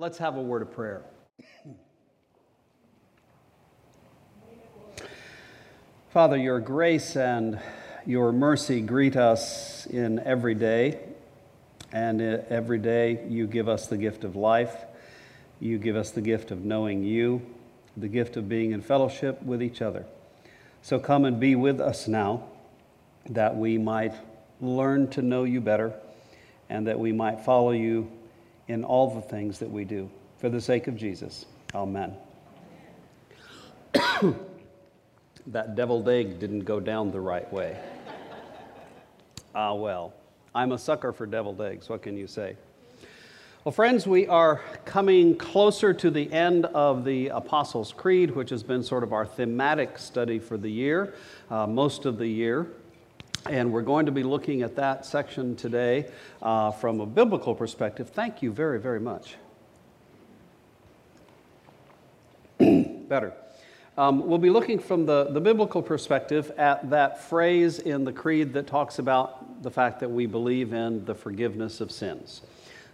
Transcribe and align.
Let's 0.00 0.18
have 0.18 0.36
a 0.36 0.40
word 0.40 0.62
of 0.62 0.70
prayer. 0.70 1.02
Father, 6.10 6.36
your 6.36 6.60
grace 6.60 7.16
and 7.16 7.58
your 8.06 8.30
mercy 8.30 8.80
greet 8.80 9.16
us 9.16 9.86
in 9.86 10.20
every 10.20 10.54
day, 10.54 11.00
and 11.90 12.22
every 12.22 12.78
day 12.78 13.26
you 13.28 13.48
give 13.48 13.68
us 13.68 13.88
the 13.88 13.96
gift 13.96 14.22
of 14.22 14.36
life. 14.36 14.72
You 15.58 15.78
give 15.78 15.96
us 15.96 16.12
the 16.12 16.20
gift 16.20 16.52
of 16.52 16.64
knowing 16.64 17.02
you, 17.02 17.42
the 17.96 18.06
gift 18.06 18.36
of 18.36 18.48
being 18.48 18.70
in 18.70 18.82
fellowship 18.82 19.42
with 19.42 19.60
each 19.60 19.82
other. 19.82 20.06
So 20.80 21.00
come 21.00 21.24
and 21.24 21.40
be 21.40 21.56
with 21.56 21.80
us 21.80 22.06
now 22.06 22.44
that 23.30 23.56
we 23.56 23.78
might 23.78 24.14
learn 24.60 25.08
to 25.08 25.22
know 25.22 25.42
you 25.42 25.60
better 25.60 25.92
and 26.70 26.86
that 26.86 27.00
we 27.00 27.10
might 27.10 27.40
follow 27.40 27.72
you 27.72 28.12
in 28.68 28.84
all 28.84 29.14
the 29.14 29.22
things 29.22 29.58
that 29.58 29.70
we 29.70 29.84
do. 29.84 30.08
For 30.38 30.48
the 30.48 30.60
sake 30.60 30.86
of 30.86 30.96
Jesus, 30.96 31.46
amen. 31.74 32.14
that 35.46 35.74
deviled 35.74 36.08
egg 36.08 36.38
didn't 36.38 36.60
go 36.60 36.78
down 36.78 37.10
the 37.10 37.20
right 37.20 37.50
way. 37.52 37.76
ah, 39.54 39.74
well, 39.74 40.14
I'm 40.54 40.72
a 40.72 40.78
sucker 40.78 41.12
for 41.12 41.26
deviled 41.26 41.60
eggs. 41.60 41.88
What 41.88 42.02
can 42.02 42.16
you 42.16 42.26
say? 42.26 42.56
Well, 43.64 43.72
friends, 43.72 44.06
we 44.06 44.26
are 44.28 44.60
coming 44.84 45.36
closer 45.36 45.92
to 45.92 46.10
the 46.10 46.32
end 46.32 46.66
of 46.66 47.04
the 47.04 47.28
Apostles' 47.28 47.92
Creed, 47.92 48.30
which 48.30 48.50
has 48.50 48.62
been 48.62 48.82
sort 48.82 49.02
of 49.02 49.12
our 49.12 49.26
thematic 49.26 49.98
study 49.98 50.38
for 50.38 50.56
the 50.56 50.70
year, 50.70 51.14
uh, 51.50 51.66
most 51.66 52.06
of 52.06 52.18
the 52.18 52.28
year. 52.28 52.68
And 53.46 53.72
we're 53.72 53.82
going 53.82 54.06
to 54.06 54.12
be 54.12 54.22
looking 54.22 54.62
at 54.62 54.76
that 54.76 55.06
section 55.06 55.56
today 55.56 56.10
uh, 56.42 56.70
from 56.72 57.00
a 57.00 57.06
biblical 57.06 57.54
perspective. 57.54 58.10
Thank 58.10 58.42
you 58.42 58.52
very, 58.52 58.80
very 58.80 59.00
much. 59.00 59.36
Better. 62.58 63.32
Um, 63.96 64.28
we'll 64.28 64.38
be 64.38 64.50
looking 64.50 64.78
from 64.78 65.06
the, 65.06 65.28
the 65.30 65.40
biblical 65.40 65.82
perspective 65.82 66.52
at 66.56 66.90
that 66.90 67.22
phrase 67.24 67.78
in 67.80 68.04
the 68.04 68.12
Creed 68.12 68.52
that 68.52 68.66
talks 68.66 68.98
about 68.98 69.62
the 69.62 69.70
fact 69.70 70.00
that 70.00 70.10
we 70.10 70.26
believe 70.26 70.72
in 70.72 71.04
the 71.04 71.14
forgiveness 71.14 71.80
of 71.80 71.90
sins. 71.90 72.42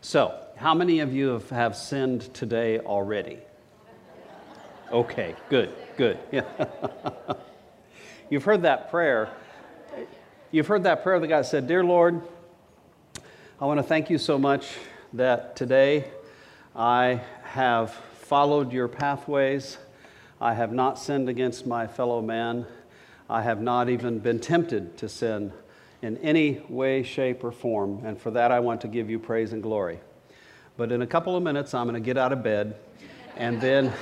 So, 0.01 0.39
how 0.57 0.73
many 0.73 1.01
of 1.01 1.13
you 1.13 1.29
have, 1.29 1.51
have 1.51 1.77
sinned 1.77 2.33
today 2.33 2.79
already? 2.79 3.39
Okay, 4.93 5.35
good, 5.51 5.75
good. 5.97 6.19
Yeah. 6.31 6.45
You've 8.31 8.45
heard 8.45 8.63
that 8.63 8.91
prayer 8.91 9.31
You've 10.55 10.69
heard 10.69 10.85
that 10.85 11.03
prayer 11.03 11.19
that 11.19 11.27
God 11.27 11.47
said, 11.47 11.67
Dear 11.67 11.83
Lord, 11.83 12.23
I 13.61 13.65
want 13.65 13.79
to 13.79 13.83
thank 13.83 14.09
you 14.09 14.19
so 14.19 14.39
much 14.39 14.77
that 15.13 15.57
today 15.57 16.05
I 16.77 17.23
have 17.43 17.91
followed 18.21 18.73
your 18.73 18.87
pathways. 18.87 19.79
I 20.41 20.55
have 20.55 20.73
not 20.73 20.97
sinned 20.97 21.29
against 21.29 21.67
my 21.67 21.89
fellow 21.89 22.23
man. 22.23 22.67
I 23.29 23.43
have 23.43 23.61
not 23.61 23.89
even 23.89 24.21
been 24.21 24.39
tempted 24.39 24.97
to 24.99 25.09
sin 25.09 25.53
in 26.03 26.19
any 26.19 26.63
way, 26.69 27.03
shape, 27.03 27.43
or 27.43 27.51
form. 27.51 28.07
And 28.07 28.17
for 28.17 28.31
that, 28.31 28.53
I 28.53 28.61
want 28.61 28.81
to 28.83 28.87
give 28.87 29.11
you 29.11 29.19
praise 29.19 29.53
and 29.53 29.61
glory. 29.61 29.99
But 30.77 30.93
in 30.93 31.03
a 31.03 31.07
couple 31.09 31.35
of 31.35 31.43
minutes, 31.43 31.75
I'm 31.75 31.89
going 31.89 32.01
to 32.01 32.07
get 32.07 32.17
out 32.17 32.33
of 32.33 32.45
bed 32.45 32.77
and 33.37 33.61
then, 33.61 33.93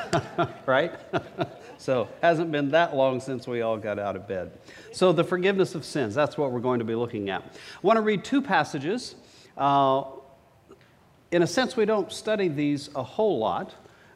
right? 0.64 0.92
So, 1.82 2.06
hasn't 2.22 2.52
been 2.52 2.70
that 2.70 2.94
long 2.94 3.18
since 3.18 3.48
we 3.48 3.62
all 3.62 3.76
got 3.76 3.98
out 3.98 4.14
of 4.14 4.28
bed. 4.28 4.52
So, 4.92 5.10
the 5.10 5.24
forgiveness 5.24 5.74
of 5.74 5.84
sins, 5.84 6.14
that's 6.14 6.38
what 6.38 6.52
we're 6.52 6.60
going 6.60 6.78
to 6.78 6.84
be 6.84 6.94
looking 6.94 7.28
at. 7.28 7.42
I 7.42 7.56
want 7.82 7.96
to 7.96 8.02
read 8.02 8.22
two 8.22 8.40
passages. 8.40 9.16
Uh, 9.58 10.04
in 11.32 11.42
a 11.42 11.46
sense, 11.48 11.76
we 11.76 11.84
don't 11.84 12.12
study 12.12 12.46
these 12.46 12.88
a 12.94 13.02
whole 13.02 13.40
lot, 13.40 13.74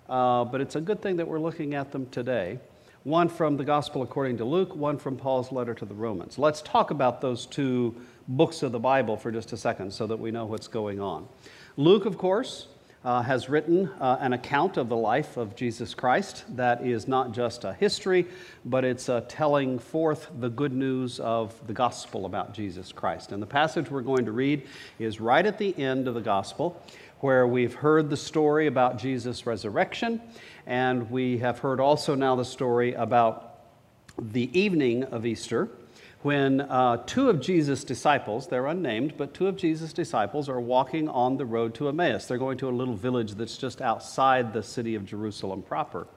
uh, 0.09 0.45
but 0.45 0.61
it's 0.61 0.77
a 0.77 0.81
good 0.81 1.03
thing 1.03 1.17
that 1.17 1.27
we're 1.27 1.41
looking 1.41 1.75
at 1.75 1.91
them 1.91 2.07
today. 2.11 2.61
One 3.03 3.29
from 3.29 3.57
the 3.57 3.65
Gospel 3.65 4.03
according 4.03 4.37
to 4.37 4.45
Luke, 4.45 4.77
one 4.77 4.97
from 4.97 5.17
Paul's 5.17 5.51
letter 5.51 5.75
to 5.75 5.85
the 5.85 5.95
Romans. 5.95 6.39
Let's 6.39 6.63
talk 6.63 6.93
about 6.93 7.21
those 7.21 7.47
two 7.47 7.97
books 8.29 8.63
of 8.63 8.71
the 8.71 8.79
Bible 8.79 9.17
for 9.17 9.33
just 9.33 9.53
a 9.53 9.57
second 9.57 9.93
so 9.93 10.07
that 10.07 10.21
we 10.21 10.31
know 10.31 10.45
what's 10.45 10.69
going 10.69 11.01
on. 11.01 11.27
Luke, 11.77 12.07
of 12.07 12.17
course, 12.17 12.69
uh, 13.05 13.23
has 13.23 13.49
written 13.49 13.89
uh, 14.01 14.19
an 14.21 14.33
account 14.33 14.77
of 14.77 14.89
the 14.89 14.97
life 14.97 15.37
of 15.37 15.55
Jesus 15.55 15.95
Christ 15.95 16.45
that 16.57 16.85
is 16.85 17.07
not 17.07 17.33
just 17.33 17.65
a 17.65 17.73
history, 17.75 18.27
but 18.65 18.85
it's 18.85 19.09
a 19.09 19.21
telling 19.23 19.79
forth 19.79 20.29
the 20.41 20.49
good 20.49 20.73
news 20.73 21.21
of 21.21 21.55
the 21.67 21.73
gospel 21.73 22.27
about 22.27 22.53
Jesus 22.53 22.93
Christ. 22.93 23.33
And 23.33 23.43
the 23.43 23.47
passage 23.47 23.91
we're 23.91 24.01
going 24.01 24.25
to 24.25 24.33
read 24.33 24.67
is 24.99 25.21
right 25.21 25.47
at 25.47 25.59
the 25.59 25.79
end 25.79 26.09
of 26.09 26.15
the 26.15 26.21
gospel, 26.21 26.83
where 27.21 27.47
we've 27.47 27.75
heard 27.75 28.11
the 28.11 28.17
story 28.17 28.67
about 28.67 28.99
Jesus' 28.99 29.47
resurrection, 29.47 30.21
and 30.67 31.11
we 31.11 31.39
have 31.39 31.61
heard 31.61 31.81
also 31.81 32.15
now 32.15 32.35
the 32.35 32.45
story 32.45 32.95
about 32.95 33.61
the 34.19 34.51
evening 34.59 35.05
of 35.05 35.25
Easter 35.25 35.69
when 36.27 36.61
uh, 36.61 36.97
two 37.07 37.31
of 37.31 37.41
Jesus' 37.41 37.85
disciples, 37.85 38.49
they're 38.49 38.67
unnamed, 38.67 39.17
but 39.17 39.33
two 39.33 39.47
of 39.47 39.57
Jesus' 39.57 39.93
disciples 39.93 40.49
are 40.49 40.61
walking 40.61 41.09
on 41.09 41.37
the 41.37 41.47
road 41.47 41.73
to 41.73 41.89
Emmaus. 41.89 42.27
They're 42.27 42.37
going 42.37 42.59
to 42.59 42.69
a 42.69 42.71
little 42.71 42.97
village 42.97 43.35
that's 43.35 43.57
just 43.57 43.81
outside 43.81 44.53
the 44.53 44.65
city 44.65 44.97
of 44.97 45.05
Jerusalem 45.05 45.63
proper 45.63 46.09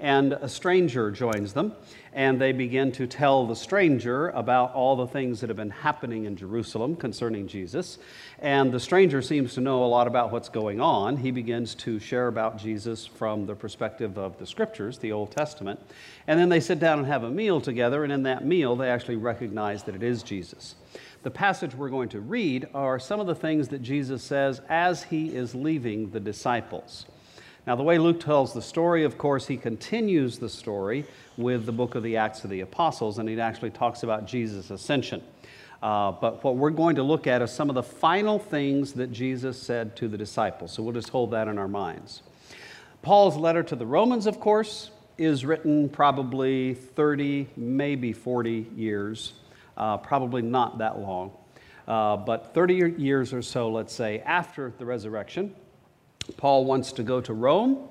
and 0.00 0.32
a 0.34 0.48
stranger 0.48 1.10
joins 1.10 1.52
them, 1.52 1.72
and 2.12 2.40
they 2.40 2.52
begin 2.52 2.92
to 2.92 3.06
tell 3.06 3.46
the 3.46 3.56
stranger 3.56 4.28
about 4.30 4.72
all 4.74 4.96
the 4.96 5.06
things 5.06 5.40
that 5.40 5.50
have 5.50 5.56
been 5.56 5.70
happening 5.70 6.24
in 6.24 6.36
Jerusalem 6.36 6.96
concerning 6.96 7.48
Jesus. 7.48 7.98
And 8.40 8.70
the 8.70 8.78
stranger 8.78 9.20
seems 9.20 9.54
to 9.54 9.60
know 9.60 9.84
a 9.84 9.86
lot 9.86 10.06
about 10.06 10.30
what's 10.30 10.48
going 10.48 10.80
on. 10.80 11.16
He 11.16 11.32
begins 11.32 11.74
to 11.76 11.98
share 11.98 12.28
about 12.28 12.56
Jesus 12.56 13.04
from 13.04 13.46
the 13.46 13.56
perspective 13.56 14.16
of 14.16 14.38
the 14.38 14.46
scriptures, 14.46 14.98
the 14.98 15.10
Old 15.10 15.32
Testament. 15.32 15.80
And 16.28 16.38
then 16.38 16.48
they 16.48 16.60
sit 16.60 16.78
down 16.78 16.98
and 16.98 17.08
have 17.08 17.24
a 17.24 17.30
meal 17.30 17.60
together, 17.60 18.04
and 18.04 18.12
in 18.12 18.22
that 18.22 18.44
meal, 18.44 18.76
they 18.76 18.90
actually 18.90 19.16
recognize 19.16 19.82
that 19.84 19.96
it 19.96 20.04
is 20.04 20.22
Jesus. 20.22 20.76
The 21.24 21.32
passage 21.32 21.74
we're 21.74 21.88
going 21.88 22.10
to 22.10 22.20
read 22.20 22.68
are 22.74 23.00
some 23.00 23.18
of 23.18 23.26
the 23.26 23.34
things 23.34 23.68
that 23.68 23.82
Jesus 23.82 24.22
says 24.22 24.60
as 24.68 25.02
he 25.02 25.34
is 25.34 25.56
leaving 25.56 26.10
the 26.10 26.20
disciples. 26.20 27.06
Now, 27.66 27.74
the 27.74 27.82
way 27.82 27.98
Luke 27.98 28.20
tells 28.20 28.54
the 28.54 28.62
story, 28.62 29.02
of 29.02 29.18
course, 29.18 29.48
he 29.48 29.56
continues 29.56 30.38
the 30.38 30.48
story 30.48 31.04
with 31.36 31.66
the 31.66 31.72
book 31.72 31.96
of 31.96 32.04
the 32.04 32.16
Acts 32.16 32.44
of 32.44 32.50
the 32.50 32.60
Apostles, 32.60 33.18
and 33.18 33.28
he 33.28 33.38
actually 33.40 33.70
talks 33.70 34.04
about 34.04 34.26
Jesus' 34.26 34.70
ascension. 34.70 35.22
Uh, 35.82 36.10
but 36.12 36.42
what 36.42 36.56
we're 36.56 36.70
going 36.70 36.96
to 36.96 37.02
look 37.02 37.26
at 37.26 37.40
is 37.40 37.52
some 37.52 37.68
of 37.68 37.74
the 37.74 37.82
final 37.82 38.38
things 38.38 38.92
that 38.94 39.12
Jesus 39.12 39.60
said 39.60 39.94
to 39.96 40.08
the 40.08 40.18
disciples. 40.18 40.72
So 40.72 40.82
we'll 40.82 40.94
just 40.94 41.10
hold 41.10 41.30
that 41.30 41.46
in 41.46 41.56
our 41.58 41.68
minds. 41.68 42.22
Paul's 43.02 43.36
letter 43.36 43.62
to 43.62 43.76
the 43.76 43.86
Romans, 43.86 44.26
of 44.26 44.40
course, 44.40 44.90
is 45.18 45.44
written 45.44 45.88
probably 45.88 46.74
30, 46.74 47.48
maybe 47.56 48.12
40 48.12 48.66
years, 48.74 49.34
uh, 49.76 49.96
probably 49.98 50.42
not 50.42 50.78
that 50.78 50.98
long, 50.98 51.32
uh, 51.86 52.16
but 52.16 52.54
30 52.54 52.94
years 52.98 53.32
or 53.32 53.42
so, 53.42 53.70
let's 53.70 53.94
say, 53.94 54.20
after 54.20 54.72
the 54.78 54.84
resurrection. 54.84 55.54
Paul 56.36 56.64
wants 56.64 56.92
to 56.92 57.02
go 57.02 57.20
to 57.20 57.32
Rome, 57.32 57.88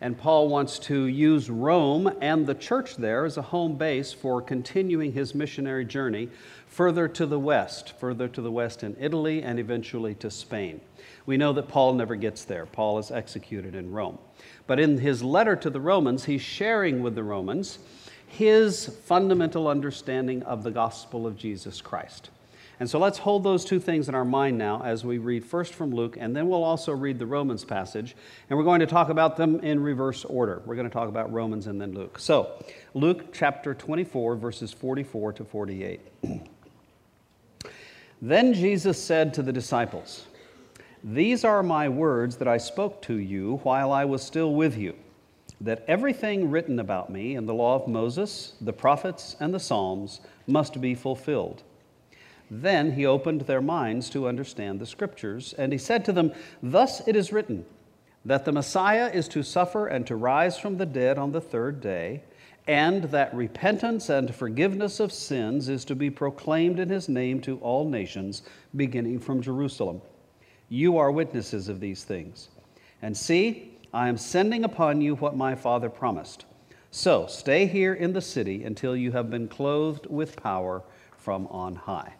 and 0.00 0.16
Paul 0.16 0.48
wants 0.48 0.78
to 0.80 1.06
use 1.06 1.50
Rome 1.50 2.12
and 2.20 2.46
the 2.46 2.54
church 2.54 2.96
there 2.96 3.24
as 3.24 3.36
a 3.36 3.42
home 3.42 3.76
base 3.76 4.12
for 4.12 4.40
continuing 4.40 5.12
his 5.12 5.34
missionary 5.34 5.84
journey 5.84 6.28
further 6.78 7.08
to 7.08 7.26
the 7.26 7.40
west, 7.40 7.92
further 7.98 8.28
to 8.28 8.40
the 8.40 8.52
west 8.52 8.84
in 8.84 8.96
Italy, 9.00 9.42
and 9.42 9.58
eventually 9.58 10.14
to 10.14 10.30
Spain. 10.30 10.80
We 11.26 11.36
know 11.36 11.52
that 11.54 11.66
Paul 11.66 11.94
never 11.94 12.14
gets 12.14 12.44
there. 12.44 12.66
Paul 12.66 13.00
is 13.00 13.10
executed 13.10 13.74
in 13.74 13.90
Rome. 13.90 14.16
But 14.68 14.78
in 14.78 14.98
his 14.98 15.20
letter 15.20 15.56
to 15.56 15.70
the 15.70 15.80
Romans, 15.80 16.26
he's 16.26 16.40
sharing 16.40 17.02
with 17.02 17.16
the 17.16 17.24
Romans 17.24 17.80
his 18.28 18.86
fundamental 18.86 19.66
understanding 19.66 20.44
of 20.44 20.62
the 20.62 20.70
gospel 20.70 21.26
of 21.26 21.36
Jesus 21.36 21.80
Christ. 21.80 22.30
And 22.78 22.88
so 22.88 23.00
let's 23.00 23.18
hold 23.18 23.42
those 23.42 23.64
two 23.64 23.80
things 23.80 24.08
in 24.08 24.14
our 24.14 24.24
mind 24.24 24.56
now 24.56 24.80
as 24.84 25.04
we 25.04 25.18
read 25.18 25.44
first 25.44 25.74
from 25.74 25.92
Luke, 25.92 26.16
and 26.16 26.36
then 26.36 26.48
we'll 26.48 26.62
also 26.62 26.92
read 26.92 27.18
the 27.18 27.26
Romans 27.26 27.64
passage. 27.64 28.14
And 28.48 28.56
we're 28.56 28.64
going 28.64 28.78
to 28.78 28.86
talk 28.86 29.08
about 29.08 29.36
them 29.36 29.58
in 29.64 29.82
reverse 29.82 30.24
order. 30.24 30.62
We're 30.64 30.76
going 30.76 30.88
to 30.88 30.94
talk 30.94 31.08
about 31.08 31.32
Romans 31.32 31.66
and 31.66 31.80
then 31.80 31.92
Luke. 31.92 32.20
So, 32.20 32.64
Luke 32.94 33.34
chapter 33.34 33.74
24, 33.74 34.36
verses 34.36 34.72
44 34.72 35.32
to 35.32 35.44
48. 35.44 36.00
then 38.20 38.52
Jesus 38.52 39.02
said 39.02 39.32
to 39.34 39.42
the 39.42 39.52
disciples, 39.52 40.26
These 41.04 41.44
are 41.44 41.62
my 41.62 41.88
words 41.88 42.36
that 42.36 42.48
I 42.48 42.58
spoke 42.58 43.00
to 43.02 43.14
you 43.14 43.60
while 43.62 43.92
I 43.92 44.04
was 44.04 44.22
still 44.22 44.54
with 44.54 44.76
you, 44.76 44.94
that 45.60 45.84
everything 45.86 46.50
written 46.50 46.80
about 46.80 47.10
me 47.10 47.36
in 47.36 47.46
the 47.46 47.54
law 47.54 47.76
of 47.76 47.88
Moses, 47.88 48.54
the 48.60 48.72
prophets, 48.72 49.36
and 49.38 49.54
the 49.54 49.60
Psalms 49.60 50.20
must 50.46 50.80
be 50.80 50.94
fulfilled. 50.94 51.62
Then 52.50 52.92
he 52.92 53.06
opened 53.06 53.42
their 53.42 53.60
minds 53.60 54.08
to 54.10 54.26
understand 54.26 54.80
the 54.80 54.86
scriptures, 54.86 55.54
and 55.58 55.72
he 55.72 55.78
said 55.78 56.04
to 56.06 56.12
them, 56.12 56.32
Thus 56.62 57.06
it 57.06 57.14
is 57.14 57.32
written, 57.32 57.66
that 58.24 58.44
the 58.44 58.52
Messiah 58.52 59.10
is 59.12 59.28
to 59.28 59.42
suffer 59.42 59.86
and 59.86 60.06
to 60.06 60.16
rise 60.16 60.58
from 60.58 60.76
the 60.76 60.86
dead 60.86 61.18
on 61.18 61.32
the 61.32 61.40
third 61.40 61.80
day, 61.80 62.22
and 62.68 63.04
that 63.04 63.34
repentance 63.34 64.10
and 64.10 64.32
forgiveness 64.34 65.00
of 65.00 65.10
sins 65.10 65.70
is 65.70 65.86
to 65.86 65.96
be 65.96 66.10
proclaimed 66.10 66.78
in 66.78 66.90
his 66.90 67.08
name 67.08 67.40
to 67.40 67.58
all 67.60 67.88
nations, 67.88 68.42
beginning 68.76 69.18
from 69.18 69.40
Jerusalem. 69.40 70.02
You 70.68 70.98
are 70.98 71.10
witnesses 71.10 71.70
of 71.70 71.80
these 71.80 72.04
things. 72.04 72.50
And 73.00 73.16
see, 73.16 73.78
I 73.94 74.08
am 74.08 74.18
sending 74.18 74.64
upon 74.64 75.00
you 75.00 75.14
what 75.16 75.34
my 75.34 75.54
Father 75.54 75.88
promised. 75.88 76.44
So 76.90 77.26
stay 77.26 77.64
here 77.66 77.94
in 77.94 78.12
the 78.12 78.20
city 78.20 78.64
until 78.64 78.94
you 78.94 79.12
have 79.12 79.30
been 79.30 79.48
clothed 79.48 80.06
with 80.06 80.36
power 80.36 80.82
from 81.16 81.46
on 81.46 81.74
high. 81.74 82.12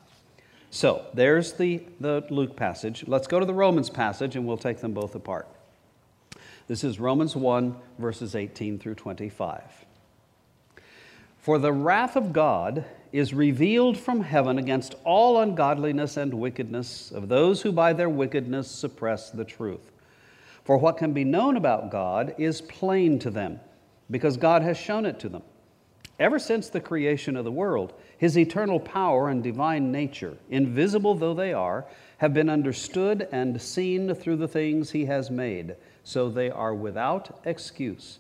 So 0.71 1.05
there's 1.13 1.53
the, 1.53 1.83
the 2.01 2.25
Luke 2.31 2.57
passage. 2.57 3.05
Let's 3.07 3.27
go 3.27 3.39
to 3.39 3.47
the 3.47 3.55
Romans 3.55 3.91
passage 3.91 4.35
and 4.35 4.47
we'll 4.47 4.57
take 4.57 4.81
them 4.81 4.93
both 4.93 5.15
apart. 5.15 5.47
This 6.69 6.85
is 6.85 6.99
Romans 6.99 7.37
1, 7.37 7.77
verses 7.99 8.35
18 8.35 8.79
through 8.79 8.95
25. 8.95 9.85
For 11.41 11.59
the 11.59 11.73
wrath 11.73 12.17
of 12.17 12.33
God 12.33 12.85
is 13.13 13.33
revealed 13.33 13.97
from 13.97 14.21
heaven 14.21 14.59
against 14.59 14.97
all 15.05 15.41
ungodliness 15.41 16.17
and 16.17 16.35
wickedness 16.35 17.11
of 17.11 17.29
those 17.29 17.63
who 17.63 17.73
by 17.73 17.93
their 17.93 18.11
wickedness 18.11 18.71
suppress 18.71 19.31
the 19.31 19.45
truth. 19.45 19.93
For 20.65 20.77
what 20.77 20.99
can 20.99 21.13
be 21.15 21.25
known 21.25 21.57
about 21.57 21.91
God 21.91 22.35
is 22.37 22.61
plain 22.61 23.19
to 23.21 23.31
them, 23.31 23.61
because 24.11 24.37
God 24.37 24.61
has 24.63 24.77
shown 24.77 25.07
it 25.07 25.19
to 25.21 25.29
them. 25.29 25.43
Ever 26.19 26.39
since 26.39 26.69
the 26.69 26.81
creation 26.81 27.37
of 27.37 27.45
the 27.45 27.53
world, 27.53 27.95
his 28.19 28.37
eternal 28.37 28.81
power 28.81 29.29
and 29.29 29.43
divine 29.43 29.93
nature, 29.93 30.37
invisible 30.51 31.15
though 31.15 31.33
they 31.33 31.53
are, 31.53 31.87
have 32.19 32.35
been 32.35 32.51
understood 32.51 33.29
and 33.31 33.63
seen 33.63 34.13
through 34.15 34.37
the 34.37 34.49
things 34.49 34.91
he 34.91 35.07
has 35.07 35.31
made, 35.31 35.77
so 36.03 36.29
they 36.29 36.51
are 36.51 36.75
without 36.75 37.41
excuse. 37.45 38.19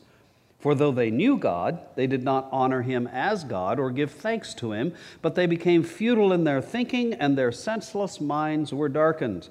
For 0.58 0.75
though 0.75 0.90
they 0.90 1.10
knew 1.10 1.37
God, 1.37 1.81
they 1.94 2.08
did 2.08 2.25
not 2.25 2.49
honor 2.50 2.82
him 2.82 3.06
as 3.06 3.44
God 3.44 3.78
or 3.78 3.90
give 3.90 4.10
thanks 4.10 4.55
to 4.55 4.72
him, 4.72 4.93
but 5.22 5.37
they 5.37 5.46
became 5.46 5.84
futile 5.84 6.32
in 6.32 6.43
their 6.44 6.60
thinking, 6.60 7.14
and 7.14 7.38
their 7.38 7.52
senseless 7.52 8.20
minds 8.20 8.72
were 8.72 8.88
darkened. 8.88 9.49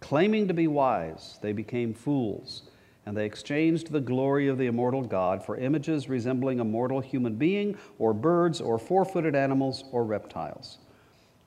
Claiming 0.00 0.46
to 0.48 0.54
be 0.54 0.66
wise, 0.66 1.38
they 1.40 1.52
became 1.52 1.94
fools, 1.94 2.64
and 3.06 3.16
they 3.16 3.24
exchanged 3.24 3.90
the 3.90 4.00
glory 4.00 4.46
of 4.46 4.58
the 4.58 4.66
immortal 4.66 5.02
God 5.02 5.42
for 5.42 5.56
images 5.56 6.08
resembling 6.08 6.60
a 6.60 6.64
mortal 6.64 7.00
human 7.00 7.36
being, 7.36 7.78
or 7.98 8.12
birds, 8.12 8.60
or 8.60 8.78
four 8.78 9.06
footed 9.06 9.34
animals, 9.34 9.84
or 9.90 10.04
reptiles. 10.04 10.76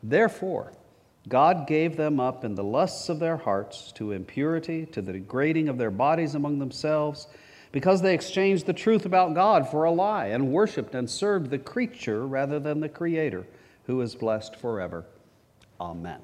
Therefore, 0.02 0.74
God 1.28 1.68
gave 1.68 1.96
them 1.96 2.20
up 2.20 2.44
in 2.44 2.56
the 2.56 2.64
lusts 2.64 3.08
of 3.08 3.20
their 3.20 3.38
hearts 3.38 3.92
to 3.94 4.14
impurity, 4.14 4.88
to 4.88 5.02
the 5.02 5.14
degrading 5.14 5.70
of 5.70 5.78
their 5.78 5.92
bodies 5.92 6.34
among 6.34 6.58
themselves, 6.58 7.28
because 7.72 8.02
they 8.02 8.14
exchanged 8.14 8.66
the 8.66 8.74
truth 8.74 9.06
about 9.06 9.34
God 9.36 9.70
for 9.70 9.84
a 9.84 9.92
lie 9.92 10.28
and 10.28 10.52
worshiped 10.52 10.96
and 10.96 11.10
served 11.10 11.50
the 11.50 11.60
creature 11.60 12.26
rather 12.26 12.60
than 12.60 12.80
the 12.80 12.90
Creator, 12.90 13.46
who 13.86 14.02
is 14.02 14.16
blessed 14.16 14.56
forever. 14.56 15.06
Amen. 15.80 16.20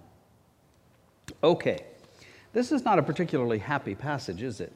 Okay. 1.44 1.86
This 2.53 2.71
is 2.71 2.86
not 2.86 2.97
a 2.97 3.03
particularly 3.03 3.59
happy 3.59 3.95
passage, 3.95 4.42
is 4.42 4.62
it? 4.62 4.71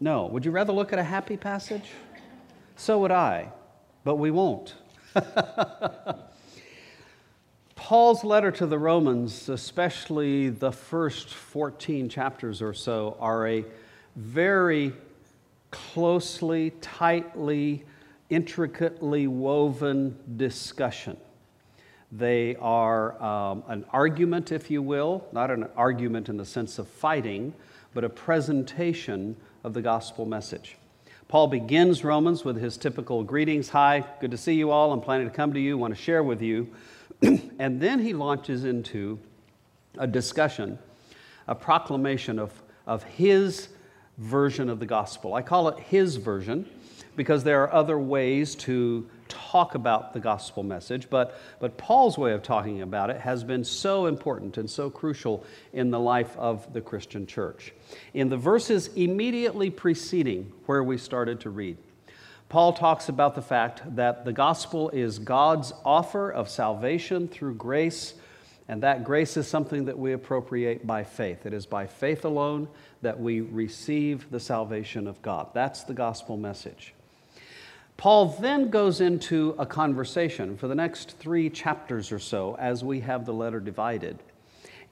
No. 0.00 0.26
Would 0.26 0.44
you 0.44 0.50
rather 0.50 0.72
look 0.72 0.92
at 0.92 0.98
a 0.98 1.04
happy 1.04 1.36
passage? 1.36 1.90
So 2.76 2.98
would 3.00 3.12
I, 3.12 3.52
but 4.02 4.16
we 4.16 4.30
won't. 4.30 4.74
Paul's 7.76 8.24
letter 8.24 8.50
to 8.50 8.66
the 8.66 8.78
Romans, 8.78 9.48
especially 9.48 10.48
the 10.48 10.72
first 10.72 11.28
14 11.28 12.08
chapters 12.08 12.62
or 12.62 12.72
so, 12.72 13.16
are 13.20 13.46
a 13.46 13.64
very 14.16 14.92
closely, 15.70 16.70
tightly, 16.80 17.84
intricately 18.30 19.26
woven 19.26 20.16
discussion 20.36 21.16
they 22.16 22.54
are 22.56 23.20
um, 23.20 23.64
an 23.66 23.84
argument, 23.92 24.52
if 24.52 24.70
you 24.70 24.80
will, 24.82 25.26
not 25.32 25.50
an 25.50 25.66
argument 25.76 26.28
in 26.28 26.36
the 26.36 26.44
sense 26.44 26.78
of 26.78 26.86
fighting, 26.86 27.52
but 27.92 28.04
a 28.04 28.08
presentation 28.08 29.36
of 29.64 29.74
the 29.74 29.82
gospel 29.82 30.24
message. 30.24 30.76
Paul 31.26 31.48
begins 31.48 32.04
Romans 32.04 32.44
with 32.44 32.60
his 32.60 32.76
typical 32.76 33.24
greetings 33.24 33.70
Hi, 33.70 34.04
good 34.20 34.30
to 34.30 34.36
see 34.36 34.54
you 34.54 34.70
all. 34.70 34.92
I'm 34.92 35.00
planning 35.00 35.28
to 35.28 35.34
come 35.34 35.52
to 35.54 35.60
you, 35.60 35.76
want 35.76 35.96
to 35.96 36.00
share 36.00 36.22
with 36.22 36.40
you. 36.40 36.68
and 37.22 37.80
then 37.80 37.98
he 37.98 38.12
launches 38.12 38.64
into 38.64 39.18
a 39.98 40.06
discussion, 40.06 40.78
a 41.48 41.54
proclamation 41.54 42.38
of, 42.38 42.52
of 42.86 43.02
his 43.02 43.68
version 44.18 44.68
of 44.68 44.78
the 44.78 44.86
gospel. 44.86 45.34
I 45.34 45.42
call 45.42 45.68
it 45.68 45.78
his 45.78 46.16
version 46.16 46.68
because 47.16 47.44
there 47.44 47.62
are 47.62 47.72
other 47.72 47.98
ways 47.98 48.54
to 48.54 49.08
talk 49.28 49.74
about 49.74 50.12
the 50.12 50.20
gospel 50.20 50.62
message, 50.62 51.08
but, 51.08 51.38
but 51.60 51.76
Paul's 51.76 52.18
way 52.18 52.32
of 52.32 52.42
talking 52.42 52.82
about 52.82 53.10
it 53.10 53.20
has 53.20 53.44
been 53.44 53.64
so 53.64 54.06
important 54.06 54.58
and 54.58 54.68
so 54.68 54.90
crucial 54.90 55.44
in 55.72 55.90
the 55.90 55.98
life 55.98 56.36
of 56.36 56.72
the 56.72 56.80
Christian 56.80 57.26
church. 57.26 57.72
In 58.14 58.28
the 58.28 58.36
verses 58.36 58.88
immediately 58.96 59.70
preceding 59.70 60.52
where 60.66 60.82
we 60.82 60.98
started 60.98 61.40
to 61.40 61.50
read, 61.50 61.76
Paul 62.48 62.72
talks 62.72 63.08
about 63.08 63.34
the 63.34 63.42
fact 63.42 63.96
that 63.96 64.24
the 64.24 64.32
gospel 64.32 64.90
is 64.90 65.18
God's 65.18 65.72
offer 65.84 66.30
of 66.30 66.48
salvation 66.48 67.26
through 67.26 67.54
grace, 67.54 68.14
and 68.68 68.82
that 68.82 69.04
grace 69.04 69.36
is 69.36 69.46
something 69.46 69.84
that 69.86 69.98
we 69.98 70.12
appropriate 70.12 70.86
by 70.86 71.04
faith. 71.04 71.44
It 71.44 71.52
is 71.52 71.66
by 71.66 71.86
faith 71.86 72.24
alone 72.24 72.68
that 73.02 73.20
we 73.20 73.40
receive 73.40 74.30
the 74.30 74.40
salvation 74.40 75.06
of 75.06 75.20
God. 75.20 75.48
That's 75.52 75.84
the 75.84 75.92
gospel 75.92 76.36
message. 76.36 76.94
Paul 77.96 78.28
then 78.40 78.70
goes 78.70 79.00
into 79.00 79.54
a 79.58 79.66
conversation 79.66 80.56
for 80.56 80.66
the 80.66 80.74
next 80.74 81.18
three 81.18 81.50
chapters 81.50 82.10
or 82.10 82.18
so 82.18 82.56
as 82.58 82.82
we 82.82 83.00
have 83.00 83.24
the 83.24 83.34
letter 83.34 83.60
divided 83.60 84.18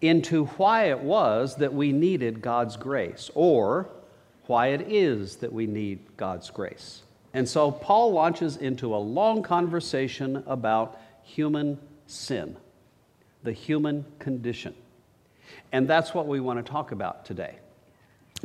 into 0.00 0.46
why 0.46 0.90
it 0.90 0.98
was 0.98 1.56
that 1.56 1.72
we 1.72 1.92
needed 1.92 2.42
God's 2.42 2.76
grace 2.76 3.30
or 3.34 3.88
why 4.46 4.68
it 4.68 4.92
is 4.92 5.36
that 5.36 5.52
we 5.52 5.66
need 5.66 6.00
God's 6.16 6.50
grace. 6.50 7.02
And 7.32 7.48
so 7.48 7.70
Paul 7.70 8.12
launches 8.12 8.56
into 8.56 8.94
a 8.94 8.98
long 8.98 9.42
conversation 9.42 10.42
about 10.46 11.00
human 11.22 11.78
sin, 12.06 12.56
the 13.42 13.52
human 13.52 14.04
condition. 14.18 14.74
And 15.72 15.88
that's 15.88 16.14
what 16.14 16.26
we 16.26 16.40
want 16.40 16.64
to 16.64 16.70
talk 16.70 16.92
about 16.92 17.24
today. 17.24 17.58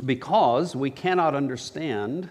Because 0.04 0.76
we 0.76 0.90
cannot 0.90 1.34
understand 1.34 2.30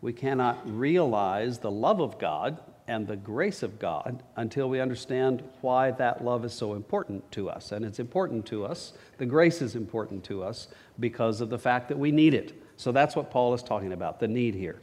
we 0.00 0.12
cannot 0.12 0.60
realize 0.78 1.58
the 1.58 1.70
love 1.70 2.00
of 2.00 2.18
God 2.18 2.58
and 2.86 3.06
the 3.06 3.16
grace 3.16 3.62
of 3.62 3.78
God 3.78 4.22
until 4.36 4.68
we 4.68 4.80
understand 4.80 5.42
why 5.60 5.90
that 5.92 6.24
love 6.24 6.44
is 6.44 6.52
so 6.52 6.74
important 6.74 7.28
to 7.32 7.50
us. 7.50 7.72
And 7.72 7.84
it's 7.84 7.98
important 7.98 8.46
to 8.46 8.64
us, 8.64 8.92
the 9.18 9.26
grace 9.26 9.60
is 9.60 9.74
important 9.74 10.22
to 10.24 10.42
us 10.42 10.68
because 11.00 11.40
of 11.40 11.50
the 11.50 11.58
fact 11.58 11.88
that 11.88 11.98
we 11.98 12.12
need 12.12 12.34
it. 12.34 12.62
So 12.76 12.92
that's 12.92 13.16
what 13.16 13.30
Paul 13.30 13.54
is 13.54 13.62
talking 13.62 13.92
about, 13.92 14.20
the 14.20 14.28
need 14.28 14.54
here. 14.54 14.80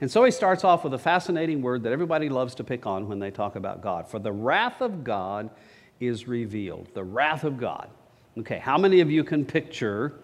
And 0.00 0.10
so 0.10 0.24
he 0.24 0.30
starts 0.30 0.64
off 0.64 0.84
with 0.84 0.94
a 0.94 0.98
fascinating 0.98 1.60
word 1.60 1.82
that 1.82 1.92
everybody 1.92 2.28
loves 2.28 2.54
to 2.56 2.64
pick 2.64 2.86
on 2.86 3.08
when 3.08 3.18
they 3.18 3.30
talk 3.30 3.56
about 3.56 3.82
God. 3.82 4.08
For 4.08 4.18
the 4.18 4.32
wrath 4.32 4.80
of 4.80 5.02
God 5.02 5.50
is 6.08 6.26
revealed. 6.26 6.88
The 6.94 7.04
wrath 7.04 7.44
of 7.44 7.58
God. 7.58 7.88
Okay, 8.38 8.58
how 8.58 8.78
many 8.78 9.00
of 9.00 9.10
you 9.10 9.22
can 9.24 9.44
picture 9.44 10.14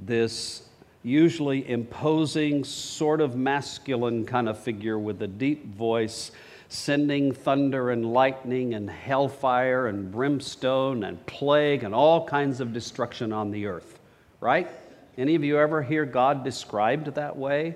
this 0.00 0.68
usually 1.02 1.68
imposing, 1.68 2.64
sort 2.64 3.20
of 3.20 3.36
masculine 3.36 4.26
kind 4.26 4.48
of 4.48 4.58
figure 4.58 4.98
with 4.98 5.22
a 5.22 5.26
deep 5.26 5.74
voice, 5.74 6.30
sending 6.68 7.32
thunder 7.32 7.90
and 7.90 8.12
lightning 8.12 8.74
and 8.74 8.90
hellfire 8.90 9.86
and 9.86 10.12
brimstone 10.12 11.04
and 11.04 11.24
plague 11.26 11.82
and 11.82 11.94
all 11.94 12.26
kinds 12.26 12.60
of 12.60 12.72
destruction 12.72 13.32
on 13.32 13.50
the 13.50 13.66
earth, 13.66 13.98
right? 14.40 14.68
Any 15.16 15.34
of 15.34 15.42
you 15.42 15.58
ever 15.58 15.82
hear 15.82 16.04
God 16.04 16.44
described 16.44 17.06
that 17.14 17.36
way? 17.36 17.74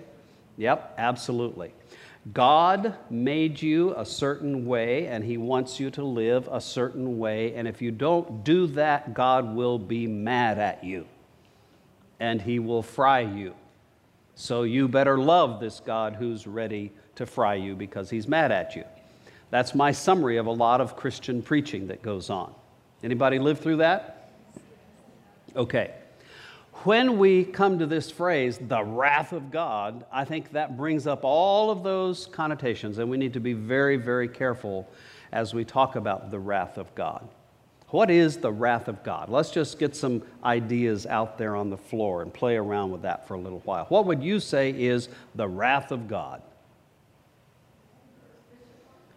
Yep, 0.59 0.95
absolutely. 0.99 1.73
God 2.33 2.95
made 3.11 3.61
you 3.61 3.95
a 3.97 4.05
certain 4.05 4.65
way 4.67 5.07
and 5.09 5.25
He 5.25 5.37
wants 5.37 5.81
you 5.81 5.91
to 5.91 6.05
live 6.05 6.49
a 6.51 6.61
certain 6.61 7.19
way, 7.19 7.55
and 7.55 7.67
if 7.67 7.83
you 7.83 7.91
don't 7.91 8.45
do 8.45 8.69
that, 8.69 9.15
God 9.15 9.55
will 9.55 9.79
be 9.79 10.07
mad 10.07 10.59
at 10.59 10.85
you 10.85 11.07
and 12.23 12.41
he 12.41 12.61
will 12.61 12.85
fry 12.85 13.19
you. 13.19 13.53
So 14.37 14.63
you 14.63 14.87
better 14.87 15.19
love 15.19 15.59
this 15.59 15.81
God 15.81 16.15
who's 16.15 16.47
ready 16.47 16.93
to 17.17 17.27
fry 17.27 17.57
you 17.57 17.75
because 17.75 18.09
he's 18.09 18.29
mad 18.29 18.53
at 18.53 18.77
you. 18.77 18.85
That's 19.51 19.75
my 19.75 19.91
summary 19.91 20.37
of 20.37 20.47
a 20.47 20.53
lot 20.53 20.81
of 20.81 20.95
Christian 20.95 21.43
preaching 21.43 21.89
that 21.89 22.01
goes 22.01 22.31
on. 22.31 22.55
Anybody 23.03 23.41
live 23.41 23.59
through 23.59 23.79
that? 23.79 24.31
Okay. 25.57 25.95
When 26.85 27.19
we 27.19 27.45
come 27.45 27.79
to 27.79 27.87
this 27.87 28.11
phrase, 28.11 28.59
the 28.59 28.83
wrath 28.83 29.33
of 29.33 29.53
God, 29.53 30.05
I 30.11 30.25
think 30.25 30.51
that 30.53 30.77
brings 30.77 31.07
up 31.07 31.21
all 31.23 31.71
of 31.71 31.85
those 31.85 32.27
connotations, 32.27 32.99
and 32.99 33.09
we 33.09 33.17
need 33.17 33.35
to 33.35 33.41
be 33.41 33.53
very, 33.53 33.97
very 33.97 34.27
careful 34.27 34.89
as 35.31 35.55
we 35.55 35.65
talk 35.65 35.95
about 35.95 36.33
the 36.33 36.41
wrath 36.41 36.79
of 36.79 36.93
God. 36.97 37.29
What 37.91 38.11
is 38.11 38.39
the 38.39 38.51
wrath 38.51 38.89
of 38.89 39.05
God? 39.05 39.29
Let's 39.29 39.51
just 39.51 39.79
get 39.79 39.95
some 39.95 40.25
ideas 40.43 41.07
out 41.07 41.39
there 41.39 41.55
on 41.55 41.71
the 41.71 41.77
floor 41.77 42.23
and 42.23 42.35
play 42.35 42.57
around 42.57 42.91
with 42.91 43.03
that 43.03 43.29
for 43.29 43.35
a 43.35 43.39
little 43.39 43.61
while. 43.61 43.85
What 43.85 44.07
would 44.07 44.23
you 44.23 44.41
say 44.41 44.71
is 44.71 45.09
the 45.37 45.47
wrath 45.47 45.93
of 45.93 46.09
God? 46.09 46.43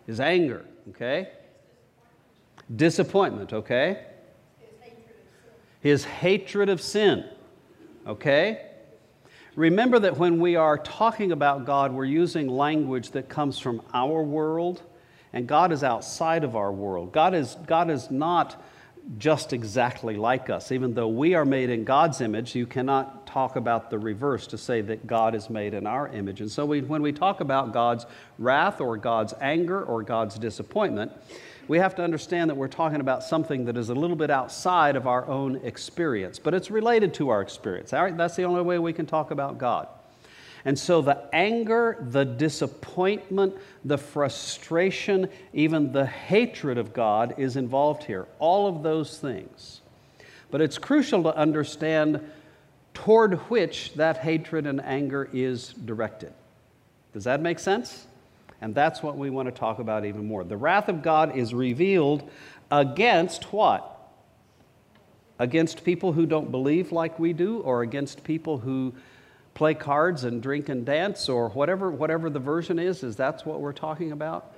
His 0.06 0.20
anger, 0.20 0.66
okay? 0.90 1.30
Disappointment, 2.76 3.54
okay? 3.54 4.06
His 5.80 6.04
hatred 6.04 6.70
of 6.70 6.80
sin, 6.80 7.26
okay? 8.06 8.62
Remember 9.56 10.00
that 10.00 10.18
when 10.18 10.40
we 10.40 10.56
are 10.58 10.78
talking 10.78 11.32
about 11.32 11.66
God, 11.66 11.94
we're 11.94 12.06
using 12.06 12.48
language 12.48 13.12
that 13.12 13.30
comes 13.30 13.58
from 13.58 13.82
our 13.94 14.22
world, 14.22 14.82
and 15.32 15.48
God 15.48 15.72
is 15.72 15.84
outside 15.84 16.44
of 16.44 16.56
our 16.56 16.72
world. 16.72 17.14
God 17.14 17.34
is, 17.34 17.56
God 17.66 17.90
is 17.90 18.12
not 18.12 18.62
just 19.18 19.54
exactly 19.54 20.16
like 20.16 20.50
us. 20.50 20.72
Even 20.72 20.94
though 20.94 21.08
we 21.08 21.36
are 21.36 21.46
made 21.46 21.70
in 21.70 21.84
God's 21.84 22.22
image, 22.22 22.56
you 22.56 22.66
cannot 22.66 23.28
talk 23.28 23.56
about 23.56 23.90
the 23.90 24.00
reverse 24.00 24.48
to 24.48 24.58
say 24.58 24.82
that 24.82 25.08
God 25.08 25.36
is 25.36 25.50
made 25.50 25.74
in 25.74 25.86
our 25.86 26.08
image. 26.08 26.42
And 26.42 26.52
so 26.52 26.66
we, 26.66 26.82
when 26.82 27.02
we 27.02 27.12
talk 27.12 27.40
about 27.40 27.72
God's 27.72 28.06
wrath 28.40 28.82
or 28.82 28.98
God's 28.98 29.34
anger 29.40 29.82
or 29.84 30.04
God's 30.04 30.40
disappointment, 30.40 31.12
we 31.68 31.80
have 31.80 31.96
to 31.96 32.04
understand 32.04 32.50
that 32.50 32.56
we're 32.56 32.68
talking 32.68 33.00
about 33.00 33.24
something 33.24 33.66
that 33.66 33.78
is 33.78 33.90
a 33.90 33.96
little 33.96 34.16
bit 34.16 34.30
outside 34.30 34.96
of 34.96 35.08
our 35.08 35.26
own 35.28 35.58
experience, 35.64 36.40
but 36.40 36.54
it's 36.54 36.70
related 36.70 37.14
to 37.16 37.30
our 37.30 37.42
experience. 37.42 37.94
All 37.94 38.04
right, 38.04 38.16
that's 38.16 38.36
the 38.36 38.44
only 38.44 38.62
way 38.62 38.80
we 38.80 38.94
can 38.94 39.06
talk 39.06 39.32
about 39.32 39.58
God. 39.58 39.88
And 40.66 40.78
so 40.78 41.02
the 41.02 41.30
anger, 41.32 41.98
the 42.10 42.26
disappointment, 42.26 43.56
the 43.84 44.00
frustration, 44.00 45.30
even 45.54 45.92
the 45.92 46.08
hatred 46.08 46.80
of 46.80 46.92
God 46.92 47.36
is 47.38 47.56
involved 47.56 48.04
here. 48.04 48.28
All 48.40 48.68
of 48.68 48.82
those 48.82 49.20
things. 49.20 49.82
But 50.50 50.62
it's 50.62 50.80
crucial 50.80 51.22
to 51.24 51.36
understand 51.36 52.20
toward 52.96 53.36
which 53.50 53.94
that 53.94 54.18
hatred 54.18 54.66
and 54.66 54.82
anger 54.82 55.30
is 55.32 55.74
directed. 55.74 56.34
Does 57.14 57.26
that 57.26 57.42
make 57.42 57.60
sense? 57.60 58.08
And 58.62 58.74
that's 58.74 59.04
what 59.04 59.18
we 59.18 59.30
want 59.30 59.48
to 59.48 59.52
talk 59.52 59.80
about 59.80 60.06
even 60.06 60.26
more. 60.26 60.44
The 60.44 60.58
wrath 60.58 60.90
of 60.90 61.02
God 61.02 61.36
is 61.36 61.54
revealed 61.54 62.30
against 62.72 63.52
what? 63.54 63.92
Against 65.38 65.84
people 65.84 66.14
who 66.14 66.26
don't 66.26 66.52
believe 66.52 66.92
like 66.92 67.20
we 67.20 67.34
do, 67.34 67.60
or 67.60 67.82
against 67.82 68.24
people 68.24 68.60
who 68.60 68.94
play 69.54 69.74
cards 69.74 70.24
and 70.24 70.42
drink 70.42 70.70
and 70.70 70.86
dance 70.86 71.30
or 71.30 71.50
whatever, 71.50 71.90
whatever 71.90 72.30
the 72.30 72.40
version 72.40 72.80
is, 72.80 73.04
is 73.04 73.16
that's 73.16 73.46
what 73.46 73.60
we're 73.60 73.74
talking 73.74 74.12
about? 74.12 74.54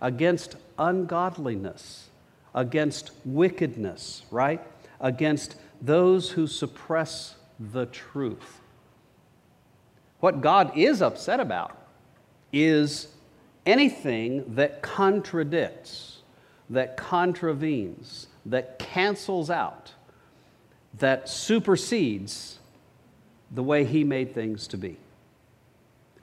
Against 0.00 0.56
ungodliness, 0.78 2.08
against 2.54 3.12
wickedness, 3.24 4.22
right? 4.30 4.60
Against 5.00 5.56
those 5.80 6.30
who 6.30 6.46
suppress 6.46 7.36
the 7.58 7.86
truth. 7.86 8.60
What 10.20 10.40
God 10.40 10.76
is 10.76 11.02
upset 11.02 11.40
about 11.40 11.76
is 12.52 13.08
anything 13.66 14.54
that 14.54 14.82
contradicts, 14.82 16.18
that 16.70 16.96
contravenes, 16.96 18.26
that 18.46 18.78
cancels 18.78 19.50
out, 19.50 19.92
that 20.98 21.28
supersedes 21.28 22.58
the 23.50 23.62
way 23.62 23.84
He 23.84 24.04
made 24.04 24.34
things 24.34 24.66
to 24.68 24.76
be. 24.76 24.96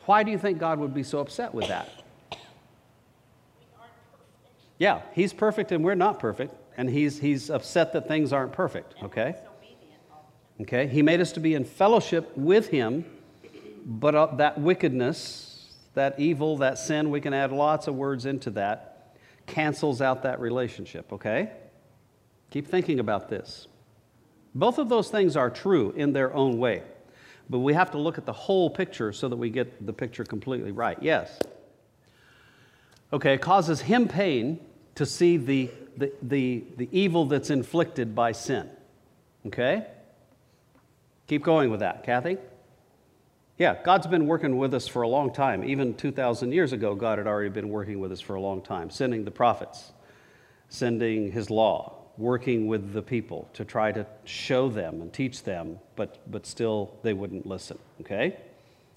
Why 0.05 0.23
do 0.23 0.31
you 0.31 0.37
think 0.37 0.57
God 0.57 0.79
would 0.79 0.93
be 0.93 1.03
so 1.03 1.19
upset 1.19 1.53
with 1.53 1.67
that? 1.67 1.89
Yeah, 4.77 5.01
He's 5.13 5.31
perfect 5.33 5.71
and 5.71 5.83
we're 5.83 5.95
not 5.95 6.19
perfect, 6.19 6.53
and 6.77 6.89
He's, 6.89 7.19
he's 7.19 7.49
upset 7.49 7.93
that 7.93 8.07
things 8.07 8.33
aren't 8.33 8.51
perfect, 8.51 8.95
okay? 9.03 9.35
Okay, 10.61 10.87
He 10.87 11.01
made 11.01 11.21
us 11.21 11.31
to 11.33 11.39
be 11.39 11.53
in 11.53 11.65
fellowship 11.65 12.35
with 12.35 12.67
Him, 12.69 13.05
but 13.85 14.15
uh, 14.15 14.27
that 14.37 14.59
wickedness, 14.59 15.50
that 15.93 16.19
evil, 16.19 16.57
that 16.57 16.77
sin, 16.77 17.09
we 17.09 17.21
can 17.21 17.33
add 17.33 17.51
lots 17.51 17.87
of 17.87 17.95
words 17.95 18.25
into 18.25 18.49
that, 18.51 19.15
cancels 19.45 20.01
out 20.01 20.23
that 20.23 20.39
relationship, 20.39 21.11
okay? 21.11 21.51
Keep 22.49 22.67
thinking 22.67 22.99
about 22.99 23.29
this. 23.29 23.67
Both 24.53 24.77
of 24.77 24.89
those 24.89 25.09
things 25.09 25.35
are 25.35 25.49
true 25.49 25.93
in 25.95 26.13
their 26.13 26.33
own 26.33 26.57
way. 26.57 26.83
But 27.49 27.59
we 27.59 27.73
have 27.73 27.91
to 27.91 27.97
look 27.97 28.17
at 28.17 28.25
the 28.25 28.33
whole 28.33 28.69
picture 28.69 29.11
so 29.11 29.27
that 29.27 29.35
we 29.35 29.49
get 29.49 29.85
the 29.85 29.93
picture 29.93 30.23
completely 30.23 30.71
right. 30.71 30.97
Yes. 31.01 31.39
Okay, 33.11 33.33
it 33.33 33.41
causes 33.41 33.81
him 33.81 34.07
pain 34.07 34.59
to 34.95 35.05
see 35.05 35.37
the, 35.37 35.69
the, 35.97 36.13
the, 36.21 36.63
the 36.77 36.89
evil 36.91 37.25
that's 37.25 37.49
inflicted 37.49 38.15
by 38.15 38.31
sin. 38.31 38.69
Okay? 39.47 39.85
Keep 41.27 41.43
going 41.43 41.69
with 41.69 41.81
that. 41.81 42.03
Kathy? 42.03 42.37
Yeah, 43.61 43.75
God's 43.83 44.07
been 44.07 44.25
working 44.25 44.57
with 44.57 44.73
us 44.73 44.87
for 44.87 45.03
a 45.03 45.07
long 45.07 45.31
time. 45.31 45.63
Even 45.63 45.93
2,000 45.93 46.51
years 46.51 46.73
ago, 46.73 46.95
God 46.95 47.19
had 47.19 47.27
already 47.27 47.51
been 47.51 47.69
working 47.69 47.99
with 47.99 48.11
us 48.11 48.19
for 48.19 48.33
a 48.33 48.41
long 48.41 48.63
time, 48.63 48.89
sending 48.89 49.23
the 49.23 49.29
prophets, 49.29 49.91
sending 50.69 51.31
his 51.31 51.51
law, 51.51 51.93
working 52.17 52.65
with 52.65 52.91
the 52.91 53.03
people 53.03 53.47
to 53.53 53.63
try 53.63 53.91
to 53.91 54.07
show 54.25 54.67
them 54.67 54.99
and 54.99 55.13
teach 55.13 55.43
them, 55.43 55.77
but, 55.95 56.17
but 56.31 56.47
still 56.47 56.97
they 57.03 57.13
wouldn't 57.13 57.45
listen, 57.45 57.77
okay? 57.99 58.35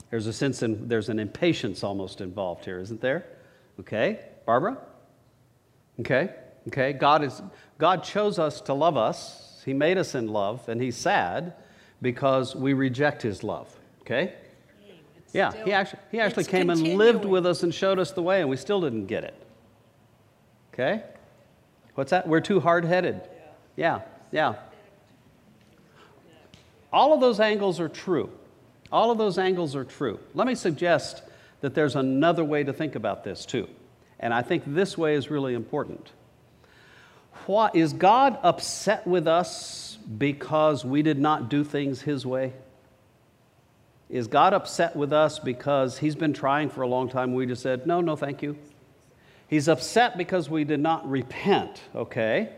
There's 0.09 0.26
a 0.26 0.33
sense, 0.33 0.62
in, 0.62 0.88
there's 0.88 1.11
an 1.11 1.18
impatience 1.18 1.85
almost 1.85 2.23
involved 2.23 2.64
here, 2.64 2.80
isn't 2.80 3.02
there? 3.02 3.26
Okay? 3.80 4.18
Barbara? 4.47 4.78
Okay? 6.00 6.30
Okay? 6.68 6.94
God, 6.94 7.23
is, 7.23 7.42
God 7.76 8.02
chose 8.02 8.38
us 8.38 8.62
to 8.62 8.73
love 8.73 8.97
us. 8.97 9.61
He 9.66 9.75
made 9.75 9.99
us 9.99 10.14
in 10.14 10.28
love, 10.28 10.66
and 10.71 10.80
He's 10.80 10.97
sad 10.97 11.52
because 12.00 12.56
we 12.56 12.73
reject 12.73 13.21
His 13.21 13.44
love. 13.44 13.68
Okay? 14.00 14.33
Yeah, 15.35 15.53
He 15.64 15.73
actually, 15.73 15.99
he 16.12 16.21
actually 16.21 16.45
came 16.45 16.69
continuing. 16.69 16.93
and 16.93 16.99
lived 16.99 17.25
with 17.25 17.45
us 17.45 17.64
and 17.64 17.75
showed 17.75 17.99
us 17.99 18.12
the 18.12 18.23
way, 18.23 18.41
and 18.41 18.49
we 18.49 18.57
still 18.57 18.81
didn't 18.81 19.07
get 19.07 19.25
it. 19.25 19.35
Okay? 20.73 21.03
What's 21.97 22.12
that? 22.12 22.29
We're 22.29 22.41
too 22.41 22.61
hard 22.61 22.85
headed. 22.85 23.21
Yeah, 23.76 24.03
yeah. 24.31 24.55
All 26.93 27.12
of 27.12 27.21
those 27.21 27.41
angles 27.41 27.81
are 27.81 27.88
true. 27.88 28.31
All 28.93 29.11
of 29.11 29.19
those 29.19 29.37
angles 29.37 29.75
are 29.75 29.85
true. 29.85 30.21
Let 30.35 30.47
me 30.47 30.55
suggest 30.55 31.23
that 31.62 31.75
there's 31.75 31.97
another 31.97 32.45
way 32.45 32.62
to 32.62 32.73
think 32.73 32.95
about 32.95 33.25
this 33.25 33.45
too. 33.45 33.69
And 34.21 34.33
I 34.33 34.43
think 34.43 34.62
this 34.64 34.97
way 34.97 35.14
is 35.14 35.31
really 35.31 35.55
important. 35.55 36.12
What, 37.47 37.75
is 37.75 37.93
God 37.93 38.38
upset 38.45 39.05
with 39.05 39.26
us 39.26 39.99
because 40.17 40.85
we 40.85 41.03
did 41.03 41.19
not 41.19 41.49
do 41.49 41.64
things 41.64 42.03
His 42.03 42.25
way? 42.25 42.53
Is 44.14 44.28
God 44.28 44.54
upset 44.54 44.94
with 44.94 45.12
us 45.12 45.40
because 45.40 45.99
He's 45.99 46.14
been 46.14 46.33
trying 46.33 46.71
for 46.71 46.83
a 46.83 46.87
long 46.87 47.09
time? 47.09 47.35
We 47.35 47.47
just 47.47 47.62
said, 47.62 47.85
no, 47.85 48.00
no, 48.00 48.14
thank 48.14 48.42
you. 48.42 48.56
He's 49.49 49.66
upset 49.66 50.16
because 50.16 50.49
we 50.49 50.62
did 50.62 50.78
not 50.78 51.11
repent, 51.11 51.83
okay? 51.97 52.50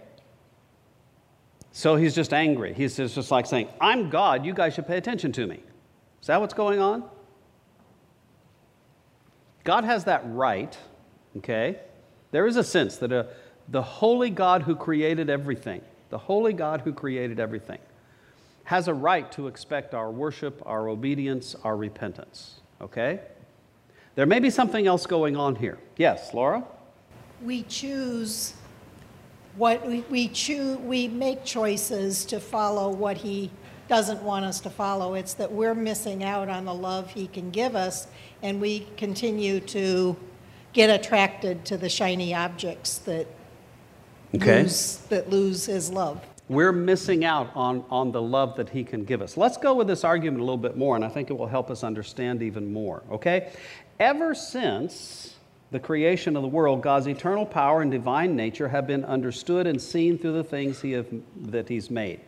So 1.72 1.96
he's 1.96 2.14
just 2.14 2.34
angry. 2.34 2.74
He's 2.74 2.96
just 2.96 3.30
like 3.30 3.46
saying, 3.46 3.68
I'm 3.80 4.10
God, 4.10 4.44
you 4.44 4.52
guys 4.52 4.74
should 4.74 4.86
pay 4.86 4.98
attention 4.98 5.32
to 5.32 5.46
me. 5.46 5.62
Is 6.20 6.26
that 6.26 6.42
what's 6.42 6.52
going 6.52 6.78
on? 6.78 7.04
God 9.64 9.84
has 9.84 10.04
that 10.04 10.24
right, 10.26 10.76
okay? 11.38 11.80
There 12.32 12.46
is 12.46 12.56
a 12.56 12.64
sense 12.64 12.98
that 12.98 13.12
a, 13.12 13.28
the 13.68 13.82
holy 13.82 14.28
God 14.28 14.62
who 14.62 14.76
created 14.76 15.30
everything, 15.30 15.80
the 16.10 16.18
holy 16.18 16.52
God 16.52 16.82
who 16.82 16.92
created 16.92 17.40
everything, 17.40 17.78
has 18.66 18.86
a 18.86 18.94
right 18.94 19.32
to 19.32 19.48
expect 19.48 19.94
our 19.94 20.10
worship, 20.10 20.62
our 20.64 20.88
obedience, 20.88 21.56
our 21.64 21.76
repentance, 21.76 22.60
okay? 22.80 23.20
There 24.14 24.26
may 24.26 24.38
be 24.38 24.50
something 24.50 24.86
else 24.86 25.06
going 25.06 25.36
on 25.36 25.56
here. 25.56 25.78
Yes, 25.96 26.32
Laura? 26.32 26.64
we 27.42 27.62
choose 27.64 28.54
what 29.56 29.86
we, 29.86 30.00
we 30.10 30.28
choose 30.28 30.78
we 30.78 31.08
make 31.08 31.44
choices 31.44 32.24
to 32.24 32.40
follow 32.40 32.88
what 32.88 33.16
he 33.16 33.50
doesn't 33.88 34.22
want 34.22 34.44
us 34.44 34.60
to 34.60 34.70
follow 34.70 35.14
it's 35.14 35.34
that 35.34 35.50
we're 35.50 35.74
missing 35.74 36.24
out 36.24 36.48
on 36.48 36.64
the 36.64 36.74
love 36.74 37.10
he 37.10 37.26
can 37.28 37.50
give 37.50 37.76
us 37.76 38.06
and 38.42 38.60
we 38.60 38.86
continue 38.96 39.60
to 39.60 40.16
get 40.72 40.88
attracted 40.88 41.64
to 41.64 41.76
the 41.76 41.88
shiny 41.88 42.34
objects 42.34 42.98
that 42.98 43.26
okay. 44.34 44.62
lose 44.62 44.96
that 45.08 45.30
lose 45.30 45.66
his 45.66 45.90
love 45.90 46.20
we're 46.48 46.72
missing 46.72 47.24
out 47.24 47.50
on, 47.54 47.84
on 47.90 48.12
the 48.12 48.22
love 48.22 48.56
that 48.56 48.68
he 48.68 48.84
can 48.84 49.04
give 49.04 49.20
us 49.22 49.36
let's 49.36 49.56
go 49.56 49.74
with 49.74 49.86
this 49.86 50.04
argument 50.04 50.40
a 50.40 50.44
little 50.44 50.56
bit 50.56 50.76
more 50.76 50.96
and 50.96 51.04
i 51.04 51.08
think 51.08 51.30
it 51.30 51.34
will 51.34 51.46
help 51.46 51.70
us 51.70 51.82
understand 51.82 52.42
even 52.42 52.72
more 52.72 53.02
okay 53.10 53.52
ever 53.98 54.34
since 54.34 55.36
the 55.70 55.80
creation 55.80 56.36
of 56.36 56.42
the 56.42 56.48
world, 56.48 56.82
God's 56.82 57.08
eternal 57.08 57.44
power 57.44 57.82
and 57.82 57.90
divine 57.90 58.36
nature 58.36 58.68
have 58.68 58.86
been 58.86 59.04
understood 59.04 59.66
and 59.66 59.80
seen 59.80 60.18
through 60.18 60.34
the 60.34 60.44
things 60.44 60.80
he 60.80 60.92
have, 60.92 61.06
that 61.46 61.68
He's 61.68 61.90
made. 61.90 62.20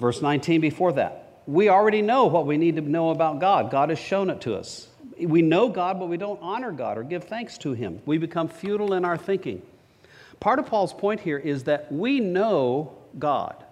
Verse 0.00 0.20
19 0.20 0.60
before 0.60 0.92
that. 0.94 1.42
We 1.46 1.68
already 1.68 2.02
know 2.02 2.26
what 2.26 2.46
we 2.46 2.56
need 2.56 2.76
to 2.76 2.82
know 2.82 3.10
about 3.10 3.38
God. 3.38 3.70
God 3.70 3.90
has 3.90 3.98
shown 3.98 4.30
it 4.30 4.40
to 4.42 4.56
us. 4.56 4.88
We 5.18 5.40
know 5.42 5.68
God, 5.68 6.00
but 6.00 6.08
we 6.08 6.16
don't 6.16 6.40
honor 6.42 6.72
God 6.72 6.98
or 6.98 7.04
give 7.04 7.24
thanks 7.24 7.56
to 7.58 7.72
Him. 7.72 8.00
We 8.04 8.18
become 8.18 8.48
futile 8.48 8.92
in 8.94 9.04
our 9.04 9.16
thinking. 9.16 9.62
Part 10.40 10.58
of 10.58 10.66
Paul's 10.66 10.92
point 10.92 11.20
here 11.20 11.38
is 11.38 11.64
that 11.64 11.90
we 11.90 12.20
know 12.20 12.96
God. 13.18 13.64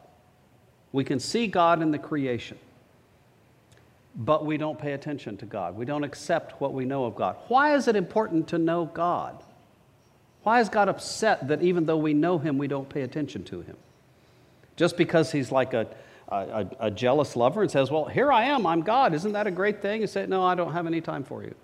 We 0.92 1.04
can 1.04 1.20
see 1.20 1.46
God 1.46 1.82
in 1.82 1.90
the 1.90 1.98
creation 1.98 2.58
but 4.16 4.44
we 4.44 4.56
don't 4.56 4.78
pay 4.78 4.92
attention 4.92 5.36
to 5.38 5.46
God. 5.46 5.76
We 5.76 5.84
don't 5.84 6.04
accept 6.04 6.60
what 6.60 6.72
we 6.72 6.84
know 6.84 7.04
of 7.04 7.16
God. 7.16 7.36
Why 7.48 7.74
is 7.74 7.88
it 7.88 7.96
important 7.96 8.48
to 8.48 8.58
know 8.58 8.86
God? 8.86 9.42
Why 10.44 10.60
is 10.60 10.68
God 10.68 10.88
upset 10.88 11.48
that 11.48 11.62
even 11.62 11.86
though 11.86 11.96
we 11.96 12.14
know 12.14 12.38
Him, 12.38 12.58
we 12.58 12.68
don't 12.68 12.88
pay 12.88 13.02
attention 13.02 13.44
to 13.44 13.62
Him? 13.62 13.76
Just 14.76 14.96
because 14.96 15.32
He's 15.32 15.50
like 15.50 15.74
a, 15.74 15.88
a, 16.28 16.66
a, 16.78 16.90
jealous 16.90 17.34
lover 17.34 17.62
and 17.62 17.70
says, 17.70 17.90
Well, 17.90 18.04
here 18.04 18.30
I 18.30 18.44
am, 18.44 18.66
I'm 18.66 18.82
God. 18.82 19.14
Isn't 19.14 19.32
that 19.32 19.46
a 19.46 19.50
great 19.50 19.82
thing? 19.82 20.02
You 20.02 20.06
say, 20.06 20.26
No, 20.26 20.44
I 20.44 20.54
don't 20.54 20.72
have 20.72 20.86
any 20.86 21.00
time 21.00 21.24
for 21.24 21.42
you. 21.42 21.54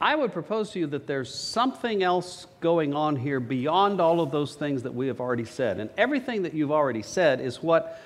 I 0.00 0.14
would 0.14 0.32
propose 0.32 0.70
to 0.70 0.78
you 0.78 0.86
that 0.88 1.06
there's 1.06 1.32
something 1.32 2.02
else 2.02 2.46
going 2.60 2.94
on 2.94 3.16
here 3.16 3.38
beyond 3.38 4.00
all 4.00 4.20
of 4.20 4.30
those 4.30 4.54
things 4.54 4.84
that 4.84 4.94
we 4.94 5.08
have 5.08 5.20
already 5.20 5.44
said. 5.44 5.78
And 5.78 5.90
everything 5.98 6.42
that 6.42 6.54
you've 6.54 6.72
already 6.72 7.02
said 7.02 7.40
is 7.40 7.62
what 7.62 8.00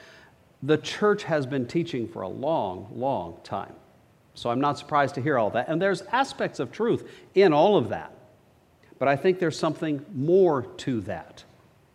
the 0.61 0.77
church 0.77 1.23
has 1.25 1.47
been 1.47 1.67
teaching 1.67 2.09
for 2.09 2.23
a 2.23 2.29
long, 2.29 2.89
long 2.93 3.37
time. 3.45 3.75
So 4.35 4.51
I'm 4.51 4.61
not 4.61 4.77
surprised 4.77 5.15
to 5.15 5.23
hear 5.23 5.39
all 5.39 5.51
that. 5.51 5.69
And 5.69 5.81
there's 5.81 6.03
aspects 6.03 6.59
of 6.59 6.73
truth 6.73 7.09
in 7.35 7.53
all 7.53 7.77
of 7.77 7.91
that. 7.91 8.11
But 8.99 9.07
I 9.07 9.15
think 9.15 9.39
there's 9.39 9.59
something 9.59 10.05
more 10.13 10.63
to 10.63 11.01
that. 11.03 11.45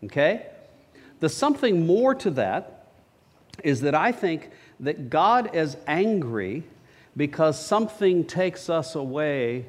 Okay? 0.06 0.46
The 1.20 1.28
something 1.28 1.86
more 1.86 2.16
to 2.16 2.32
that 2.32 2.88
is 3.66 3.82
that 3.82 3.96
I 3.96 4.14
think 4.14 4.50
that 4.80 5.10
God 5.10 5.54
is 5.54 5.76
angry 5.88 6.64
because 7.18 7.64
something 7.64 8.24
takes 8.24 8.70
us 8.70 8.96
away 8.96 9.66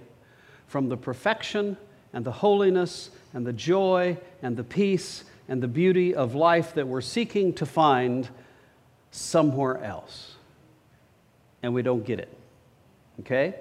from 0.70 0.88
the 0.88 0.96
perfection 0.96 1.76
and 2.12 2.24
the 2.24 2.30
holiness 2.30 3.10
and 3.34 3.44
the 3.44 3.52
joy 3.52 4.16
and 4.40 4.56
the 4.56 4.62
peace 4.62 5.24
and 5.48 5.60
the 5.60 5.66
beauty 5.66 6.14
of 6.14 6.36
life 6.36 6.74
that 6.74 6.86
we're 6.86 7.00
seeking 7.00 7.52
to 7.54 7.66
find 7.66 8.28
somewhere 9.10 9.82
else. 9.82 10.36
And 11.60 11.74
we 11.74 11.82
don't 11.82 12.06
get 12.06 12.20
it. 12.20 12.32
Okay? 13.18 13.56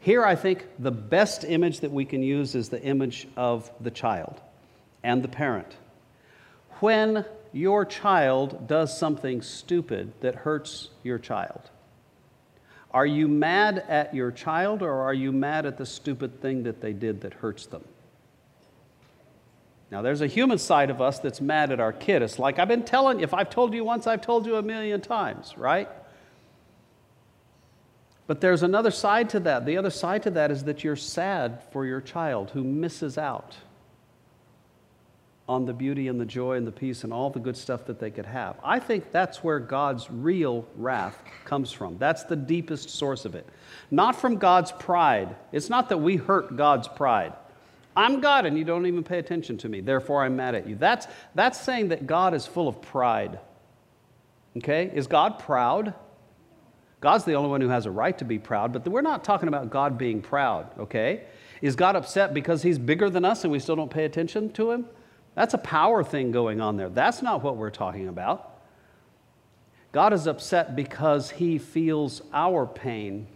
Here, 0.00 0.24
I 0.24 0.34
think 0.34 0.66
the 0.80 0.90
best 0.90 1.44
image 1.44 1.78
that 1.80 1.92
we 1.92 2.04
can 2.04 2.24
use 2.24 2.56
is 2.56 2.70
the 2.70 2.82
image 2.82 3.28
of 3.36 3.70
the 3.80 3.92
child 3.92 4.40
and 5.04 5.22
the 5.22 5.28
parent. 5.28 5.76
When 6.80 7.24
your 7.52 7.84
child 7.84 8.66
does 8.66 8.98
something 8.98 9.42
stupid 9.42 10.12
that 10.22 10.34
hurts 10.34 10.88
your 11.04 11.18
child, 11.18 11.70
are 12.90 13.06
you 13.06 13.28
mad 13.28 13.84
at 13.88 14.14
your 14.14 14.30
child 14.30 14.82
or 14.82 15.02
are 15.02 15.14
you 15.14 15.30
mad 15.30 15.66
at 15.66 15.76
the 15.76 15.86
stupid 15.86 16.40
thing 16.40 16.62
that 16.62 16.80
they 16.80 16.92
did 16.92 17.20
that 17.20 17.34
hurts 17.34 17.66
them? 17.66 17.84
Now, 19.90 20.02
there's 20.02 20.20
a 20.20 20.26
human 20.26 20.58
side 20.58 20.90
of 20.90 21.00
us 21.00 21.18
that's 21.18 21.40
mad 21.40 21.70
at 21.70 21.80
our 21.80 21.92
kid. 21.92 22.22
It's 22.22 22.38
like, 22.38 22.58
I've 22.58 22.68
been 22.68 22.84
telling 22.84 23.18
you, 23.18 23.24
if 23.24 23.32
I've 23.32 23.48
told 23.48 23.72
you 23.72 23.84
once, 23.84 24.06
I've 24.06 24.20
told 24.20 24.44
you 24.44 24.56
a 24.56 24.62
million 24.62 25.00
times, 25.00 25.56
right? 25.56 25.88
But 28.26 28.42
there's 28.42 28.62
another 28.62 28.90
side 28.90 29.30
to 29.30 29.40
that. 29.40 29.64
The 29.64 29.78
other 29.78 29.90
side 29.90 30.22
to 30.24 30.30
that 30.32 30.50
is 30.50 30.64
that 30.64 30.84
you're 30.84 30.96
sad 30.96 31.62
for 31.72 31.86
your 31.86 32.02
child 32.02 32.50
who 32.50 32.62
misses 32.62 33.16
out 33.16 33.56
on 35.48 35.64
the 35.64 35.72
beauty 35.72 36.08
and 36.08 36.20
the 36.20 36.26
joy 36.26 36.56
and 36.56 36.66
the 36.66 36.72
peace 36.72 37.04
and 37.04 37.12
all 37.12 37.30
the 37.30 37.40
good 37.40 37.56
stuff 37.56 37.86
that 37.86 37.98
they 37.98 38.10
could 38.10 38.26
have. 38.26 38.56
I 38.62 38.78
think 38.78 39.10
that's 39.10 39.42
where 39.42 39.58
God's 39.58 40.10
real 40.10 40.66
wrath 40.76 41.22
comes 41.44 41.72
from. 41.72 41.96
That's 41.96 42.24
the 42.24 42.36
deepest 42.36 42.90
source 42.90 43.24
of 43.24 43.34
it. 43.34 43.48
Not 43.90 44.14
from 44.14 44.36
God's 44.36 44.72
pride. 44.72 45.34
It's 45.50 45.70
not 45.70 45.88
that 45.88 45.98
we 45.98 46.16
hurt 46.16 46.56
God's 46.56 46.86
pride. 46.86 47.32
I'm 47.96 48.20
God 48.20 48.44
and 48.44 48.58
you 48.58 48.64
don't 48.64 48.86
even 48.86 49.02
pay 49.02 49.18
attention 49.18 49.56
to 49.58 49.68
me, 49.68 49.80
therefore 49.80 50.22
I'm 50.22 50.36
mad 50.36 50.54
at 50.54 50.68
you. 50.68 50.76
That's, 50.76 51.06
that's 51.34 51.58
saying 51.58 51.88
that 51.88 52.06
God 52.06 52.34
is 52.34 52.46
full 52.46 52.68
of 52.68 52.80
pride. 52.82 53.40
Okay? 54.58 54.90
Is 54.94 55.06
God 55.06 55.38
proud? 55.38 55.94
God's 57.00 57.24
the 57.24 57.34
only 57.34 57.48
one 57.48 57.60
who 57.60 57.68
has 57.68 57.86
a 57.86 57.90
right 57.90 58.16
to 58.18 58.24
be 58.24 58.38
proud, 58.38 58.72
but 58.72 58.86
we're 58.86 59.00
not 59.00 59.24
talking 59.24 59.48
about 59.48 59.70
God 59.70 59.96
being 59.96 60.20
proud, 60.20 60.66
okay? 60.78 61.24
Is 61.62 61.76
God 61.76 61.94
upset 61.94 62.34
because 62.34 62.62
he's 62.62 62.78
bigger 62.78 63.08
than 63.08 63.24
us 63.24 63.44
and 63.44 63.52
we 63.52 63.60
still 63.60 63.76
don't 63.76 63.90
pay 63.90 64.04
attention 64.04 64.52
to 64.54 64.72
him? 64.72 64.86
That's 65.38 65.54
a 65.54 65.58
power 65.58 66.02
thing 66.02 66.32
going 66.32 66.60
on 66.60 66.76
there. 66.76 66.88
That's 66.88 67.22
not 67.22 67.44
what 67.44 67.56
we're 67.56 67.70
talking 67.70 68.08
about. 68.08 68.58
God 69.92 70.12
is 70.12 70.26
upset 70.26 70.74
because 70.74 71.30
he 71.30 71.58
feels 71.58 72.22
our 72.32 72.66
pain 72.66 73.28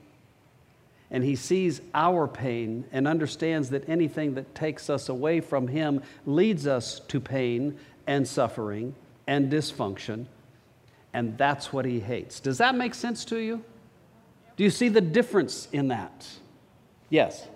and 1.12 1.22
he 1.22 1.36
sees 1.36 1.80
our 1.94 2.26
pain 2.26 2.86
and 2.90 3.06
understands 3.06 3.70
that 3.70 3.88
anything 3.88 4.34
that 4.34 4.52
takes 4.52 4.90
us 4.90 5.08
away 5.08 5.40
from 5.40 5.68
him 5.68 6.02
leads 6.26 6.66
us 6.66 6.98
to 7.06 7.20
pain 7.20 7.78
and 8.08 8.26
suffering 8.26 8.96
and 9.28 9.52
dysfunction. 9.52 10.26
And 11.12 11.38
that's 11.38 11.72
what 11.72 11.84
he 11.84 12.00
hates. 12.00 12.40
Does 12.40 12.58
that 12.58 12.74
make 12.74 12.96
sense 12.96 13.24
to 13.26 13.36
you? 13.36 13.62
Do 14.56 14.64
you 14.64 14.70
see 14.70 14.88
the 14.88 15.00
difference 15.00 15.68
in 15.70 15.86
that? 15.86 16.26
Yes. 17.10 17.46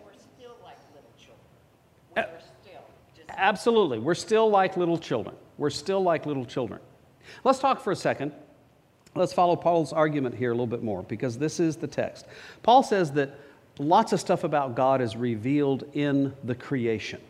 Absolutely. 3.37 3.99
We're 3.99 4.15
still 4.15 4.49
like 4.49 4.77
little 4.77 4.99
children. 4.99 5.37
We're 5.59 5.71
still 5.71 6.03
like 6.03 6.27
little 6.27 6.45
children. 6.45 6.81
Let's 7.45 7.59
talk 7.59 7.81
for 7.81 7.93
a 7.93 7.97
second. 7.97 8.33
Let's 9.15 9.33
follow 9.33 9.57
Paul's 9.57 9.93
argument 9.93 10.35
here 10.35 10.51
a 10.51 10.55
little 10.55 10.67
bit 10.67 10.83
more 10.83 11.03
because 11.03 11.39
this 11.39 11.59
is 11.59 11.77
the 11.77 11.87
text. 11.87 12.27
Paul 12.63 12.83
says 12.83 13.13
that 13.13 13.39
lots 13.79 14.13
of 14.13 14.21
stuff 14.21 14.45
about 14.45 14.75
God 14.75 15.01
is 15.01 15.17
revealed 15.17 15.85
in 15.95 16.35
the 16.45 16.55
creation. 16.55 17.21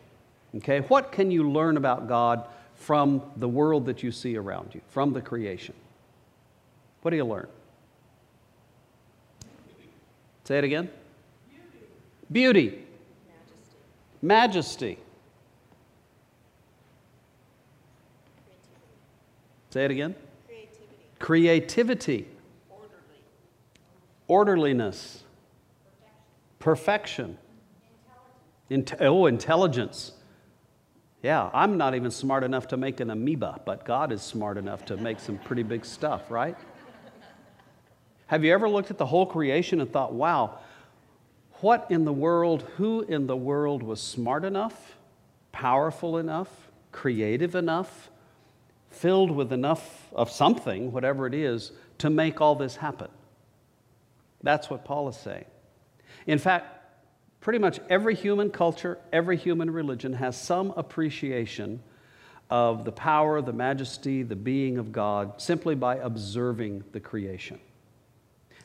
Okay? 0.55 0.81
What 0.81 1.11
can 1.11 1.31
you 1.31 1.49
learn 1.49 1.77
about 1.77 2.07
God 2.07 2.47
from 2.75 3.21
the 3.37 3.47
world 3.47 3.85
that 3.85 4.03
you 4.03 4.11
see 4.11 4.37
around 4.37 4.75
you, 4.75 4.81
from 4.89 5.13
the 5.13 5.21
creation? 5.21 5.75
What 7.01 7.11
do 7.11 7.17
you 7.17 7.25
learn? 7.25 7.47
Say 10.43 10.57
it 10.57 10.63
again. 10.63 10.89
Beauty. 11.49 11.85
Beauty. 12.31 12.85
Majesty. 14.21 14.97
Majesty. 14.97 14.97
Say 19.69 19.85
it 19.85 19.91
again. 19.91 20.15
Creativity. 20.47 20.95
Creativity. 21.19 22.27
Orderly. 22.69 22.93
Orderliness. 24.27 25.23
Perfection. 26.59 27.37
Perfection. 27.37 27.37
Intelligence. 28.69 29.07
oh, 29.09 29.25
intelligence. 29.25 30.11
Yeah, 31.23 31.49
I'm 31.53 31.77
not 31.77 31.95
even 31.95 32.11
smart 32.11 32.43
enough 32.43 32.67
to 32.69 32.77
make 32.77 32.99
an 32.99 33.09
amoeba, 33.09 33.59
but 33.65 33.85
God 33.85 34.11
is 34.11 34.21
smart 34.21 34.57
enough 34.57 34.85
to 34.85 34.97
make 34.97 35.19
some 35.19 35.37
pretty 35.39 35.63
big 35.63 35.83
stuff, 35.83 36.29
right? 36.29 36.55
Have 38.27 38.43
you 38.43 38.53
ever 38.53 38.69
looked 38.69 38.91
at 38.91 38.97
the 38.97 39.05
whole 39.05 39.25
creation 39.25 39.81
and 39.81 39.91
thought, 39.91 40.13
wow, 40.13 40.59
what 41.61 41.87
in 41.89 42.05
the 42.05 42.13
world, 42.13 42.63
who 42.75 43.01
in 43.01 43.25
the 43.25 43.35
world 43.35 43.81
was 43.81 43.99
smart 43.99 44.45
enough, 44.45 44.97
powerful 45.51 46.17
enough, 46.17 46.49
creative 46.91 47.55
enough, 47.55 48.09
filled 48.89 49.31
with 49.31 49.53
enough 49.53 50.07
of 50.13 50.31
something, 50.31 50.91
whatever 50.91 51.27
it 51.27 51.33
is, 51.33 51.71
to 51.99 52.09
make 52.09 52.41
all 52.41 52.55
this 52.55 52.75
happen? 52.75 53.09
That's 54.43 54.69
what 54.69 54.85
Paul 54.85 55.09
is 55.09 55.17
saying. 55.17 55.45
In 56.25 56.39
fact, 56.39 56.73
pretty 57.41 57.59
much 57.59 57.79
every 57.89 58.15
human 58.15 58.49
culture, 58.49 58.99
every 59.11 59.37
human 59.37 59.69
religion 59.71 60.13
has 60.13 60.39
some 60.39 60.73
appreciation 60.77 61.81
of 62.49 62.85
the 62.85 62.91
power, 62.91 63.41
the 63.41 63.53
majesty, 63.53 64.23
the 64.23 64.35
being 64.35 64.77
of 64.77 64.91
God 64.91 65.41
simply 65.41 65.75
by 65.75 65.97
observing 65.97 66.83
the 66.91 66.99
creation. 66.99 67.59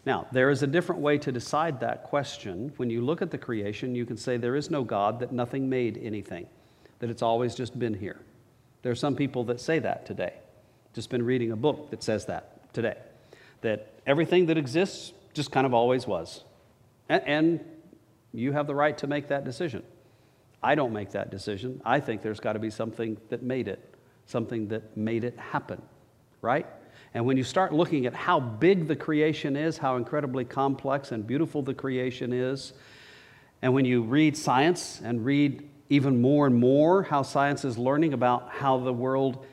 Now, 0.04 0.26
there 0.32 0.50
is 0.50 0.62
a 0.62 0.66
different 0.66 1.00
way 1.00 1.18
to 1.18 1.30
decide 1.30 1.80
that 1.80 2.04
question. 2.04 2.72
When 2.76 2.90
you 2.90 3.02
look 3.02 3.22
at 3.22 3.30
the 3.30 3.38
creation, 3.38 3.94
you 3.94 4.04
can 4.04 4.16
say 4.16 4.36
there 4.36 4.56
is 4.56 4.70
no 4.70 4.82
God, 4.82 5.20
that 5.20 5.32
nothing 5.32 5.68
made 5.68 5.98
anything, 6.02 6.46
that 6.98 7.08
it's 7.08 7.22
always 7.22 7.54
just 7.54 7.78
been 7.78 7.94
here. 7.94 8.20
There 8.82 8.92
are 8.92 8.96
some 8.96 9.16
people 9.16 9.44
that 9.44 9.60
say 9.60 9.78
that 9.78 10.06
today. 10.06 10.34
Just 10.94 11.10
been 11.10 11.24
reading 11.24 11.52
a 11.52 11.56
book 11.56 11.90
that 11.90 12.02
says 12.02 12.26
that 12.26 12.72
today, 12.74 12.96
that 13.62 13.92
everything 14.06 14.46
that 14.46 14.58
exists 14.58 15.12
just 15.32 15.50
kind 15.50 15.66
of 15.66 15.72
always 15.72 16.06
was. 16.06 16.44
And, 17.08 17.22
and 17.26 17.60
you 18.32 18.52
have 18.52 18.66
the 18.66 18.74
right 18.74 18.96
to 18.98 19.06
make 19.06 19.28
that 19.28 19.44
decision. 19.44 19.82
I 20.62 20.74
don't 20.74 20.92
make 20.92 21.10
that 21.10 21.30
decision. 21.30 21.80
I 21.84 22.00
think 22.00 22.22
there's 22.22 22.40
got 22.40 22.52
to 22.52 22.58
be 22.58 22.70
something 22.70 23.16
that 23.30 23.42
made 23.42 23.68
it, 23.68 23.94
something 24.26 24.68
that 24.68 24.96
made 24.96 25.24
it 25.24 25.38
happen, 25.38 25.82
right? 26.40 26.66
And 27.14 27.26
when 27.26 27.36
you 27.36 27.44
start 27.44 27.72
looking 27.72 28.06
at 28.06 28.14
how 28.14 28.40
big 28.40 28.86
the 28.88 28.96
creation 28.96 29.56
is, 29.56 29.76
how 29.78 29.96
incredibly 29.96 30.44
complex 30.44 31.12
and 31.12 31.26
beautiful 31.26 31.62
the 31.62 31.74
creation 31.74 32.32
is, 32.32 32.72
and 33.60 33.74
when 33.74 33.84
you 33.84 34.02
read 34.02 34.36
science 34.36 35.00
and 35.04 35.24
read 35.24 35.68
even 35.92 36.22
more 36.22 36.46
and 36.46 36.56
more 36.56 37.02
how 37.02 37.20
science 37.20 37.66
is 37.66 37.76
learning 37.76 38.14
about 38.14 38.48
how 38.48 38.78
the 38.78 38.92
world 38.92 39.44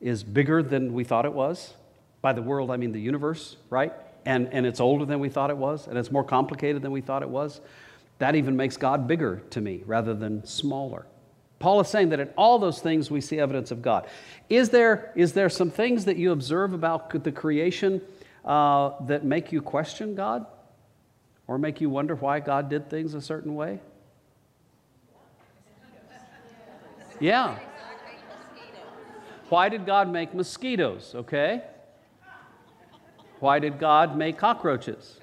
is 0.00 0.24
bigger 0.24 0.60
than 0.60 0.92
we 0.92 1.04
thought 1.04 1.24
it 1.24 1.32
was, 1.32 1.74
by 2.20 2.32
the 2.32 2.42
world 2.42 2.72
I 2.72 2.76
mean 2.76 2.90
the 2.90 3.00
universe, 3.00 3.58
right? 3.70 3.92
And, 4.26 4.48
and 4.52 4.66
it's 4.66 4.80
older 4.80 5.04
than 5.04 5.20
we 5.20 5.28
thought 5.28 5.50
it 5.50 5.56
was, 5.56 5.86
and 5.86 5.96
it's 5.96 6.10
more 6.10 6.24
complicated 6.24 6.82
than 6.82 6.90
we 6.90 7.00
thought 7.00 7.22
it 7.22 7.28
was. 7.28 7.60
That 8.18 8.34
even 8.34 8.56
makes 8.56 8.76
God 8.76 9.06
bigger 9.06 9.42
to 9.50 9.60
me 9.60 9.84
rather 9.86 10.14
than 10.14 10.44
smaller. 10.44 11.06
Paul 11.60 11.78
is 11.80 11.86
saying 11.86 12.08
that 12.08 12.18
in 12.18 12.28
all 12.36 12.58
those 12.58 12.80
things 12.80 13.08
we 13.08 13.20
see 13.20 13.38
evidence 13.38 13.70
of 13.70 13.80
God. 13.80 14.08
Is 14.48 14.70
there, 14.70 15.12
is 15.14 15.32
there 15.32 15.48
some 15.48 15.70
things 15.70 16.06
that 16.06 16.16
you 16.16 16.32
observe 16.32 16.72
about 16.72 17.22
the 17.22 17.30
creation 17.30 18.02
uh, 18.44 18.90
that 19.06 19.24
make 19.24 19.52
you 19.52 19.62
question 19.62 20.16
God? 20.16 20.44
Or 21.46 21.56
make 21.56 21.80
you 21.80 21.88
wonder 21.88 22.16
why 22.16 22.40
God 22.40 22.68
did 22.68 22.90
things 22.90 23.14
a 23.14 23.20
certain 23.20 23.54
way? 23.54 23.78
Yeah. 27.20 27.58
Why 29.48 29.68
did 29.68 29.86
God 29.86 30.10
make 30.10 30.34
mosquitoes? 30.34 31.14
Okay. 31.14 31.62
Why 33.40 33.58
did 33.58 33.78
God 33.78 34.16
make 34.16 34.38
cockroaches? 34.38 35.20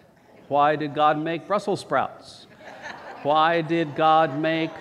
Why 0.48 0.76
did 0.76 0.94
God 0.94 1.18
make 1.18 1.48
Brussels 1.48 1.80
sprouts? 1.80 2.48
Why 3.24 3.62
did 3.62 3.96
God 3.96 4.40
make 4.40 4.72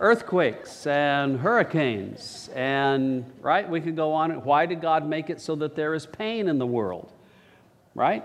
earthquakes 0.00 0.86
and 0.86 1.38
hurricanes 1.38 2.48
and 2.54 3.30
right 3.42 3.68
we 3.68 3.82
could 3.82 3.94
go 3.94 4.14
on 4.14 4.30
why 4.44 4.64
did 4.64 4.80
god 4.80 5.06
make 5.06 5.28
it 5.28 5.38
so 5.38 5.54
that 5.54 5.76
there 5.76 5.92
is 5.92 6.06
pain 6.06 6.48
in 6.48 6.58
the 6.58 6.66
world 6.66 7.12
right 7.94 8.24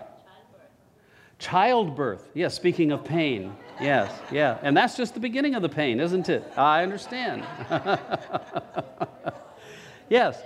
childbirth 1.37 2.29
yes 2.33 2.55
speaking 2.55 2.93
of 2.93 3.03
pain 3.03 3.53
yes 3.81 4.11
yeah 4.31 4.57
and 4.61 4.75
that's 4.75 4.95
just 4.95 5.13
the 5.13 5.19
beginning 5.19 5.55
of 5.55 5.61
the 5.61 5.69
pain 5.69 5.99
isn't 5.99 6.29
it 6.29 6.43
i 6.57 6.81
understand 6.83 7.43
yes 10.09 10.41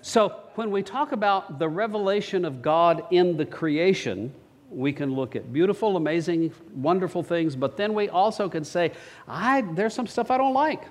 so 0.00 0.40
when 0.56 0.70
we 0.70 0.82
talk 0.82 1.12
about 1.12 1.58
the 1.58 1.68
revelation 1.68 2.44
of 2.44 2.62
god 2.62 3.04
in 3.10 3.36
the 3.36 3.46
creation 3.46 4.32
we 4.72 4.92
can 4.92 5.12
look 5.14 5.36
at 5.36 5.52
beautiful, 5.52 5.96
amazing, 5.96 6.52
wonderful 6.74 7.22
things, 7.22 7.54
but 7.54 7.76
then 7.76 7.94
we 7.94 8.08
also 8.08 8.48
can 8.48 8.64
say, 8.64 8.92
I, 9.28 9.62
there's 9.74 9.94
some 9.94 10.06
stuff 10.06 10.30
I 10.30 10.38
don't 10.38 10.54
like, 10.54 10.82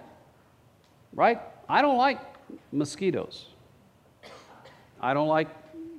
right? 1.13 1.39
I 1.67 1.81
don't 1.81 1.97
like 1.97 2.19
mosquitoes. 2.71 3.47
I 4.99 5.13
don't 5.13 5.27
like, 5.27 5.47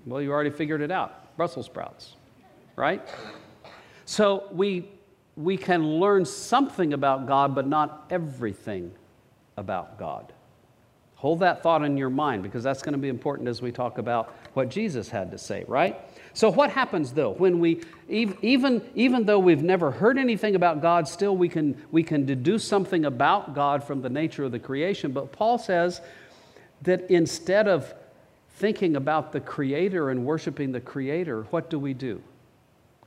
well, 0.07 0.23
you 0.23 0.31
already 0.31 0.51
figured 0.51 0.81
it 0.81 0.91
out, 0.91 1.37
Brussels 1.37 1.67
sprouts, 1.67 2.15
right? 2.77 3.03
So 4.05 4.49
we, 4.53 4.89
we 5.37 5.57
can 5.57 5.99
learn 5.99 6.25
something 6.25 6.93
about 6.93 7.27
God, 7.27 7.55
but 7.55 7.67
not 7.67 8.07
everything 8.11 8.93
about 9.57 9.99
God. 9.99 10.33
Hold 11.17 11.39
that 11.41 11.63
thought 11.63 11.85
in 11.85 11.97
your 11.97 12.11
mind 12.11 12.43
because 12.43 12.65
that's 12.65 12.83
going 12.83 12.95
to 12.95 12.99
be 12.99 13.09
important 13.09 13.49
as 13.49 13.63
we 13.63 13.71
talk 13.71 13.99
about 13.99 14.35
what 14.55 14.69
Jesus 14.69 15.09
had 15.09 15.31
to 15.31 15.39
say, 15.39 15.65
right? 15.69 16.01
So, 16.35 16.51
what 16.51 16.71
happens 16.71 17.13
though 17.13 17.31
when 17.31 17.61
we, 17.61 17.83
even, 18.09 18.83
even 18.97 19.25
though 19.25 19.39
we've 19.39 19.63
never 19.63 19.93
heard 19.93 20.19
anything 20.19 20.57
about 20.57 20.83
God, 20.83 21.07
still 21.07 21.37
we 21.37 21.49
can, 21.49 21.81
we 21.93 22.03
can 22.03 22.27
deduce 22.27 22.65
something 22.65 23.05
about 23.05 23.55
God 23.55 23.85
from 23.85 24.03
the 24.03 24.11
nature 24.11 24.43
of 24.43 24.51
the 24.51 24.59
creation? 24.59 25.13
But 25.13 25.31
Paul 25.31 25.59
says 25.59 26.01
that 26.83 27.09
instead 27.09 27.69
of 27.69 27.95
thinking 28.57 28.97
about 28.97 29.31
the 29.31 29.41
Creator 29.41 30.11
and 30.11 30.27
worshiping 30.27 30.73
the 30.73 30.81
Creator, 30.81 31.45
what 31.51 31.71
do 31.71 31.79
we 31.79 31.95
do? 31.95 32.21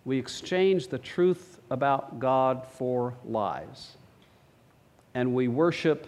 We 0.06 0.20
exchange 0.20 0.88
the 0.88 1.00
truth 1.00 1.60
about 1.70 2.20
God 2.20 2.66
for 2.66 3.16
lies. 3.26 3.98
And 5.16 5.34
we 5.34 5.48
worship 5.48 6.08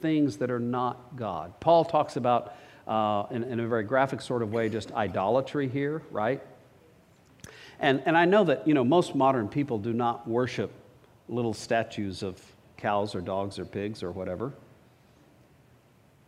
things 0.00 0.38
that 0.38 0.50
are 0.50 0.60
not 0.60 1.16
God. 1.16 1.58
Paul 1.60 1.84
talks 1.84 2.16
about, 2.16 2.56
uh, 2.88 3.24
in, 3.30 3.44
in 3.44 3.60
a 3.60 3.68
very 3.68 3.84
graphic 3.84 4.20
sort 4.20 4.42
of 4.42 4.52
way, 4.52 4.68
just 4.68 4.92
idolatry 4.92 5.68
here, 5.68 6.02
right? 6.10 6.42
And, 7.80 8.02
and 8.06 8.16
I 8.16 8.24
know 8.24 8.44
that, 8.44 8.66
you 8.66 8.74
know, 8.74 8.84
most 8.84 9.14
modern 9.14 9.48
people 9.48 9.78
do 9.78 9.92
not 9.92 10.26
worship 10.26 10.70
little 11.28 11.54
statues 11.54 12.22
of 12.22 12.40
cows 12.76 13.14
or 13.14 13.20
dogs 13.20 13.58
or 13.58 13.64
pigs 13.64 14.02
or 14.02 14.10
whatever. 14.10 14.52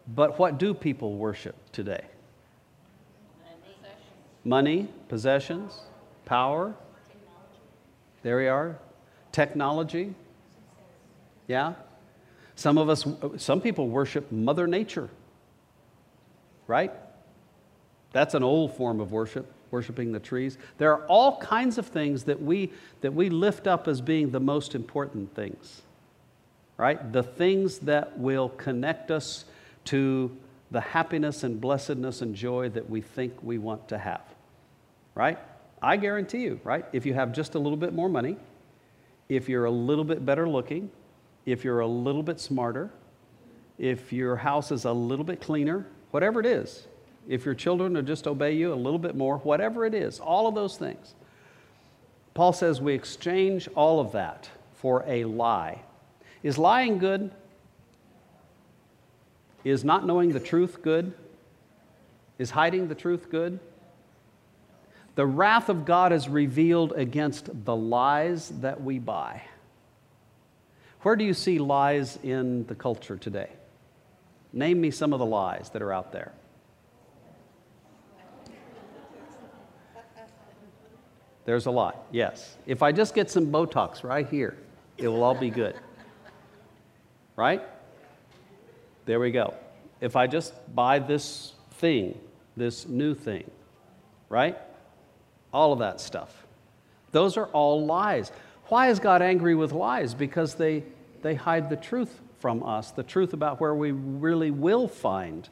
But 0.08 0.38
what 0.38 0.58
do 0.58 0.74
people 0.74 1.16
worship 1.16 1.54
today? 1.72 2.04
Money, 4.44 4.88
possessions, 5.08 5.80
power. 6.24 6.74
There 8.26 8.38
we 8.38 8.48
are. 8.48 8.76
Technology. 9.30 10.12
Yeah. 11.46 11.74
Some 12.56 12.76
of 12.76 12.88
us, 12.88 13.06
some 13.36 13.60
people 13.60 13.88
worship 13.88 14.32
Mother 14.32 14.66
Nature. 14.66 15.10
Right? 16.66 16.90
That's 18.10 18.34
an 18.34 18.42
old 18.42 18.76
form 18.76 18.98
of 18.98 19.12
worship 19.12 19.52
worshiping 19.70 20.10
the 20.10 20.18
trees. 20.18 20.58
There 20.78 20.92
are 20.92 21.06
all 21.06 21.38
kinds 21.38 21.78
of 21.78 21.86
things 21.86 22.24
that 22.24 22.42
we, 22.42 22.72
that 23.00 23.14
we 23.14 23.30
lift 23.30 23.68
up 23.68 23.86
as 23.86 24.00
being 24.00 24.32
the 24.32 24.40
most 24.40 24.74
important 24.74 25.32
things, 25.36 25.82
right? 26.76 27.12
The 27.12 27.22
things 27.22 27.78
that 27.80 28.18
will 28.18 28.48
connect 28.48 29.12
us 29.12 29.44
to 29.84 30.36
the 30.72 30.80
happiness 30.80 31.44
and 31.44 31.60
blessedness 31.60 32.22
and 32.22 32.34
joy 32.34 32.70
that 32.70 32.90
we 32.90 33.02
think 33.02 33.34
we 33.40 33.58
want 33.58 33.88
to 33.90 33.98
have, 33.98 34.22
right? 35.14 35.38
I 35.82 35.96
guarantee 35.96 36.42
you, 36.42 36.60
right? 36.64 36.84
If 36.92 37.06
you 37.06 37.14
have 37.14 37.32
just 37.32 37.54
a 37.54 37.58
little 37.58 37.76
bit 37.76 37.92
more 37.92 38.08
money, 38.08 38.36
if 39.28 39.48
you're 39.48 39.66
a 39.66 39.70
little 39.70 40.04
bit 40.04 40.24
better 40.24 40.48
looking, 40.48 40.90
if 41.44 41.64
you're 41.64 41.80
a 41.80 41.86
little 41.86 42.22
bit 42.22 42.40
smarter, 42.40 42.90
if 43.78 44.12
your 44.12 44.36
house 44.36 44.72
is 44.72 44.84
a 44.84 44.92
little 44.92 45.24
bit 45.24 45.40
cleaner, 45.40 45.86
whatever 46.10 46.40
it 46.40 46.46
is, 46.46 46.86
if 47.28 47.44
your 47.44 47.54
children 47.54 47.94
will 47.94 48.02
just 48.02 48.26
obey 48.26 48.52
you 48.52 48.72
a 48.72 48.74
little 48.74 48.98
bit 48.98 49.14
more, 49.14 49.38
whatever 49.38 49.84
it 49.84 49.94
is, 49.94 50.20
all 50.20 50.46
of 50.46 50.54
those 50.54 50.76
things. 50.76 51.14
Paul 52.34 52.52
says 52.52 52.80
we 52.80 52.94
exchange 52.94 53.68
all 53.74 54.00
of 54.00 54.12
that 54.12 54.48
for 54.74 55.04
a 55.06 55.24
lie. 55.24 55.82
Is 56.42 56.58
lying 56.58 56.98
good? 56.98 57.30
Is 59.64 59.84
not 59.84 60.06
knowing 60.06 60.32
the 60.32 60.40
truth 60.40 60.82
good? 60.82 61.12
Is 62.38 62.50
hiding 62.50 62.88
the 62.88 62.94
truth 62.94 63.30
good? 63.30 63.58
The 65.16 65.26
wrath 65.26 65.70
of 65.70 65.86
God 65.86 66.12
is 66.12 66.28
revealed 66.28 66.92
against 66.92 67.48
the 67.64 67.74
lies 67.74 68.50
that 68.60 68.82
we 68.82 68.98
buy. 68.98 69.42
Where 71.00 71.16
do 71.16 71.24
you 71.24 71.32
see 71.32 71.58
lies 71.58 72.18
in 72.22 72.66
the 72.66 72.74
culture 72.74 73.16
today? 73.16 73.48
Name 74.52 74.80
me 74.80 74.90
some 74.90 75.14
of 75.14 75.18
the 75.18 75.26
lies 75.26 75.70
that 75.70 75.80
are 75.80 75.92
out 75.92 76.12
there. 76.12 76.32
There's 81.46 81.66
a 81.66 81.70
lot, 81.70 82.06
yes. 82.10 82.56
If 82.66 82.82
I 82.82 82.92
just 82.92 83.14
get 83.14 83.30
some 83.30 83.46
Botox 83.46 84.04
right 84.04 84.28
here, 84.28 84.58
it 84.98 85.08
will 85.08 85.22
all 85.22 85.34
be 85.34 85.48
good. 85.48 85.76
Right? 87.36 87.62
There 89.06 89.20
we 89.20 89.30
go. 89.30 89.54
If 90.00 90.14
I 90.14 90.26
just 90.26 90.52
buy 90.74 90.98
this 90.98 91.54
thing, 91.72 92.18
this 92.56 92.86
new 92.86 93.14
thing, 93.14 93.50
right? 94.28 94.58
All 95.52 95.72
of 95.72 95.78
that 95.80 96.00
stuff. 96.00 96.44
Those 97.12 97.36
are 97.36 97.46
all 97.46 97.86
lies. 97.86 98.30
Why 98.66 98.88
is 98.88 98.98
God 98.98 99.22
angry 99.22 99.54
with 99.54 99.72
lies? 99.72 100.14
Because 100.14 100.54
they, 100.54 100.82
they 101.22 101.34
hide 101.34 101.70
the 101.70 101.76
truth 101.76 102.20
from 102.40 102.62
us, 102.62 102.90
the 102.90 103.02
truth 103.02 103.32
about 103.32 103.60
where 103.60 103.74
we 103.74 103.92
really 103.92 104.50
will 104.50 104.88
find 104.88 105.48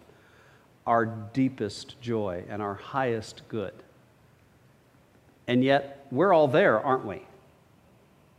our 0.86 1.06
deepest 1.06 2.00
joy 2.00 2.44
and 2.48 2.60
our 2.60 2.74
highest 2.74 3.42
good. 3.48 3.72
And 5.46 5.64
yet, 5.64 6.06
we're 6.10 6.32
all 6.32 6.48
there, 6.48 6.80
aren't 6.80 7.04
we? 7.04 7.22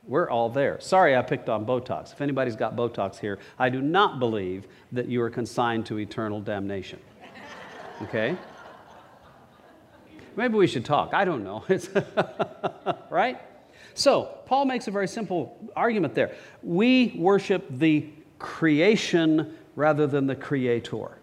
We're 0.07 0.29
all 0.29 0.49
there. 0.49 0.79
Sorry 0.79 1.15
I 1.15 1.21
picked 1.21 1.49
on 1.49 1.65
Botox. 1.65 2.13
If 2.13 2.21
anybody's 2.21 2.55
got 2.55 2.75
Botox 2.75 3.19
here, 3.19 3.39
I 3.57 3.69
do 3.69 3.81
not 3.81 4.19
believe 4.19 4.67
that 4.91 5.07
you 5.07 5.21
are 5.21 5.29
consigned 5.29 5.85
to 5.87 5.99
eternal 5.99 6.41
damnation. 6.41 6.99
Okay? 8.03 8.37
Maybe 10.35 10.55
we 10.55 10.67
should 10.67 10.85
talk. 10.85 11.13
I 11.13 11.25
don't 11.25 11.43
know. 11.43 11.63
right? 13.09 13.39
So, 13.93 14.29
Paul 14.45 14.65
makes 14.65 14.87
a 14.87 14.91
very 14.91 15.07
simple 15.07 15.57
argument 15.75 16.15
there. 16.15 16.35
We 16.61 17.15
worship 17.17 17.65
the 17.69 18.09
creation 18.39 19.57
rather 19.75 20.07
than 20.07 20.27
the 20.27 20.35
creator. 20.35 21.17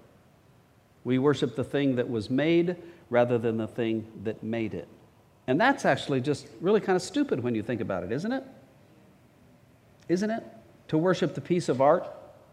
We 1.05 1.19
worship 1.19 1.57
the 1.57 1.65
thing 1.65 1.97
that 1.97 2.09
was 2.09 2.31
made 2.31 2.77
rather 3.11 3.39
than 3.39 3.59
the 3.59 3.67
thing 3.67 4.07
that 4.25 4.43
made 4.43 4.75
it. 4.75 4.89
And 5.47 5.61
that's 5.61 5.85
actually 5.85 6.21
just 6.21 6.49
really 6.61 6.81
kind 6.81 6.97
of 6.97 7.03
stupid 7.03 7.41
when 7.41 7.55
you 7.55 7.63
think 7.63 7.81
about 7.81 8.05
it, 8.05 8.13
isn't 8.13 8.33
it? 8.33 8.45
Isn't 10.09 10.31
it? 10.31 10.45
To 10.89 10.99
worship 10.99 11.35
the 11.35 11.41
piece 11.41 11.69
of 11.69 11.81
art 11.81 12.07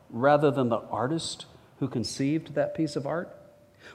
rather 0.09 0.51
than 0.51 0.69
the 0.69 0.79
artist 0.89 1.45
who 1.79 1.87
conceived 1.87 2.55
that 2.55 2.75
piece 2.75 2.95
of 2.95 3.05
art? 3.05 3.35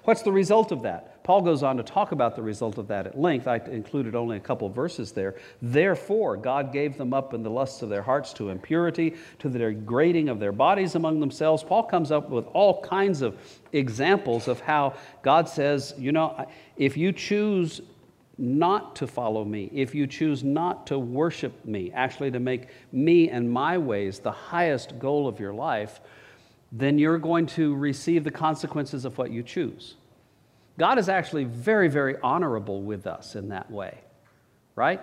What's 0.05 0.23
the 0.23 0.33
result 0.33 0.73
of 0.73 0.83
that? 0.83 1.14
Paul 1.25 1.41
goes 1.41 1.63
on 1.63 1.79
to 1.79 1.83
talk 1.83 2.13
about 2.13 2.37
the 2.37 2.43
result 2.43 2.77
of 2.77 2.87
that 2.89 3.07
at 3.07 3.19
length. 3.19 3.49
I 3.49 3.57
included 3.57 4.15
only 4.15 4.37
a 4.37 4.41
couple 4.41 4.69
verses 4.69 5.11
there. 5.11 5.37
Therefore, 5.63 6.37
God 6.37 6.71
gave 6.71 6.99
them 6.99 7.15
up 7.15 7.33
in 7.33 7.43
the 7.43 7.49
lusts 7.49 7.81
of 7.81 7.89
their 7.89 8.03
hearts 8.03 8.35
to 8.35 8.51
impurity, 8.51 9.15
to 9.39 9.49
the 9.49 9.59
degrading 9.59 10.29
of 10.29 10.39
their 10.39 10.53
bodies 10.53 10.97
among 10.97 11.21
themselves. 11.21 11.65
Paul 11.65 11.85
comes 11.85 12.13
up 12.13 12.29
with 12.29 12.47
all 12.49 12.83
kinds 12.83 13.23
of 13.23 13.39
examples 13.73 14.49
of 14.49 14.61
how 14.61 14.97
God 15.23 15.49
says, 15.49 15.95
you 15.97 16.13
know, 16.13 16.47
if 16.77 16.95
you 16.95 17.11
choose 17.11 17.81
not 18.37 18.95
to 18.97 19.07
follow 19.07 19.47
me, 19.47 19.71
if 19.73 19.95
you 19.95 20.07
choose 20.07 20.45
not 20.45 20.87
to 20.89 20.99
worship 20.99 21.65
me, 21.65 21.91
actually 21.93 22.33
to 22.33 22.41
make 22.41 22.69
me 22.93 23.31
and 23.31 23.51
my 23.51 23.79
ways 23.79 24.19
the 24.19 24.31
highest 24.31 24.99
goal 24.99 25.27
of 25.27 25.41
your 25.41 25.55
life, 25.55 26.03
then 26.71 26.99
you're 26.99 27.17
going 27.17 27.47
to 27.47 27.75
receive 27.77 28.25
the 28.25 28.31
consequences 28.31 29.07
of 29.07 29.17
what 29.17 29.31
you 29.31 29.43
choose. 29.43 29.95
God 30.79 30.99
is 30.99 31.09
actually 31.09 31.45
very, 31.45 31.89
very 31.89 32.17
honorable 32.23 32.83
with 32.83 33.07
us 33.07 33.37
in 33.37 33.49
that 33.51 33.71
way, 33.71 33.99
right? 34.75 35.01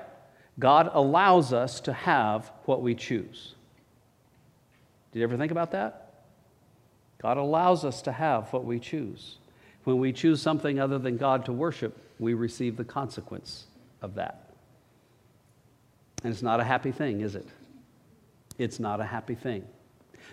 God 0.59 0.89
allows 0.93 1.53
us 1.53 1.79
to 1.81 1.93
have 1.93 2.51
what 2.65 2.81
we 2.81 2.93
choose. 2.93 3.55
Did 5.11 5.19
you 5.19 5.23
ever 5.23 5.37
think 5.37 5.51
about 5.51 5.71
that? 5.71 6.11
God 7.21 7.37
allows 7.37 7.85
us 7.85 8.01
to 8.03 8.11
have 8.11 8.51
what 8.51 8.65
we 8.65 8.79
choose. 8.79 9.37
When 9.83 9.99
we 9.99 10.11
choose 10.11 10.41
something 10.41 10.79
other 10.79 10.99
than 10.99 11.17
God 11.17 11.45
to 11.45 11.53
worship, 11.53 11.97
we 12.19 12.33
receive 12.33 12.77
the 12.77 12.83
consequence 12.83 13.65
of 14.01 14.15
that. 14.15 14.49
And 16.23 16.31
it's 16.31 16.43
not 16.43 16.59
a 16.59 16.63
happy 16.63 16.91
thing, 16.91 17.21
is 17.21 17.35
it? 17.35 17.47
It's 18.57 18.79
not 18.79 18.99
a 18.99 19.05
happy 19.05 19.35
thing. 19.35 19.65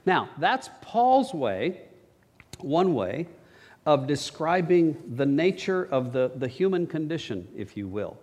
Now, 0.04 0.28
that's 0.38 0.68
Paul's 0.82 1.32
way, 1.32 1.80
one 2.60 2.94
way, 2.94 3.26
of 3.88 4.06
describing 4.06 4.94
the 5.14 5.24
nature 5.24 5.88
of 5.90 6.12
the, 6.12 6.30
the 6.36 6.46
human 6.46 6.86
condition, 6.86 7.48
if 7.56 7.74
you 7.74 7.88
will. 7.88 8.18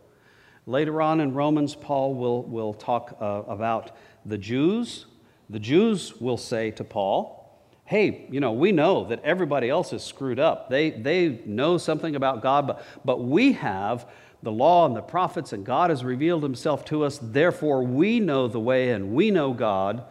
Later 0.68 1.02
on 1.02 1.20
in 1.20 1.34
Romans, 1.34 1.74
Paul 1.74 2.14
will, 2.14 2.44
will 2.44 2.76
talk 2.76 3.18
uh, 3.20 3.42
about 3.48 3.98
the 4.28 4.38
Jews. 4.38 5.08
The 5.50 5.58
Jews 5.58 6.22
will 6.22 6.38
say 6.38 6.70
to 6.70 6.84
Paul, 6.84 7.52
Hey, 7.84 8.28
you 8.30 8.40
know, 8.40 8.52
we 8.52 8.72
know 8.74 9.06
that 9.06 9.24
everybody 9.24 9.68
else 9.68 9.92
is 9.92 10.04
screwed 10.04 10.38
up. 10.38 10.70
They, 10.70 10.92
they 10.92 11.42
know 11.48 11.80
something 11.80 12.16
about 12.16 12.44
God, 12.44 12.68
but, 12.68 12.86
but 13.04 13.24
we 13.24 13.54
have 13.54 14.08
the 14.44 14.52
law 14.52 14.86
and 14.86 14.96
the 14.96 15.02
prophets, 15.02 15.52
and 15.52 15.66
God 15.66 15.90
has 15.90 16.04
revealed 16.04 16.44
himself 16.44 16.86
to 16.86 17.04
us. 17.04 17.18
Therefore, 17.20 17.82
we 17.82 18.20
know 18.20 18.48
the 18.48 18.60
way 18.60 18.92
and 18.92 19.16
we 19.16 19.32
know 19.32 19.52
God. 19.52 20.04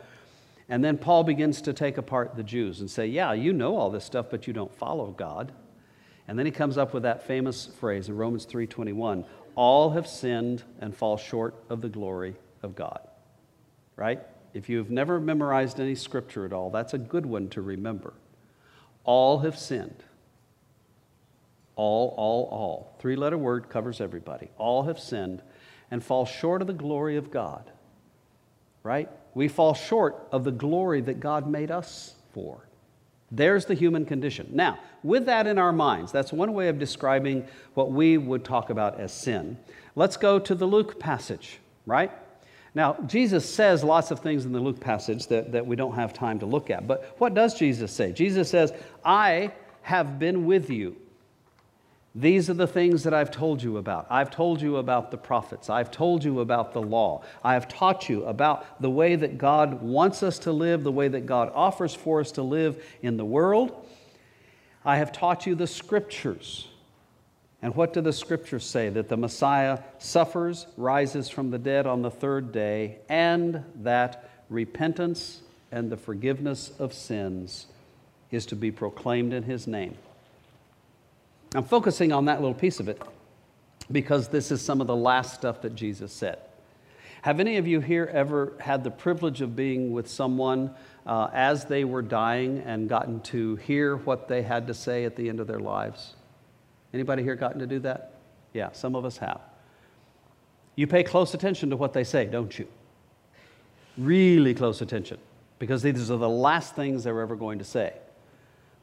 And 0.69 0.83
then 0.83 0.97
Paul 0.97 1.25
begins 1.25 1.61
to 1.63 1.73
take 1.73 1.99
apart 1.99 2.37
the 2.37 2.43
Jews 2.43 2.81
and 2.81 2.91
say, 2.91 3.07
Yeah, 3.07 3.33
you 3.33 3.53
know 3.53 3.77
all 3.77 3.91
this 3.91 4.05
stuff, 4.05 4.27
but 4.31 4.47
you 4.47 4.53
don't 4.53 4.75
follow 4.75 5.11
God. 5.11 5.53
And 6.27 6.39
then 6.39 6.47
he 6.47 6.53
comes 6.53 6.79
up 6.79 6.95
with 6.95 7.03
that 7.03 7.27
famous 7.27 7.67
phrase 7.67 8.09
in 8.09 8.17
Romans 8.17 8.47
3:21, 8.47 9.27
all 9.57 9.91
have 9.91 10.07
sinned 10.07 10.63
and 10.81 10.97
fall 10.97 11.17
short 11.17 11.55
of 11.69 11.81
the 11.81 11.89
glory 11.89 12.37
of 12.63 12.75
God. 12.75 13.01
Right? 13.97 14.23
If 14.55 14.69
you've 14.69 14.91
never 14.91 15.21
memorized 15.21 15.81
any 15.81 15.95
scripture 15.95 16.45
at 16.45 16.53
all, 16.53 16.71
that's 16.71 16.95
a 16.95 16.99
good 16.99 17.27
one 17.27 17.49
to 17.51 17.63
remember. 17.63 18.15
All 19.05 19.41
have 19.41 19.59
sinned. 19.59 20.03
All, 21.77 22.15
all, 22.17 22.49
all. 22.51 22.97
Three 23.01 23.17
letter 23.17 23.37
word 23.37 23.69
covers 23.69 24.01
everybody. 24.01 24.51
All 24.57 24.85
have 24.85 24.99
sinned 24.99 25.43
and 25.91 26.03
fall 26.03 26.25
short 26.25 26.61
of 26.63 26.69
the 26.69 26.73
glory 26.73 27.17
of 27.17 27.31
God. 27.31 27.71
Right? 28.83 29.11
We 29.35 29.49
fall 29.49 29.75
short 29.75 30.29
of 30.33 30.45
the 30.45 30.53
glory 30.53 31.01
that 31.03 31.21
God 31.21 31.49
made 31.49 31.71
us 31.71 32.15
for. 32.33 32.65
There's 33.31 33.65
the 33.65 33.75
human 33.75 34.05
condition. 34.05 34.49
Now, 34.53 34.79
with 35.03 35.27
that 35.27 35.47
in 35.47 35.59
our 35.59 35.73
minds, 35.73 36.13
that's 36.13 36.33
one 36.33 36.53
way 36.53 36.69
of 36.69 36.79
describing 36.79 37.47
what 37.75 37.91
we 37.91 38.17
would 38.17 38.45
talk 38.45 38.71
about 38.71 39.01
as 39.01 39.13
sin. 39.13 39.59
Let's 39.97 40.17
go 40.17 40.39
to 40.39 40.55
the 40.55 40.67
Luke 40.67 41.01
passage, 41.01 41.59
right? 41.85 42.13
Now, 42.75 42.97
Jesus 43.07 43.53
says 43.53 43.83
lots 43.85 44.11
of 44.11 44.21
things 44.21 44.45
in 44.45 44.53
the 44.53 44.61
Luke 44.61 44.81
passage 44.81 45.27
that, 45.29 45.53
that 45.53 45.67
we 45.67 45.77
don't 45.77 45.95
have 45.95 46.13
time 46.13 46.39
to 46.41 46.47
look 46.47 46.71
at. 46.71 46.87
But 46.87 47.15
what 47.19 47.35
does 47.35 47.59
Jesus 47.59 47.93
say? 47.93 48.13
Jesus 48.13 48.51
says, 48.51 48.73
I 49.05 49.53
have 49.83 50.19
been 50.19 50.47
with 50.47 50.71
you 50.71 50.97
these 52.15 52.49
are 52.49 52.55
the 52.55 52.69
things 52.69 53.03
that 53.03 53.13
I've 53.13 53.33
told 53.33 53.61
you 53.61 53.77
about. 53.77 54.07
I've 54.09 54.31
told 54.31 54.63
you 54.63 54.77
about 54.77 55.11
the 55.11 55.17
prophets. 55.17 55.69
I've 55.69 55.91
told 55.91 56.23
you 56.23 56.39
about 56.39 56.73
the 56.73 56.81
law. 56.81 57.25
I 57.43 57.55
have 57.55 57.67
taught 57.67 58.09
you 58.09 58.25
about 58.25 58.81
the 58.81 58.91
way 58.91 59.17
that 59.17 59.37
God 59.37 59.83
wants 59.83 60.23
us 60.23 60.39
to 60.41 60.53
live, 60.53 60.85
the 60.85 60.93
way 60.93 61.09
that 61.09 61.27
God 61.27 61.51
offers 61.53 61.93
for 61.93 62.21
us 62.21 62.31
to 62.33 62.43
live 62.43 62.85
in 63.03 63.17
the 63.17 63.25
world. 63.25 63.85
I 64.85 64.99
have 64.99 65.11
taught 65.11 65.45
you 65.45 65.57
the 65.57 65.67
scriptures. 65.67 66.69
And 67.61 67.75
what 67.75 67.93
do 67.93 68.01
the 68.01 68.13
scriptures 68.13 68.65
say? 68.65 68.91
That 68.91 69.09
the 69.09 69.17
Messiah 69.17 69.81
suffers, 69.99 70.69
rises 70.77 71.29
from 71.29 71.51
the 71.51 71.59
dead 71.59 71.85
on 71.85 72.03
the 72.03 72.11
third 72.13 72.53
day, 72.53 72.99
and 73.09 73.65
that 73.77 74.31
repentance 74.49 75.41
and 75.73 75.91
the 75.91 75.97
forgiveness 75.97 76.71
of 76.79 76.93
sins 76.93 77.67
is 78.31 78.47
to 78.47 78.55
be 78.55 78.71
proclaimed 78.71 79.33
in 79.33 79.43
his 79.43 79.67
name. 79.67 79.97
I'm 81.55 81.65
focusing 81.65 82.13
on 82.13 82.25
that 82.25 82.41
little 82.41 82.55
piece 82.55 82.81
of 82.81 82.89
it 82.89 83.01
because 83.93 84.29
this 84.29 84.51
is 84.51 84.61
some 84.61 84.81
of 84.81 84.87
the 84.87 84.97
last 84.97 85.35
stuff 85.35 85.63
that 85.63 85.75
Jesus 85.75 86.13
said. 86.13 86.39
Have 87.23 87.41
any 87.41 87.57
of 87.57 87.67
you 87.67 87.81
here 87.81 88.11
ever 88.13 88.53
had 88.61 88.85
the 88.85 88.91
privilege 88.91 89.41
of 89.41 89.57
being 89.57 89.93
with 89.93 90.09
someone 90.09 90.75
uh, 91.07 91.29
as 91.33 91.65
they 91.65 91.85
were 91.85 92.03
dying 92.03 92.59
and 92.67 92.89
gotten 92.89 93.21
to 93.21 93.57
hear 93.57 93.97
what 93.97 94.29
they 94.29 94.43
had 94.43 94.67
to 94.67 94.75
say 94.75 95.05
at 95.05 95.17
the 95.17 95.29
end 95.29 95.41
of 95.41 95.47
their 95.47 95.61
lives? 95.61 96.15
Anybody 96.93 97.23
here 97.23 97.35
gotten 97.35 97.61
to 97.61 97.67
do 97.67 97.79
that? 97.81 98.15
Yeah, 98.53 98.73
some 98.73 98.95
of 98.95 99.05
us 99.05 99.17
have. 99.19 99.41
You 100.77 100.87
pay 100.87 101.03
close 101.03 101.35
attention 101.35 101.71
to 101.71 101.77
what 101.77 101.93
they 101.93 102.05
say, 102.05 102.27
don't 102.27 102.59
you? 102.59 102.67
Really 103.97 104.55
close 104.55 104.83
attention, 104.83 105.19
because 105.59 105.83
these 105.83 106.11
are 106.11 106.17
the 106.17 106.29
last 106.29 106.75
things 106.75 107.05
they're 107.05 107.21
ever 107.21 107.37
going 107.37 107.59
to 107.59 107.65
say. 107.65 107.95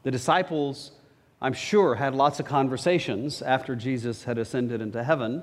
The 0.02 0.10
disciples 0.10 0.92
I'm 1.42 1.54
sure, 1.54 1.96
had 1.96 2.14
lots 2.14 2.38
of 2.38 2.46
conversations 2.46 3.42
after 3.42 3.74
Jesus 3.74 4.22
had 4.22 4.38
ascended 4.38 4.80
into 4.80 5.02
heaven. 5.02 5.42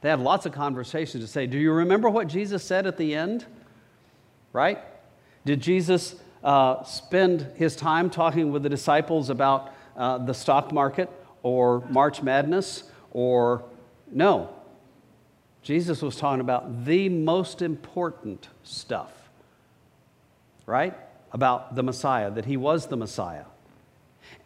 They 0.00 0.08
had 0.08 0.20
lots 0.20 0.46
of 0.46 0.52
conversations 0.52 1.24
to 1.24 1.28
say, 1.28 1.48
Do 1.48 1.58
you 1.58 1.72
remember 1.72 2.08
what 2.08 2.28
Jesus 2.28 2.62
said 2.62 2.86
at 2.86 2.96
the 2.98 3.16
end? 3.16 3.44
Right? 4.52 4.78
Did 5.44 5.60
Jesus 5.60 6.14
uh, 6.44 6.84
spend 6.84 7.48
his 7.56 7.74
time 7.74 8.10
talking 8.10 8.52
with 8.52 8.62
the 8.62 8.68
disciples 8.68 9.28
about 9.28 9.74
uh, 9.96 10.18
the 10.18 10.34
stock 10.34 10.70
market 10.70 11.10
or 11.42 11.80
March 11.90 12.22
Madness 12.22 12.84
or 13.10 13.64
no? 14.12 14.54
Jesus 15.62 16.00
was 16.00 16.14
talking 16.14 16.42
about 16.42 16.84
the 16.84 17.08
most 17.08 17.60
important 17.60 18.48
stuff, 18.62 19.10
right? 20.64 20.96
About 21.32 21.74
the 21.74 21.82
Messiah, 21.82 22.30
that 22.30 22.44
he 22.44 22.56
was 22.56 22.86
the 22.86 22.96
Messiah 22.96 23.46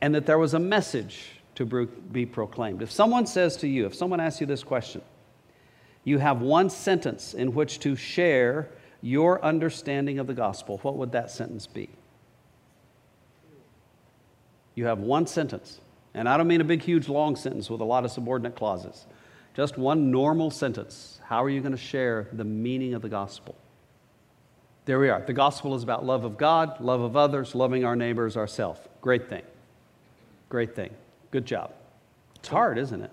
and 0.01 0.15
that 0.15 0.27
there 0.27 0.39
was 0.39 0.55
a 0.55 0.59
message 0.59 1.31
to 1.57 1.65
be 2.13 2.25
proclaimed. 2.25 2.83
If 2.83 2.91
someone 2.93 3.27
says 3.27 3.57
to 3.59 3.69
you, 3.69 3.87
if 3.87 3.95
someone 3.95 4.21
asks 4.21 4.41
you 4.41 4.47
this 4.47 4.63
question, 4.63 5.03
you 6.05 6.19
have 6.19 6.41
one 6.41 6.71
sentence 6.71 7.35
in 7.35 7.53
which 7.55 7.81
to 7.81 7.97
share 7.97 8.69
your 9.03 9.45
understanding 9.45 10.19
of 10.19 10.27
the 10.27 10.35
gospel, 10.35 10.79
what 10.83 10.97
would 10.97 11.13
that 11.13 11.31
sentence 11.31 11.67
be? 11.67 11.89
You 14.75 14.87
have 14.87 15.01
one 15.01 15.27
sentence. 15.27 15.81
And 16.15 16.29
I 16.29 16.37
don't 16.37 16.49
mean 16.49 16.61
a 16.61 16.65
big, 16.65 16.83
huge, 16.83 17.09
long 17.09 17.37
sentence 17.37 17.69
with 17.69 17.81
a 17.81 17.85
lot 17.85 18.05
of 18.05 18.11
subordinate 18.11 18.55
clauses. 18.55 19.07
Just 19.55 19.77
one 19.77 20.11
normal 20.11 20.51
sentence. 20.51 21.21
How 21.25 21.43
are 21.43 21.51
you 21.51 21.61
going 21.61 21.73
to 21.73 21.79
share 21.79 22.29
the 22.33 22.45
meaning 22.45 22.95
of 22.95 23.03
the 23.03 23.09
gospel? 23.09 23.57
There 24.85 24.99
we 24.99 25.11
are. 25.11 25.21
The 25.21 25.33
gospel 25.33 25.75
is 25.75 25.83
about 25.83 26.07
love 26.07 26.25
of 26.25 26.39
God, 26.39 26.81
love 26.81 27.01
of 27.01 27.17
others, 27.17 27.55
loving 27.55 27.85
our 27.85 27.97
neighbors, 27.97 28.37
ourselves. 28.37 28.81
Great 29.01 29.29
thing. 29.29 29.43
Great 30.49 30.75
thing. 30.75 30.91
Good 31.31 31.47
job. 31.47 31.73
It's 32.37 32.49
hard, 32.49 32.79
isn't 32.79 33.03
it? 33.03 33.11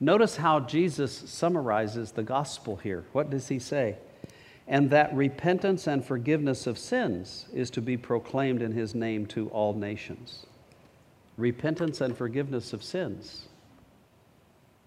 Notice 0.00 0.36
how 0.36 0.60
Jesus 0.60 1.12
summarizes 1.12 2.12
the 2.12 2.22
gospel 2.22 2.76
here. 2.76 3.04
What 3.12 3.30
does 3.30 3.48
he 3.48 3.58
say? 3.58 3.96
And 4.66 4.90
that 4.90 5.14
repentance 5.14 5.86
and 5.86 6.04
forgiveness 6.04 6.66
of 6.66 6.78
sins 6.78 7.46
is 7.52 7.70
to 7.70 7.80
be 7.80 7.96
proclaimed 7.96 8.62
in 8.62 8.72
his 8.72 8.94
name 8.94 9.26
to 9.26 9.48
all 9.50 9.74
nations. 9.74 10.46
Repentance 11.36 12.00
and 12.00 12.16
forgiveness 12.16 12.72
of 12.72 12.82
sins. 12.82 13.46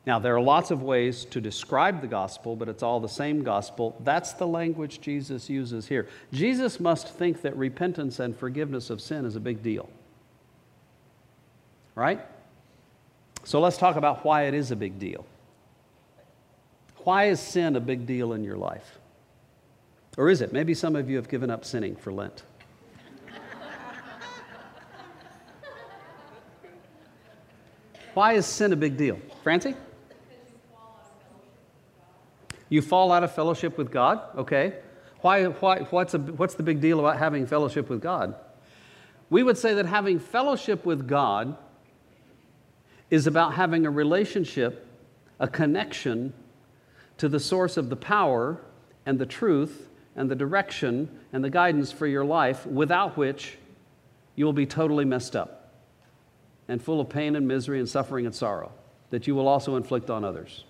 Now, 0.06 0.20
there 0.20 0.36
are 0.36 0.42
lots 0.42 0.72
of 0.72 0.84
ways 0.84 1.26
to 1.26 1.42
describe 1.42 2.02
the 2.02 2.08
gospel, 2.08 2.56
but 2.56 2.70
it's 2.70 2.82
all 2.82 3.00
the 3.00 3.10
same 3.10 3.44
gospel. 3.44 4.00
That's 4.04 4.34
the 4.34 4.48
language 4.48 5.02
Jesus 5.02 5.50
uses 5.50 5.88
here. 5.88 6.08
Jesus 6.32 6.80
must 6.80 7.10
think 7.16 7.42
that 7.42 7.56
repentance 7.58 8.20
and 8.20 8.36
forgiveness 8.36 8.90
of 8.90 9.02
sin 9.02 9.26
is 9.26 9.36
a 9.36 9.42
big 9.42 9.62
deal 9.62 9.90
right? 11.98 12.22
So 13.44 13.60
let's 13.60 13.78
talk 13.78 13.96
about 13.96 14.24
why 14.24 14.44
it 14.44 14.54
is 14.54 14.70
a 14.70 14.76
big 14.76 15.00
deal. 15.00 15.26
Why 16.98 17.26
is 17.26 17.40
sin 17.40 17.76
a 17.76 17.80
big 17.80 18.06
deal 18.06 18.34
in 18.34 18.44
your 18.44 18.56
life? 18.56 19.00
Or 20.16 20.30
is 20.30 20.42
it? 20.42 20.54
Maybe 20.54 20.76
some 20.76 20.96
of 20.96 21.10
you 21.10 21.16
have 21.16 21.28
given 21.28 21.50
up 21.50 21.66
sinning 21.66 21.96
for 21.96 22.14
Lent. 22.14 22.44
Why 28.14 28.34
is 28.34 28.46
sin 28.46 28.74
a 28.74 28.76
big 28.76 28.96
deal? 28.96 29.20
Francie? 29.42 29.76
You 32.70 32.82
fall 32.82 33.12
out 33.12 33.24
of 33.24 33.34
fellowship 33.34 33.78
with 33.78 33.92
God? 33.92 34.22
Okay. 34.38 34.74
Why, 35.22 35.46
why, 35.46 35.80
what's, 35.90 36.14
a, 36.14 36.20
what's 36.20 36.54
the 36.54 36.64
big 36.64 36.80
deal 36.80 37.00
about 37.00 37.18
having 37.18 37.48
fellowship 37.48 37.90
with 37.90 38.02
God? 38.02 38.36
We 39.32 39.42
would 39.42 39.58
say 39.58 39.74
that 39.74 39.88
having 39.88 40.20
fellowship 40.20 40.86
with 40.86 41.08
God 41.08 41.58
is 43.10 43.28
about 43.28 43.54
having 43.54 43.86
a 43.86 43.90
relationship, 43.90 44.86
a 45.40 45.48
connection 45.48 46.34
to 47.18 47.30
the 47.30 47.40
source 47.40 47.78
of 47.78 47.90
the 47.90 47.96
power 47.96 48.62
and 49.06 49.18
the 49.20 49.26
truth 49.26 49.90
and 50.16 50.30
the 50.30 50.36
direction 50.36 51.10
and 51.32 51.44
the 51.44 51.50
guidance 51.50 51.92
for 51.92 52.08
your 52.08 52.26
life, 52.26 52.66
without 52.66 53.18
which 53.18 53.58
you 54.36 54.46
will 54.46 54.54
be 54.54 54.66
totally 54.66 55.06
messed 55.06 55.36
up 55.36 55.74
and 56.68 56.82
full 56.82 57.00
of 57.00 57.10
pain 57.10 57.36
and 57.36 57.48
misery 57.48 57.80
and 57.80 57.88
suffering 57.88 58.26
and 58.26 58.36
sorrow 58.36 58.72
that 59.10 59.26
you 59.26 59.36
will 59.36 59.48
also 59.48 59.76
inflict 59.76 60.10
on 60.10 60.26
others. 60.26 60.66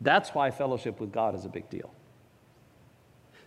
That's 0.00 0.30
why 0.30 0.50
fellowship 0.50 1.00
with 1.00 1.12
God 1.12 1.34
is 1.34 1.44
a 1.44 1.48
big 1.48 1.68
deal. 1.70 1.92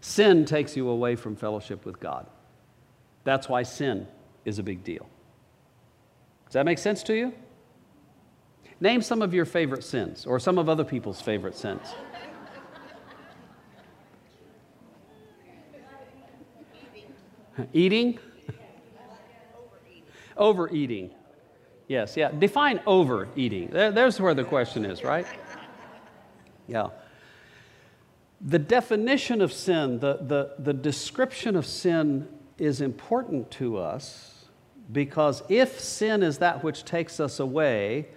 Sin 0.02 0.46
takes 0.46 0.78
you 0.78 0.89
away 0.89 1.15
from 1.15 1.36
fellowship 1.36 1.86
with 1.86 2.00
God. 2.00 2.28
That's 3.24 3.50
why 3.50 3.63
sin 3.63 4.08
is 4.46 4.60
a 4.60 4.63
big 4.63 4.84
deal. 4.84 5.08
Does 6.46 6.54
that 6.54 6.65
make 6.65 6.78
sense 6.78 7.04
to 7.04 7.15
you? 7.15 7.34
Name 8.79 9.01
some 9.01 9.21
of 9.21 9.33
your 9.33 9.45
favorite 9.45 9.83
sins 9.83 10.25
or 10.25 10.39
some 10.39 10.57
of 10.57 10.69
other 10.69 10.83
people's 10.83 11.19
favorite 11.21 11.55
sins. 11.55 11.81
Eating? 17.73 18.19
Overeating. 20.35 21.09
Yes, 21.87 22.15
yeah. 22.15 22.29
Define 22.31 22.79
overeating. 22.85 23.69
There, 23.69 23.91
there's 23.91 24.19
where 24.19 24.35
the 24.35 24.43
question 24.43 24.85
is, 24.85 25.03
right? 25.03 25.25
Yeah. 26.67 26.89
The 28.41 28.59
definition 28.59 29.41
of 29.41 29.51
sin, 29.51 29.99
the, 29.99 30.19
the, 30.21 30.53
the 30.59 30.73
description 30.73 31.55
of 31.55 31.65
sin 31.65 32.27
is 32.59 32.81
important 32.81 33.49
to 33.51 33.77
us 33.77 34.45
because 34.91 35.41
if 35.49 35.79
sin 35.79 36.21
is 36.21 36.37
that 36.37 36.63
which 36.63 36.85
takes 36.85 37.19
us 37.19 37.39
away 37.39 38.09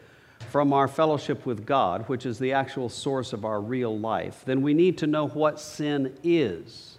from 0.51 0.73
our 0.73 0.89
fellowship 0.89 1.47
with 1.47 1.65
God, 1.65 2.09
which 2.09 2.27
is 2.27 2.39
the 2.39 2.53
actual 2.53 2.89
source 2.89 3.33
of 3.33 3.45
our 3.45 3.61
real 3.61 3.97
life, 3.97 4.43
then 4.45 4.63
we 4.63 4.75
need 4.75 4.99
to 4.99 5.07
know 5.07 5.29
what 5.29 5.61
sin 5.61 6.17
is. 6.25 6.99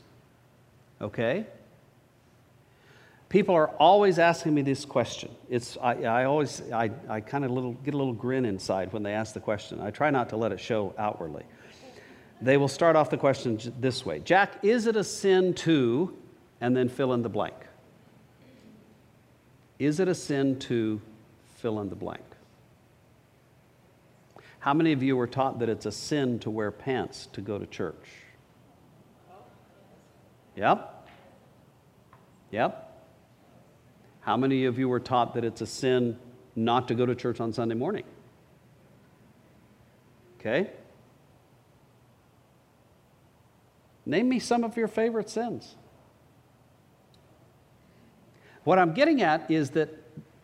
Okay? 1.01 1.45
People 3.27 3.55
are 3.55 3.67
always 3.67 4.19
asking 4.19 4.53
me 4.53 4.61
this 4.61 4.85
question. 4.85 5.31
It's, 5.49 5.77
I, 5.81 6.03
I 6.03 6.25
always, 6.25 6.61
I, 6.71 6.91
I 7.09 7.19
kind 7.19 7.43
of 7.43 7.51
little, 7.51 7.73
get 7.73 7.93
a 7.93 7.97
little 7.97 8.13
grin 8.13 8.45
inside 8.45 8.93
when 8.93 9.03
they 9.03 9.13
ask 9.13 9.33
the 9.33 9.39
question. 9.39 9.81
I 9.81 9.91
try 9.91 10.09
not 10.11 10.29
to 10.29 10.37
let 10.37 10.51
it 10.51 10.59
show 10.59 10.93
outwardly. 10.97 11.43
They 12.41 12.57
will 12.57 12.67
start 12.67 12.95
off 12.95 13.09
the 13.09 13.17
question 13.17 13.59
this 13.79 14.05
way 14.05 14.19
Jack, 14.19 14.63
is 14.63 14.87
it 14.87 14.95
a 14.95 15.03
sin 15.03 15.53
to, 15.55 16.17
and 16.59 16.75
then 16.75 16.89
fill 16.89 17.13
in 17.13 17.21
the 17.21 17.29
blank? 17.29 17.55
Is 19.77 19.99
it 19.99 20.07
a 20.07 20.15
sin 20.15 20.59
to 20.59 21.01
fill 21.55 21.79
in 21.81 21.89
the 21.89 21.95
blank? 21.95 22.21
How 24.61 24.75
many 24.75 24.91
of 24.91 25.01
you 25.01 25.17
were 25.17 25.25
taught 25.25 25.57
that 25.59 25.69
it's 25.69 25.87
a 25.87 25.91
sin 25.91 26.37
to 26.39 26.51
wear 26.51 26.69
pants 26.69 27.27
to 27.33 27.41
go 27.41 27.57
to 27.57 27.65
church? 27.65 28.09
Yep. 30.55 31.09
Yep. 32.51 32.87
How 34.19 34.37
many 34.37 34.65
of 34.65 34.77
you 34.77 34.87
were 34.87 34.99
taught 34.99 35.33
that 35.33 35.43
it's 35.43 35.61
a 35.61 35.65
sin 35.65 36.15
not 36.55 36.87
to 36.89 36.93
go 36.93 37.07
to 37.07 37.15
church 37.15 37.39
on 37.39 37.51
Sunday 37.51 37.73
morning? 37.73 38.03
Okay? 40.39 40.69
Name 44.05 44.29
me 44.29 44.37
some 44.37 44.63
of 44.63 44.77
your 44.77 44.87
favorite 44.87 45.29
sins. 45.29 45.75
What 48.63 48.77
I'm 48.77 48.93
getting 48.93 49.23
at 49.23 49.49
is 49.49 49.71
that 49.71 49.89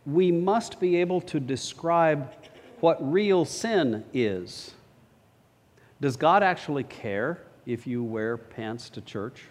we 0.07 0.31
must 0.31 0.79
be 0.79 0.95
able 0.95 1.21
to 1.21 1.39
describe 1.39 2.31
what 2.79 2.97
real 3.11 3.45
sin 3.45 4.05
is. 4.13 4.73
Does 5.99 6.15
God 6.15 6.43
actually 6.43 6.83
care 6.83 7.43
if 7.65 7.87
you 7.87 8.03
wear 8.03 8.37
pants 8.37 8.89
to 8.91 9.01
church? 9.01 9.43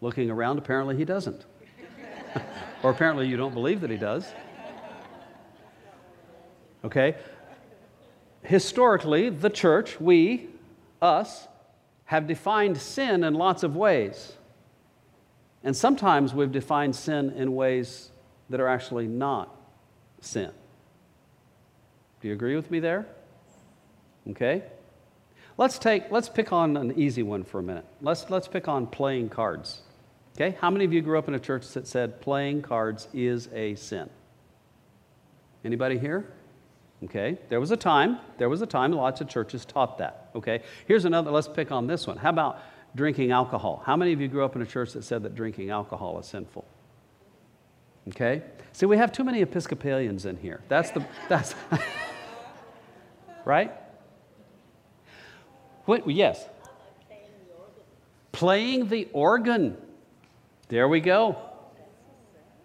Looking 0.00 0.30
around, 0.30 0.58
apparently 0.58 0.96
He 0.96 1.04
doesn't. 1.04 1.44
or 2.82 2.90
apparently 2.90 3.26
you 3.26 3.36
don't 3.36 3.54
believe 3.54 3.80
that 3.80 3.90
he 3.90 3.96
does. 3.96 4.26
Okay? 6.84 7.16
Historically, 8.42 9.30
the 9.30 9.50
church, 9.50 10.00
we, 10.00 10.48
us, 11.02 11.48
have 12.06 12.26
defined 12.26 12.78
sin 12.78 13.24
in 13.24 13.34
lots 13.34 13.62
of 13.62 13.76
ways. 13.76 14.34
And 15.64 15.76
sometimes 15.76 16.32
we've 16.32 16.52
defined 16.52 16.94
sin 16.94 17.30
in 17.30 17.54
ways 17.54 18.10
that 18.48 18.60
are 18.60 18.68
actually 18.68 19.06
not 19.06 19.54
sin. 20.20 20.50
Do 22.20 22.28
you 22.28 22.34
agree 22.34 22.56
with 22.56 22.70
me 22.70 22.80
there? 22.80 23.06
Okay? 24.30 24.62
Let's 25.56 25.78
take 25.78 26.10
let's 26.10 26.28
pick 26.28 26.52
on 26.52 26.76
an 26.76 26.98
easy 26.98 27.22
one 27.22 27.44
for 27.44 27.58
a 27.58 27.62
minute. 27.62 27.84
Let's 28.00 28.28
let's 28.30 28.48
pick 28.48 28.68
on 28.68 28.86
playing 28.86 29.30
cards. 29.30 29.80
Okay? 30.36 30.56
How 30.60 30.70
many 30.70 30.84
of 30.84 30.92
you 30.92 31.02
grew 31.02 31.18
up 31.18 31.28
in 31.28 31.34
a 31.34 31.40
church 31.40 31.68
that 31.70 31.86
said 31.86 32.20
playing 32.20 32.62
cards 32.62 33.08
is 33.12 33.48
a 33.52 33.74
sin? 33.74 34.08
Anybody 35.64 35.98
here? 35.98 36.32
Okay. 37.04 37.38
There 37.48 37.60
was 37.60 37.70
a 37.70 37.76
time, 37.76 38.18
there 38.38 38.48
was 38.48 38.62
a 38.62 38.66
time 38.66 38.92
lots 38.92 39.20
of 39.20 39.28
churches 39.28 39.64
taught 39.64 39.98
that. 39.98 40.30
Okay. 40.34 40.62
Here's 40.86 41.04
another, 41.04 41.30
let's 41.30 41.48
pick 41.48 41.70
on 41.70 41.86
this 41.86 42.06
one. 42.06 42.16
How 42.16 42.30
about 42.30 42.60
drinking 42.94 43.30
alcohol? 43.30 43.82
How 43.84 43.96
many 43.96 44.12
of 44.12 44.20
you 44.20 44.28
grew 44.28 44.44
up 44.44 44.56
in 44.56 44.62
a 44.62 44.66
church 44.66 44.92
that 44.92 45.04
said 45.04 45.22
that 45.22 45.34
drinking 45.34 45.70
alcohol 45.70 46.18
is 46.18 46.26
sinful? 46.26 46.64
Okay. 48.08 48.42
See, 48.72 48.86
we 48.86 48.96
have 48.96 49.12
too 49.12 49.24
many 49.24 49.42
Episcopalians 49.42 50.24
in 50.24 50.36
here. 50.36 50.60
That's 50.68 50.90
the, 50.90 51.04
that's, 51.28 51.54
right? 53.48 53.72
What, 55.86 56.08
yes. 56.08 56.44
Playing 58.30 58.88
the 58.90 59.08
organ. 59.14 59.78
There 60.68 60.86
we 60.86 61.00
go. 61.00 61.38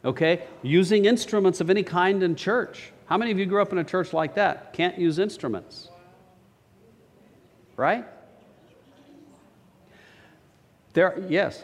Okay? 0.03 0.43
Using 0.61 1.05
instruments 1.05 1.61
of 1.61 1.69
any 1.69 1.83
kind 1.83 2.21
in 2.21 2.35
church. 2.35 2.91
How 3.05 3.17
many 3.17 3.31
of 3.31 3.39
you 3.39 3.45
grew 3.45 3.61
up 3.61 3.71
in 3.71 3.77
a 3.77 3.83
church 3.85 4.11
like 4.11 4.35
that? 4.35 4.73
Can't 4.73 4.99
use 4.99 5.19
instruments. 5.19 5.87
Right? 7.77 8.05
There, 10.91 11.23
yes. 11.29 11.63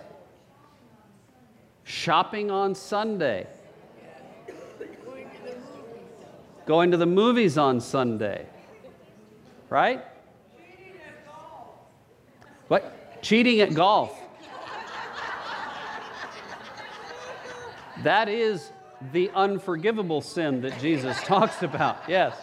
Shopping 1.84 2.50
on 2.50 2.74
Sunday. 2.74 3.48
Going 6.66 6.92
to 6.92 6.98
the 6.98 7.06
movies 7.06 7.58
on 7.58 7.82
Sunday. 7.82 8.48
Right? 9.70 10.04
What? 12.68 13.22
Cheating 13.22 13.62
at 13.62 13.74
golf. 13.74 14.18
That 18.04 18.30
is 18.30 18.72
the 19.12 19.30
unforgivable 19.36 20.22
sin 20.22 20.62
that 20.62 20.80
Jesus 20.80 21.22
talks 21.24 21.64
about. 21.64 21.98
Yes. 22.08 22.36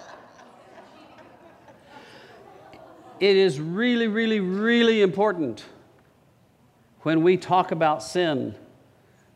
It 3.19 3.37
is 3.37 3.59
really, 3.59 4.09
really, 4.09 4.41
really 4.41 5.01
important 5.01 5.65
when 7.01 7.23
we 7.23 7.39
talk 7.39 7.73
about 7.73 8.03
sin 8.03 8.55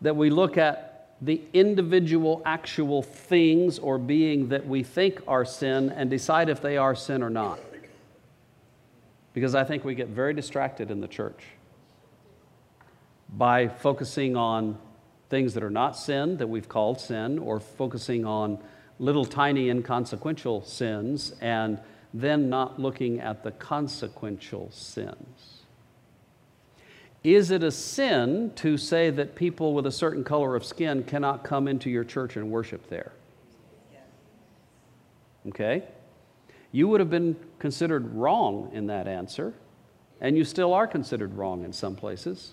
that 0.02 0.16
we 0.16 0.28
look 0.28 0.58
at 0.58 1.16
the 1.22 1.40
individual 1.52 2.42
actual 2.44 3.02
things 3.02 3.78
or 3.78 3.98
being 3.98 4.48
that 4.48 4.66
we 4.66 4.82
think 4.82 5.20
are 5.26 5.44
sin 5.44 5.90
and 5.90 6.10
decide 6.10 6.48
if 6.48 6.60
they 6.60 6.76
are 6.76 6.94
sin 6.94 7.22
or 7.22 7.30
not. 7.30 7.58
Because 9.32 9.54
I 9.54 9.64
think 9.64 9.84
we 9.84 9.94
get 9.94 10.08
very 10.08 10.34
distracted 10.34 10.90
in 10.90 11.00
the 11.00 11.08
church 11.08 11.44
by 13.28 13.68
focusing 13.68 14.36
on 14.36 14.78
things 15.28 15.54
that 15.54 15.62
are 15.62 15.70
not 15.70 15.96
sin 15.96 16.36
that 16.38 16.48
we've 16.48 16.68
called 16.68 17.00
sin, 17.00 17.38
or 17.38 17.60
focusing 17.60 18.24
on 18.24 18.58
little 18.98 19.24
tiny 19.24 19.70
inconsequential 19.70 20.62
sins, 20.64 21.32
and 21.40 21.80
then 22.12 22.50
not 22.50 22.80
looking 22.80 23.20
at 23.20 23.44
the 23.44 23.52
consequential 23.52 24.68
sins. 24.72 25.62
Is 27.22 27.50
it 27.50 27.62
a 27.62 27.70
sin 27.70 28.52
to 28.56 28.76
say 28.76 29.10
that 29.10 29.36
people 29.36 29.74
with 29.74 29.86
a 29.86 29.92
certain 29.92 30.24
color 30.24 30.56
of 30.56 30.64
skin 30.64 31.04
cannot 31.04 31.44
come 31.44 31.68
into 31.68 31.90
your 31.90 32.04
church 32.04 32.36
and 32.36 32.50
worship 32.50 32.88
there? 32.88 33.12
Okay? 35.48 35.84
You 36.72 36.88
would 36.88 37.00
have 37.00 37.10
been 37.10 37.36
considered 37.58 38.14
wrong 38.14 38.70
in 38.72 38.86
that 38.86 39.08
answer, 39.08 39.54
and 40.20 40.36
you 40.36 40.44
still 40.44 40.72
are 40.72 40.86
considered 40.86 41.34
wrong 41.34 41.64
in 41.64 41.72
some 41.72 41.96
places. 41.96 42.52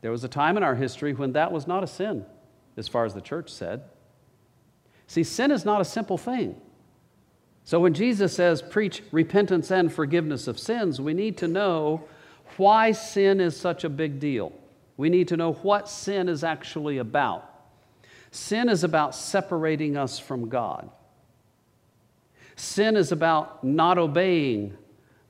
There 0.00 0.10
was 0.12 0.22
a 0.22 0.28
time 0.28 0.56
in 0.56 0.62
our 0.62 0.76
history 0.76 1.12
when 1.12 1.32
that 1.32 1.50
was 1.50 1.66
not 1.66 1.82
a 1.82 1.88
sin, 1.88 2.24
as 2.76 2.86
far 2.86 3.04
as 3.04 3.14
the 3.14 3.20
church 3.20 3.50
said. 3.50 3.82
See, 5.08 5.24
sin 5.24 5.50
is 5.50 5.64
not 5.64 5.80
a 5.80 5.84
simple 5.84 6.18
thing. 6.18 6.60
So 7.64 7.80
when 7.80 7.94
Jesus 7.94 8.34
says, 8.34 8.62
preach 8.62 9.02
repentance 9.10 9.70
and 9.70 9.92
forgiveness 9.92 10.46
of 10.46 10.58
sins, 10.58 11.00
we 11.00 11.14
need 11.14 11.36
to 11.38 11.48
know 11.48 12.04
why 12.56 12.92
sin 12.92 13.40
is 13.40 13.56
such 13.56 13.84
a 13.84 13.88
big 13.88 14.20
deal. 14.20 14.52
We 14.96 15.10
need 15.10 15.28
to 15.28 15.36
know 15.36 15.52
what 15.52 15.88
sin 15.88 16.28
is 16.28 16.44
actually 16.44 16.98
about. 16.98 17.44
Sin 18.30 18.68
is 18.68 18.84
about 18.84 19.14
separating 19.14 19.96
us 19.96 20.18
from 20.18 20.48
God. 20.48 20.90
Sin 22.58 22.96
is 22.96 23.12
about 23.12 23.62
not 23.62 23.98
obeying 23.98 24.76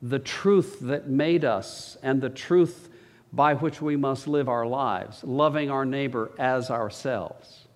the 0.01 0.19
truth 0.19 0.79
that 0.81 1.11
made 1.11 1.45
us 1.45 1.99
and 2.03 2.23
the 2.23 2.31
truth 2.31 2.89
by 3.35 3.53
which 3.53 3.83
we 3.83 3.97
must 3.97 4.27
live 4.27 4.49
our 4.49 4.67
lives, 4.67 5.23
loving 5.23 5.71
our 5.71 5.85
neighbor 5.85 6.31
as 6.39 6.71
ourselves. 6.71 7.67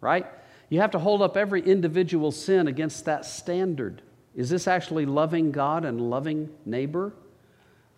Right? 0.00 0.26
You 0.70 0.80
have 0.80 0.92
to 0.92 0.98
hold 0.98 1.20
up 1.20 1.36
every 1.36 1.60
individual 1.60 2.32
sin 2.32 2.66
against 2.66 3.04
that 3.04 3.26
standard. 3.26 4.00
Is 4.34 4.48
this 4.48 4.66
actually 4.66 5.04
loving 5.04 5.52
God 5.52 5.84
and 5.84 6.00
loving 6.00 6.48
neighbor? 6.64 7.12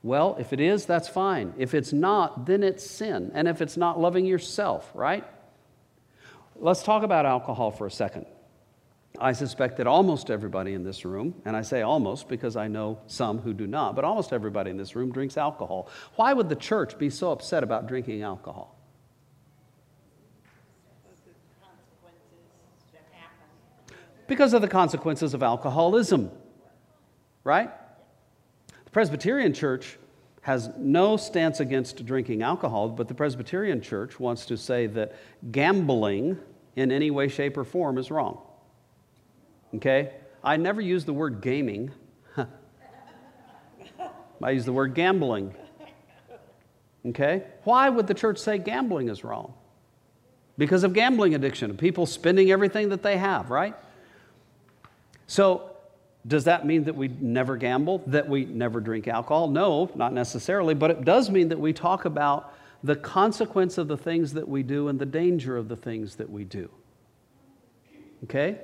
Well, 0.03 0.35
if 0.41 0.53
it 0.53 0.59
is, 0.59 0.87
that's 0.87 1.09
fine. 1.09 1.55
If 1.57 1.73
it's 1.73 1.93
not, 1.93 2.47
then 2.47 2.65
it's 2.65 2.85
sin. 2.85 3.31
And 3.33 3.47
if 3.47 3.63
it's 3.63 3.77
not 3.77 4.01
loving 4.01 4.27
yourself, 4.27 4.91
right? 4.93 5.25
Let's 6.57 6.83
talk 6.83 7.05
about 7.05 7.27
alcohol 7.27 7.71
for 7.71 7.87
a 7.87 7.91
second. 7.93 8.27
I 9.19 9.33
suspect 9.33 9.77
that 9.79 9.87
almost 9.87 10.31
everybody 10.31 10.73
in 10.75 10.85
this 10.85 11.05
room, 11.05 11.35
and 11.45 11.57
I 11.57 11.63
say 11.63 11.83
almost 11.83 12.29
because 12.29 12.57
I 12.57 12.69
know 12.69 13.01
some 13.07 13.39
who 13.39 13.53
do 13.53 13.67
not, 13.67 13.97
but 13.97 14.05
almost 14.05 14.33
everybody 14.33 14.71
in 14.71 14.77
this 14.77 14.95
room 14.95 15.13
drinks 15.13 15.37
alcohol. 15.37 15.89
Why 16.17 16.33
would 16.33 16.49
the 16.49 16.57
church 16.57 16.97
be 16.97 17.11
so 17.11 17.33
upset 17.33 17.63
about 17.63 17.89
drinking 17.89 18.23
alcohol? 18.23 18.77
Because 24.27 24.55
of 24.55 24.63
the 24.63 24.69
consequences 24.69 25.35
of 25.35 25.43
alcoholism, 25.43 26.31
right? 27.43 27.71
The 28.85 28.91
Presbyterian 28.93 29.53
Church 29.53 29.99
has 30.43 30.71
no 30.79 31.17
stance 31.17 31.59
against 31.59 32.07
drinking 32.07 32.43
alcohol, 32.43 32.91
but 32.91 33.09
the 33.09 33.15
Presbyterian 33.15 33.81
Church 33.81 34.21
wants 34.21 34.47
to 34.47 34.57
say 34.57 34.87
that 34.87 35.17
gambling 35.51 36.39
in 36.77 36.93
any 36.93 37.11
way, 37.11 37.27
shape, 37.27 37.57
or 37.57 37.65
form 37.65 37.99
is 37.99 38.11
wrong. 38.13 38.41
Okay? 39.75 40.13
I 40.43 40.57
never 40.57 40.81
use 40.81 41.05
the 41.05 41.13
word 41.13 41.41
gaming. 41.41 41.91
I 44.43 44.51
use 44.51 44.65
the 44.65 44.73
word 44.73 44.95
gambling. 44.95 45.55
Okay? 47.07 47.45
Why 47.65 47.89
would 47.89 48.07
the 48.07 48.15
church 48.15 48.39
say 48.39 48.59
gambling 48.59 49.09
is 49.09 49.25
wrong? 49.25 49.55
Because 50.59 50.85
of 50.85 50.93
gambling 50.93 51.35
addiction, 51.35 51.77
people 51.77 52.05
spending 52.05 52.51
everything 52.51 52.91
that 52.91 53.03
they 53.03 53.17
have, 53.17 53.51
right? 53.51 53.75
So, 55.27 55.71
does 56.27 56.45
that 56.45 56.67
mean 56.67 56.85
that 56.85 56.95
we 56.95 57.09
never 57.09 57.57
gamble, 57.57 58.03
that 58.09 58.29
we 58.29 58.45
never 58.45 58.81
drink 58.81 59.09
alcohol? 59.09 59.49
No, 59.49 59.91
not 59.95 60.13
necessarily, 60.13 60.75
but 60.75 60.91
it 60.91 61.05
does 61.05 61.31
mean 61.31 61.49
that 61.49 61.59
we 61.59 61.73
talk 61.73 62.05
about 62.05 62.55
the 62.83 62.97
consequence 62.97 63.79
of 63.79 63.89
the 63.89 63.97
things 63.97 64.35
that 64.35 64.47
we 64.47 64.63
do 64.63 64.89
and 64.89 64.99
the 64.99 65.07
danger 65.07 65.57
of 65.57 65.69
the 65.69 65.77
things 65.77 66.17
that 66.17 66.29
we 66.29 66.45
do. 66.45 66.69
Okay? 68.25 68.59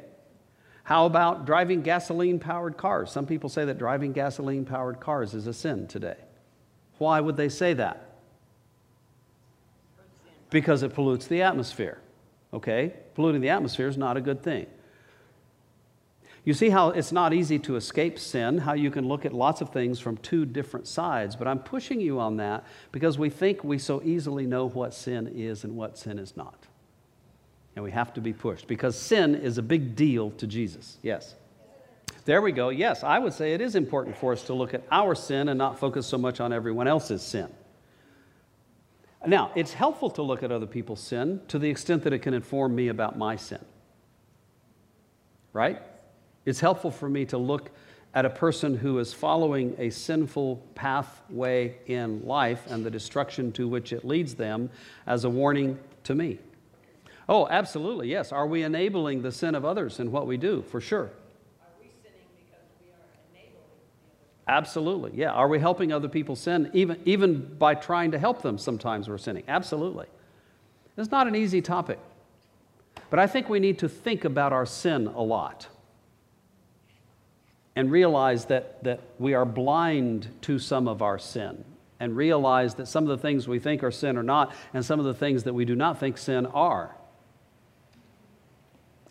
How 0.87 1.05
about 1.05 1.47
driving 1.47 1.82
gasoline 1.82 2.39
powered 2.39 2.76
cars? 2.76 3.11
Some 3.11 3.26
people 3.26 3.51
say 3.51 3.64
that 3.64 3.76
driving 3.76 4.12
gasoline 4.12 4.64
powered 4.64 5.01
cars 5.01 5.34
is 5.34 5.49
a 5.49 5.53
sin 5.53 5.89
today. 5.89 6.14
Why 6.99 7.20
would 7.20 7.37
they 7.37 7.49
say 7.49 7.74
that? 7.74 8.09
Because 10.49 10.84
it 10.84 10.95
pollutes 10.95 11.26
the 11.26 11.43
atmosphere. 11.43 11.99
Okay? 12.55 12.93
Polluting 13.16 13.41
the 13.41 13.49
atmosphere 13.49 13.89
is 13.89 13.97
not 13.97 14.16
a 14.16 14.20
good 14.20 14.45
thing. 14.45 14.68
You 16.45 16.55
see 16.55 16.70
how 16.70 16.91
it's 16.91 17.11
not 17.11 17.32
easy 17.32 17.59
to 17.59 17.74
escape 17.74 18.16
sin, 18.16 18.59
how 18.59 18.74
you 18.74 18.93
can 18.93 19.09
look 19.09 19.26
at 19.26 19.32
lots 19.32 19.61
of 19.61 19.70
things 19.70 19.99
from 19.99 20.16
two 20.18 20.47
different 20.47 20.87
sides, 20.87 21.34
but 21.34 21.49
I'm 21.49 21.59
pushing 21.59 22.01
you 22.01 22.20
on 22.20 22.37
that 22.37 22.64
because 22.93 23.18
we 23.18 23.28
think 23.28 23.64
we 23.64 23.78
so 23.80 24.01
easily 24.05 24.47
know 24.47 24.68
what 24.68 24.95
sin 24.95 25.26
is 25.34 25.64
and 25.64 25.74
what 25.74 25.99
sin 25.99 26.20
is 26.20 26.37
not. 26.37 26.65
And 27.76 27.84
we 27.84 27.90
have 27.92 28.12
to 28.14 28.20
be 28.20 28.32
pushed 28.32 28.66
because 28.66 28.98
sin 28.98 29.34
is 29.34 29.58
a 29.58 29.62
big 29.62 29.94
deal 29.94 30.30
to 30.32 30.46
Jesus. 30.46 30.98
Yes. 31.02 31.36
There 32.24 32.42
we 32.42 32.50
go. 32.50 32.70
Yes, 32.70 33.04
I 33.04 33.18
would 33.20 33.32
say 33.32 33.52
it 33.52 33.60
is 33.60 33.76
important 33.76 34.16
for 34.16 34.32
us 34.32 34.42
to 34.44 34.54
look 34.54 34.74
at 34.74 34.82
our 34.90 35.14
sin 35.14 35.48
and 35.48 35.58
not 35.58 35.78
focus 35.78 36.06
so 36.06 36.18
much 36.18 36.40
on 36.40 36.52
everyone 36.52 36.88
else's 36.88 37.22
sin. 37.22 37.48
Now, 39.26 39.52
it's 39.54 39.72
helpful 39.72 40.10
to 40.10 40.22
look 40.22 40.42
at 40.42 40.50
other 40.50 40.66
people's 40.66 41.00
sin 41.00 41.40
to 41.48 41.58
the 41.58 41.68
extent 41.68 42.02
that 42.04 42.12
it 42.12 42.20
can 42.20 42.34
inform 42.34 42.74
me 42.74 42.88
about 42.88 43.18
my 43.18 43.36
sin. 43.36 43.64
Right? 45.52 45.80
It's 46.44 46.60
helpful 46.60 46.90
for 46.90 47.08
me 47.08 47.24
to 47.26 47.38
look 47.38 47.70
at 48.14 48.24
a 48.24 48.30
person 48.30 48.76
who 48.76 48.98
is 48.98 49.12
following 49.12 49.74
a 49.78 49.90
sinful 49.90 50.56
pathway 50.74 51.76
in 51.86 52.24
life 52.24 52.66
and 52.68 52.84
the 52.84 52.90
destruction 52.90 53.52
to 53.52 53.68
which 53.68 53.92
it 53.92 54.04
leads 54.04 54.34
them 54.34 54.70
as 55.06 55.24
a 55.24 55.30
warning 55.30 55.78
to 56.04 56.14
me. 56.14 56.38
Oh, 57.28 57.48
absolutely, 57.48 58.08
yes. 58.08 58.30
Are 58.32 58.46
we 58.46 58.62
enabling 58.62 59.22
the 59.22 59.32
sin 59.32 59.54
of 59.54 59.64
others 59.64 59.98
in 59.98 60.12
what 60.12 60.26
we 60.26 60.36
do? 60.36 60.62
For 60.62 60.80
sure. 60.80 61.10
Are 61.60 61.66
we 61.80 61.90
sinning 62.02 62.26
because 62.36 62.64
we 62.80 62.88
are 62.90 63.06
enabling 63.32 63.56
Absolutely, 64.46 65.12
yeah. 65.14 65.32
Are 65.32 65.48
we 65.48 65.58
helping 65.58 65.92
other 65.92 66.08
people 66.08 66.36
sin 66.36 66.70
even, 66.72 67.00
even 67.04 67.56
by 67.58 67.74
trying 67.74 68.12
to 68.12 68.18
help 68.18 68.42
them? 68.42 68.58
Sometimes 68.58 69.08
we're 69.08 69.18
sinning. 69.18 69.42
Absolutely. 69.48 70.06
It's 70.96 71.10
not 71.10 71.26
an 71.26 71.34
easy 71.34 71.60
topic. 71.60 71.98
But 73.10 73.18
I 73.18 73.26
think 73.26 73.48
we 73.48 73.60
need 73.60 73.78
to 73.80 73.88
think 73.88 74.24
about 74.24 74.52
our 74.52 74.66
sin 74.66 75.08
a 75.08 75.22
lot 75.22 75.68
and 77.74 77.90
realize 77.90 78.46
that, 78.46 78.82
that 78.84 79.00
we 79.18 79.34
are 79.34 79.44
blind 79.44 80.28
to 80.42 80.58
some 80.58 80.88
of 80.88 81.02
our 81.02 81.18
sin 81.18 81.64
and 82.00 82.16
realize 82.16 82.74
that 82.76 82.86
some 82.86 83.04
of 83.04 83.08
the 83.08 83.18
things 83.18 83.46
we 83.46 83.58
think 83.58 83.82
are 83.82 83.90
sin 83.90 84.16
are 84.16 84.22
not, 84.22 84.54
and 84.74 84.84
some 84.84 84.98
of 84.98 85.06
the 85.06 85.14
things 85.14 85.44
that 85.44 85.54
we 85.54 85.64
do 85.64 85.74
not 85.74 85.98
think 85.98 86.18
sin 86.18 86.46
are. 86.46 86.94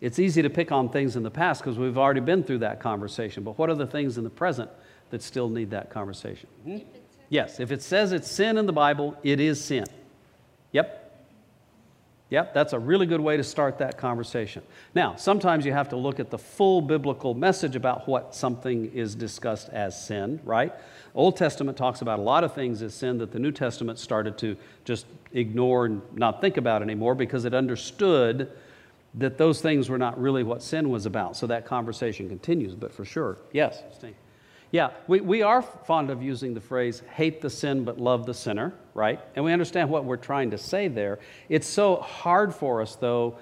It's 0.00 0.18
easy 0.18 0.42
to 0.42 0.50
pick 0.50 0.72
on 0.72 0.88
things 0.90 1.16
in 1.16 1.22
the 1.22 1.30
past 1.30 1.62
because 1.62 1.78
we've 1.78 1.96
already 1.96 2.20
been 2.20 2.44
through 2.44 2.58
that 2.58 2.80
conversation. 2.80 3.42
But 3.42 3.58
what 3.58 3.70
are 3.70 3.74
the 3.74 3.86
things 3.86 4.18
in 4.18 4.24
the 4.24 4.30
present 4.30 4.70
that 5.10 5.22
still 5.22 5.48
need 5.48 5.70
that 5.70 5.90
conversation? 5.90 6.48
Hmm? 6.64 6.78
Yes, 7.28 7.60
if 7.60 7.72
it 7.72 7.82
says 7.82 8.12
it's 8.12 8.30
sin 8.30 8.58
in 8.58 8.66
the 8.66 8.72
Bible, 8.72 9.16
it 9.22 9.40
is 9.40 9.62
sin. 9.62 9.86
Yep. 10.72 11.02
Yep, 12.28 12.54
that's 12.54 12.72
a 12.72 12.78
really 12.78 13.06
good 13.06 13.20
way 13.20 13.36
to 13.36 13.44
start 13.44 13.78
that 13.78 13.98
conversation. 13.98 14.62
Now, 14.94 15.14
sometimes 15.14 15.64
you 15.64 15.72
have 15.72 15.88
to 15.90 15.96
look 15.96 16.18
at 16.18 16.30
the 16.30 16.38
full 16.38 16.82
biblical 16.82 17.34
message 17.34 17.76
about 17.76 18.08
what 18.08 18.34
something 18.34 18.92
is 18.92 19.14
discussed 19.14 19.68
as 19.68 20.06
sin, 20.06 20.40
right? 20.44 20.72
Old 21.14 21.36
Testament 21.36 21.78
talks 21.78 22.02
about 22.02 22.18
a 22.18 22.22
lot 22.22 22.42
of 22.42 22.52
things 22.52 22.82
as 22.82 22.94
sin 22.94 23.18
that 23.18 23.30
the 23.30 23.38
New 23.38 23.52
Testament 23.52 24.00
started 24.00 24.36
to 24.38 24.56
just 24.84 25.06
ignore 25.32 25.86
and 25.86 26.02
not 26.14 26.40
think 26.40 26.56
about 26.56 26.82
anymore 26.82 27.14
because 27.14 27.44
it 27.44 27.54
understood 27.54 28.50
that 29.16 29.38
those 29.38 29.60
things 29.60 29.88
were 29.88 29.98
not 29.98 30.20
really 30.20 30.42
what 30.42 30.62
sin 30.62 30.90
was 30.90 31.06
about. 31.06 31.36
So 31.36 31.46
that 31.46 31.66
conversation 31.66 32.28
continues, 32.28 32.74
but 32.74 32.92
for 32.92 33.04
sure, 33.04 33.38
yes. 33.52 33.82
Yeah, 34.70 34.90
we, 35.06 35.20
we 35.20 35.42
are 35.42 35.62
fond 35.62 36.10
of 36.10 36.22
using 36.22 36.52
the 36.52 36.60
phrase 36.60 37.02
hate 37.14 37.40
the 37.40 37.48
sin 37.48 37.84
but 37.84 37.98
love 37.98 38.26
the 38.26 38.34
sinner, 38.34 38.74
right? 38.94 39.20
And 39.34 39.44
we 39.44 39.52
understand 39.52 39.88
what 39.88 40.04
we're 40.04 40.16
trying 40.16 40.50
to 40.50 40.58
say 40.58 40.88
there. 40.88 41.18
It's 41.48 41.66
so 41.66 41.96
hard 41.96 42.54
for 42.54 42.82
us, 42.82 42.96
though, 42.96 43.38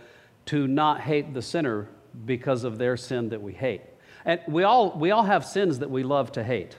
to 0.47 0.69
not 0.69 1.01
hate 1.01 1.35
the 1.35 1.43
sinner 1.43 1.89
because 2.25 2.63
of 2.65 2.79
their 2.79 2.97
sin 2.97 3.31
that 3.31 3.43
we 3.43 3.53
hate. 3.53 3.81
And 4.25 4.41
we 4.47 4.63
all, 4.63 4.97
we 4.97 5.11
all 5.11 5.25
have 5.25 5.45
sins 5.45 5.81
that 5.81 5.91
we 5.91 6.03
love 6.03 6.33
to 6.33 6.45
hate. 6.45 6.77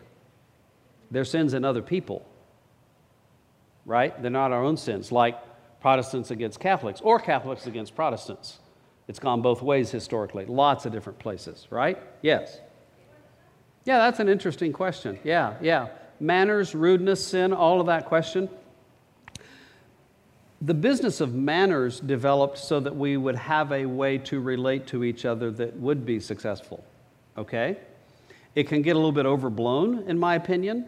They're 1.12 1.26
sins 1.26 1.54
in 1.54 1.66
other 1.66 1.82
people, 1.82 2.26
right? 3.86 4.20
They're 4.22 4.32
not 4.32 4.52
our 4.52 4.64
own 4.64 4.78
sins, 4.78 5.12
like 5.12 5.38
Protestants 5.82 6.32
against 6.32 6.60
Catholics 6.60 7.02
or 7.02 7.20
Catholics 7.20 7.68
against 7.68 7.96
Protestants. 7.96 8.60
It's 9.08 9.20
gone 9.20 9.42
both 9.42 9.62
ways 9.62 9.92
historically, 9.92 10.46
lots 10.46 10.86
of 10.86 10.92
different 10.92 11.20
places, 11.20 11.68
right? 11.70 12.02
Yes. 12.22 12.60
Yeah, 13.86 14.00
that's 14.00 14.20
an 14.20 14.28
interesting 14.30 14.74
question. 14.74 15.20
Yeah, 15.24 15.56
yeah. 15.62 15.90
Manners, 16.20 16.74
rudeness, 16.74 17.26
sin, 17.26 17.54
all 17.54 17.80
of 17.80 17.88
that 17.88 18.06
question. 18.06 18.50
The 20.62 20.74
business 20.74 21.22
of 21.22 21.36
manners 21.36 22.00
developed 22.00 22.58
so 22.58 22.80
that 22.80 22.96
we 22.96 23.18
would 23.18 23.36
have 23.36 23.72
a 23.72 23.86
way 23.86 24.18
to 24.20 24.40
relate 24.40 24.88
to 24.88 25.04
each 25.04 25.26
other 25.26 25.52
that 25.52 25.78
would 25.78 26.06
be 26.06 26.20
successful. 26.20 26.84
Okay? 27.38 27.78
It 28.56 28.68
can 28.68 28.82
get 28.82 28.96
a 28.96 29.00
little 29.00 29.12
bit 29.12 29.28
overblown, 29.28 30.10
in 30.10 30.18
my 30.18 30.36
opinion, 30.36 30.88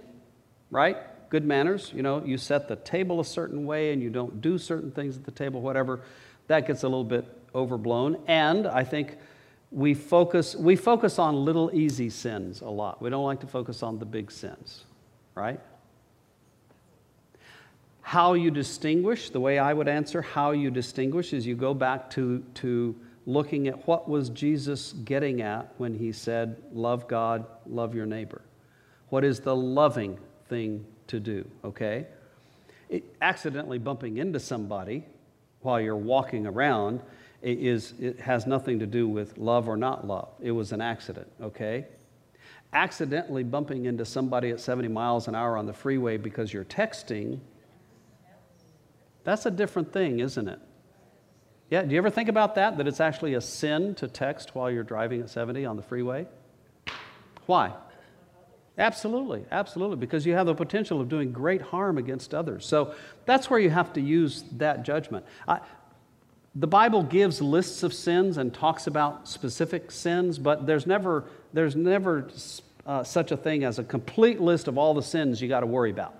right? 0.71 0.97
Good 1.29 1.45
manners, 1.45 1.91
you 1.93 2.01
know, 2.01 2.23
you 2.25 2.37
set 2.37 2.67
the 2.67 2.77
table 2.77 3.19
a 3.19 3.25
certain 3.25 3.65
way 3.65 3.91
and 3.91 4.01
you 4.01 4.09
don't 4.09 4.41
do 4.41 4.57
certain 4.57 4.89
things 4.89 5.17
at 5.17 5.25
the 5.25 5.31
table, 5.31 5.61
whatever. 5.61 5.99
That 6.47 6.65
gets 6.65 6.83
a 6.83 6.87
little 6.87 7.03
bit 7.03 7.36
overblown. 7.53 8.17
And 8.27 8.67
I 8.67 8.83
think 8.83 9.17
we 9.71 9.93
focus, 9.93 10.55
we 10.55 10.75
focus 10.75 11.19
on 11.19 11.43
little 11.43 11.69
easy 11.73 12.09
sins 12.09 12.61
a 12.61 12.69
lot. 12.69 13.01
We 13.01 13.09
don't 13.09 13.25
like 13.25 13.41
to 13.41 13.47
focus 13.47 13.83
on 13.83 13.99
the 13.99 14.05
big 14.05 14.31
sins, 14.31 14.85
right? 15.35 15.59
How 18.01 18.33
you 18.33 18.51
distinguish, 18.51 19.29
the 19.29 19.39
way 19.39 19.59
I 19.59 19.73
would 19.73 19.89
answer 19.89 20.21
how 20.21 20.51
you 20.51 20.71
distinguish 20.71 21.33
is 21.33 21.45
you 21.45 21.55
go 21.55 21.73
back 21.73 22.09
to, 22.11 22.43
to 22.55 22.95
looking 23.25 23.67
at 23.67 23.85
what 23.85 24.07
was 24.07 24.29
Jesus 24.29 24.93
getting 24.93 25.41
at 25.41 25.73
when 25.77 25.93
he 25.93 26.13
said, 26.13 26.61
Love 26.71 27.07
God, 27.09 27.45
love 27.65 27.93
your 27.93 28.05
neighbor. 28.05 28.41
What 29.09 29.25
is 29.25 29.41
the 29.41 29.55
loving 29.55 30.17
thing 30.47 30.85
to 31.07 31.19
do, 31.19 31.45
okay? 31.65 32.07
It, 32.89 33.03
accidentally 33.21 33.77
bumping 33.77 34.17
into 34.17 34.39
somebody 34.39 35.05
while 35.61 35.81
you're 35.81 35.95
walking 35.95 36.47
around 36.47 37.01
is, 37.41 37.93
it 37.99 38.19
has 38.19 38.47
nothing 38.47 38.79
to 38.79 38.85
do 38.85 39.07
with 39.07 39.37
love 39.37 39.69
or 39.69 39.77
not 39.77 40.07
love. 40.07 40.29
It 40.41 40.51
was 40.51 40.71
an 40.71 40.81
accident, 40.81 41.27
okay? 41.41 41.85
Accidentally 42.73 43.43
bumping 43.43 43.85
into 43.85 44.05
somebody 44.05 44.49
at 44.49 44.59
70 44.59 44.87
miles 44.87 45.27
an 45.27 45.35
hour 45.35 45.57
on 45.57 45.65
the 45.65 45.73
freeway 45.73 46.17
because 46.17 46.51
you're 46.51 46.65
texting, 46.65 47.39
that's 49.23 49.45
a 49.45 49.51
different 49.51 49.93
thing, 49.93 50.19
isn't 50.19 50.47
it? 50.47 50.59
Yeah, 51.69 51.83
do 51.83 51.91
you 51.91 51.97
ever 51.97 52.09
think 52.09 52.29
about 52.29 52.55
that? 52.55 52.77
That 52.77 52.87
it's 52.87 53.01
actually 53.01 53.33
a 53.33 53.41
sin 53.41 53.93
to 53.95 54.07
text 54.07 54.55
while 54.55 54.71
you're 54.71 54.83
driving 54.83 55.21
at 55.21 55.29
70 55.29 55.65
on 55.65 55.75
the 55.75 55.83
freeway? 55.83 56.25
Why? 57.45 57.73
Absolutely, 58.77 59.43
absolutely, 59.51 59.97
because 59.97 60.25
you 60.25 60.33
have 60.33 60.45
the 60.45 60.53
potential 60.53 61.01
of 61.01 61.09
doing 61.09 61.31
great 61.31 61.61
harm 61.61 61.97
against 61.97 62.33
others. 62.33 62.65
So 62.65 62.93
that's 63.25 63.49
where 63.49 63.59
you 63.59 63.71
have 63.71 63.91
to 63.93 64.01
use 64.01 64.43
that 64.53 64.83
judgment. 64.83 65.25
I, 65.47 65.59
the 66.59 66.67
Bible 66.67 67.03
gives 67.03 67.39
lists 67.39 67.83
of 67.83 67.93
sins 67.93 68.37
and 68.37 68.51
talks 68.51 68.87
about 68.87 69.27
specific 69.27 69.91
sins, 69.91 70.39
but 70.39 70.65
there's 70.65 70.87
never, 70.87 71.25
there's 71.53 71.75
never 71.75 72.29
uh, 72.87 73.03
such 73.03 73.31
a 73.31 73.37
thing 73.37 73.63
as 73.63 73.77
a 73.77 73.83
complete 73.83 74.41
list 74.41 74.67
of 74.67 74.75
all 74.75 74.95
the 74.95 75.03
sins 75.03 75.39
you 75.39 75.47
got 75.47 75.59
to 75.59 75.67
worry 75.67 75.91
about. 75.91 76.15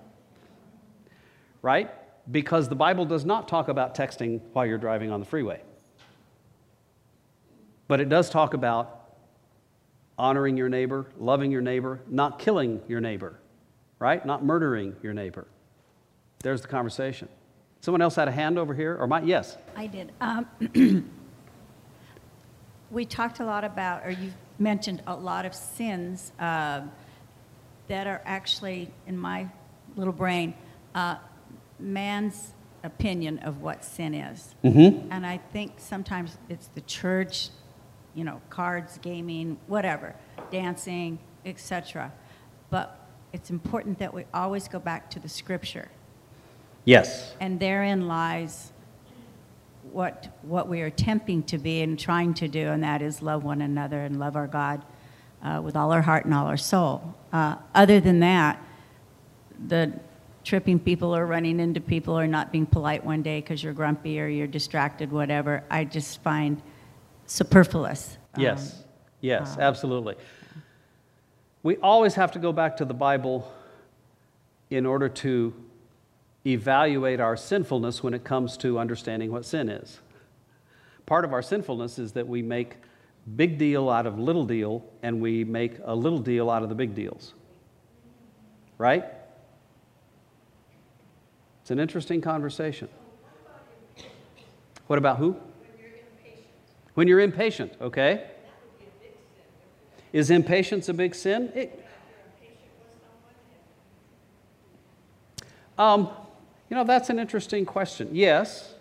Right? 1.64 1.90
Because 2.32 2.70
the 2.70 2.76
Bible 2.76 3.04
does 3.04 3.26
not 3.26 3.48
talk 3.48 3.68
about 3.68 3.96
texting 3.96 4.40
while 4.54 4.66
you're 4.66 4.78
driving 4.78 5.10
on 5.12 5.20
the 5.20 5.26
freeway. 5.26 5.60
But 7.88 8.00
it 8.00 8.08
does 8.08 8.30
talk 8.30 8.54
about 8.54 9.16
honoring 10.20 10.56
your 10.56 10.70
neighbor, 10.70 11.08
loving 11.18 11.52
your 11.52 11.62
neighbor, 11.62 12.00
not 12.08 12.38
killing 12.38 12.82
your 12.88 13.02
neighbor, 13.02 13.40
right? 13.98 14.24
Not 14.24 14.46
murdering 14.46 14.96
your 15.02 15.14
neighbor. 15.14 15.48
There's 16.44 16.62
the 16.62 16.68
conversation. 16.68 17.28
Someone 17.82 18.02
else 18.02 18.16
had 18.16 18.28
a 18.28 18.32
hand 18.32 18.58
over 18.58 18.74
here, 18.74 18.98
or 19.00 19.08
my 19.08 19.22
Yes. 19.22 19.58
I 19.76 19.88
did. 19.88 20.12
Um, 20.20 20.48
we 22.92 23.06
talked 23.06 23.40
a 23.40 23.46
lot 23.46 23.64
about, 23.64 24.06
or 24.06 24.12
you 24.12 24.34
mentioned 24.60 25.02
a 25.08 25.16
lot 25.16 25.46
of 25.46 25.54
sins 25.54 26.32
uh, 26.40 26.82
that 27.88 28.08
are 28.08 28.22
actually, 28.26 28.92
in 29.06 29.18
my 29.18 29.48
little 29.96 30.14
brain, 30.14 30.54
uh, 30.96 31.16
man's 31.80 32.54
opinion 32.84 33.40
of 33.40 33.62
what 33.62 33.84
sin 33.84 34.14
is. 34.14 34.56
Mm-hmm. 34.64 35.12
And 35.12 35.26
I 35.26 35.38
think 35.38 35.74
sometimes 35.78 36.38
it's 36.50 36.68
the 36.68 36.82
church, 36.82 37.50
you 38.16 38.24
know, 38.24 38.42
cards, 38.50 38.98
gaming, 39.02 39.58
whatever, 39.68 40.16
dancing, 40.52 41.20
etc. 41.46 42.12
But 42.70 43.00
it's 43.34 43.50
important 43.50 44.00
that 44.00 44.14
we 44.14 44.26
always 44.34 44.68
go 44.68 44.80
back 44.80 45.10
to 45.12 45.20
the 45.20 45.30
scripture. 45.30 45.90
Yes. 46.88 47.34
And 47.42 47.60
therein 47.60 48.08
lies 48.08 48.72
what, 49.92 50.30
what 50.44 50.70
we 50.70 50.82
are 50.82 50.86
attempting 50.86 51.44
to 51.44 51.58
be 51.58 51.82
and 51.82 52.00
trying 52.00 52.34
to 52.36 52.48
do, 52.48 52.70
and 52.70 52.82
that 52.82 53.02
is 53.02 53.22
love 53.22 53.44
one 53.44 53.62
another 53.62 54.00
and 54.04 54.18
love 54.18 54.38
our 54.38 54.48
God 54.48 54.86
uh, 55.44 55.60
with 55.62 55.76
all 55.76 55.92
our 55.92 56.02
heart 56.02 56.24
and 56.24 56.34
all 56.34 56.48
our 56.48 56.56
soul. 56.56 57.14
Uh, 57.34 57.58
other 57.76 58.00
than 58.00 58.22
that, 58.22 58.64
the 59.68 60.00
tripping 60.46 60.80
people 60.80 61.14
or 61.14 61.26
running 61.26 61.60
into 61.60 61.82
people 61.82 62.18
or 62.18 62.26
not 62.26 62.54
being 62.54 62.66
polite 62.66 63.04
one 63.04 63.22
day 63.22 63.42
because 63.42 63.62
you're 63.62 63.74
grumpy 63.74 64.18
or 64.22 64.28
you're 64.28 64.48
distracted, 64.48 65.12
whatever, 65.12 65.66
I 65.70 65.84
just 65.84 66.24
find 66.24 66.62
superfluous. 67.26 68.18
Yes. 68.38 68.76
Um, 68.78 68.86
yes, 69.20 69.58
uh, 69.58 69.62
absolutely. 69.62 70.16
We 71.64 71.76
always 71.78 72.16
have 72.16 72.32
to 72.32 72.40
go 72.40 72.54
back 72.54 72.78
to 72.78 72.86
the 72.86 72.94
Bible 72.94 73.52
in 74.70 74.86
order 74.86 75.10
to 75.10 75.54
evaluate 76.48 77.20
our 77.20 77.36
sinfulness 77.36 78.02
when 78.02 78.14
it 78.14 78.24
comes 78.24 78.58
to 78.58 78.80
understanding 78.80 79.32
what 79.32 79.46
sin 79.46 79.70
is. 79.70 80.00
Part 81.06 81.26
of 81.26 81.34
our 81.34 81.42
sinfulness 81.42 82.00
is 82.00 82.14
that 82.14 82.28
we 82.28 82.42
make 82.42 82.78
big 83.36 83.58
deal 83.58 83.90
out 83.90 84.06
of 84.06 84.18
little 84.18 84.46
deal 84.46 84.86
and 85.04 85.20
we 85.22 85.44
make 85.44 85.78
a 85.84 85.96
little 85.96 86.20
deal 86.20 86.50
out 86.50 86.64
of 86.64 86.70
the 86.70 86.76
big 86.76 86.96
deals. 86.96 87.34
Right? 88.78 89.06
It's 91.62 91.72
an 91.72 91.80
interesting 91.80 92.22
conversation. 92.22 92.88
What 94.88 94.98
about 94.98 95.18
who? 95.18 95.36
When 96.94 97.08
you're 97.08 97.20
impatient, 97.20 97.74
okay? 97.82 98.32
Is 100.14 100.32
impatience 100.32 100.88
a 100.88 100.94
big 100.94 101.14
sin? 101.14 101.52
It, 101.54 101.86
um, 105.78 106.10
you 106.70 106.76
know, 106.76 106.84
that's 106.84 107.10
an 107.10 107.20
interesting 107.20 107.66
question. 107.66 108.10
Yes. 108.12 108.74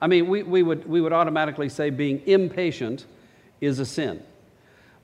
I 0.00 0.06
mean, 0.06 0.28
we, 0.28 0.42
we, 0.42 0.62
would, 0.62 0.86
we 0.88 1.00
would 1.00 1.12
automatically 1.12 1.68
say 1.68 1.90
being 1.90 2.22
impatient 2.26 3.06
is 3.60 3.78
a 3.78 3.86
sin. 3.86 4.22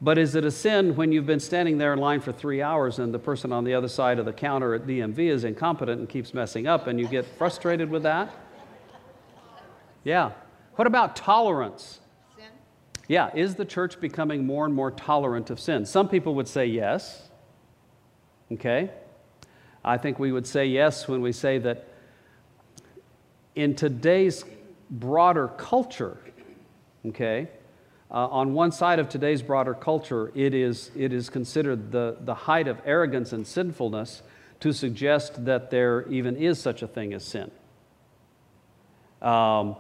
But 0.01 0.18
is 0.18 0.35
it 0.35 0.45
a 0.45 0.51
sin 0.51 0.97
when 0.97 1.12
you've 1.12 1.26
been 1.26 1.41
standing 1.41 1.78
there 1.78 1.93
in 1.93 2.01
line 2.01 2.20
for 2.20 2.33
three 2.33 2.61
hours 2.61 2.99
and 2.99 3.14
the 3.14 3.18
person 3.18 3.53
on 3.53 3.64
the 3.64 3.74
other 3.74 3.87
side 3.87 4.18
of 4.18 4.24
the 4.24 4.33
counter 4.33 4.74
at 4.74 4.87
DMV 4.87 5.18
is 5.18 5.45
incompetent 5.45 6.01
and 6.01 6.09
keeps 6.09 6.35
messing 6.35 6.66
up 6.66 6.89
and 6.89 6.99
you 6.99 7.07
get 7.07 7.24
frustrated 7.39 7.89
with 7.89 8.03
that? 8.03 8.35
Yeah. 10.03 10.33
What 10.74 10.89
about 10.89 11.14
tolerance? 11.14 12.01
Sin? 12.37 12.47
Yeah, 13.07 13.30
is 13.35 13.55
the 13.55 13.64
church 13.64 14.01
becoming 14.01 14.45
more 14.45 14.64
and 14.66 14.74
more 14.74 14.91
tolerant 14.91 15.51
of 15.51 15.61
sin? 15.61 15.87
Some 15.87 16.09
people 16.09 16.35
would 16.35 16.49
say 16.49 16.66
yes. 16.66 17.28
Okay? 18.51 18.91
I 19.85 19.99
think 19.99 20.18
we 20.18 20.33
would 20.33 20.47
say 20.47 20.66
yes 20.66 21.07
when 21.07 21.20
we 21.20 21.30
say 21.30 21.59
that 21.59 21.89
in 23.55 23.74
today's 23.74 24.44
broader 24.90 25.48
culture, 25.48 26.18
okay, 27.07 27.48
uh, 28.11 28.26
on 28.28 28.53
one 28.53 28.72
side 28.72 28.98
of 28.98 29.09
today's 29.09 29.42
broader 29.42 29.74
culture, 29.74 30.30
it 30.34 30.55
is, 30.55 30.90
it 30.94 31.12
is 31.12 31.30
considered 31.30 31.90
the, 31.90 32.16
the 32.20 32.34
height 32.34 32.68
of 32.68 32.80
arrogance 32.84 33.32
and 33.32 33.46
sinfulness 33.46 34.22
to 34.61 34.72
suggest 34.72 35.44
that 35.44 35.70
there 35.70 36.07
even 36.09 36.36
is 36.36 36.61
such 36.61 36.82
a 36.82 36.86
thing 36.86 37.14
as 37.14 37.24
sin. 37.24 37.50
Um, 39.22 39.76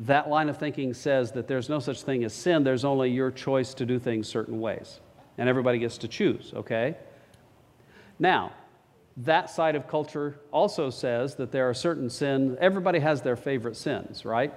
that 0.00 0.28
line 0.28 0.48
of 0.48 0.58
thinking 0.58 0.92
says 0.92 1.32
that 1.32 1.48
there's 1.48 1.68
no 1.68 1.78
such 1.78 2.02
thing 2.02 2.24
as 2.24 2.34
sin, 2.34 2.62
there's 2.62 2.84
only 2.84 3.10
your 3.10 3.30
choice 3.30 3.72
to 3.74 3.86
do 3.86 3.98
things 3.98 4.28
certain 4.28 4.60
ways. 4.60 5.00
And 5.38 5.48
everybody 5.48 5.78
gets 5.78 5.98
to 5.98 6.08
choose, 6.08 6.52
okay? 6.54 6.96
Now, 8.18 8.52
that 9.18 9.48
side 9.48 9.76
of 9.76 9.88
culture 9.88 10.38
also 10.50 10.90
says 10.90 11.36
that 11.36 11.50
there 11.50 11.68
are 11.68 11.74
certain 11.74 12.10
sins, 12.10 12.56
everybody 12.60 12.98
has 12.98 13.22
their 13.22 13.36
favorite 13.36 13.76
sins, 13.76 14.24
right? 14.24 14.52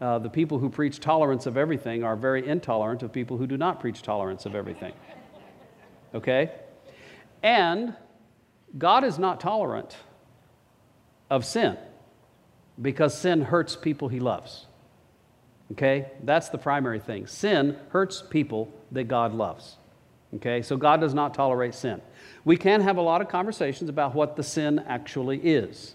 Uh, 0.00 0.18
the 0.18 0.30
people 0.30 0.58
who 0.58 0.68
preach 0.68 0.98
tolerance 0.98 1.46
of 1.46 1.56
everything 1.56 2.02
are 2.02 2.16
very 2.16 2.46
intolerant 2.46 3.02
of 3.02 3.12
people 3.12 3.36
who 3.36 3.46
do 3.46 3.56
not 3.56 3.78
preach 3.78 4.02
tolerance 4.02 4.46
of 4.46 4.54
everything. 4.54 4.92
Okay? 6.14 6.50
And 7.42 7.94
God 8.76 9.04
is 9.04 9.18
not 9.18 9.40
tolerant 9.40 9.96
of 11.28 11.44
sin 11.44 11.76
because 12.80 13.16
sin 13.16 13.42
hurts 13.42 13.76
people 13.76 14.08
he 14.08 14.20
loves. 14.20 14.66
Okay? 15.72 16.10
That's 16.24 16.48
the 16.48 16.58
primary 16.58 16.98
thing. 16.98 17.26
Sin 17.26 17.76
hurts 17.90 18.22
people 18.28 18.72
that 18.90 19.04
God 19.04 19.34
loves. 19.34 19.76
Okay? 20.36 20.62
So 20.62 20.76
God 20.76 21.00
does 21.00 21.14
not 21.14 21.34
tolerate 21.34 21.74
sin. 21.74 22.00
We 22.44 22.56
can 22.56 22.80
have 22.80 22.96
a 22.96 23.02
lot 23.02 23.20
of 23.20 23.28
conversations 23.28 23.90
about 23.90 24.14
what 24.14 24.36
the 24.36 24.42
sin 24.42 24.82
actually 24.86 25.38
is, 25.38 25.94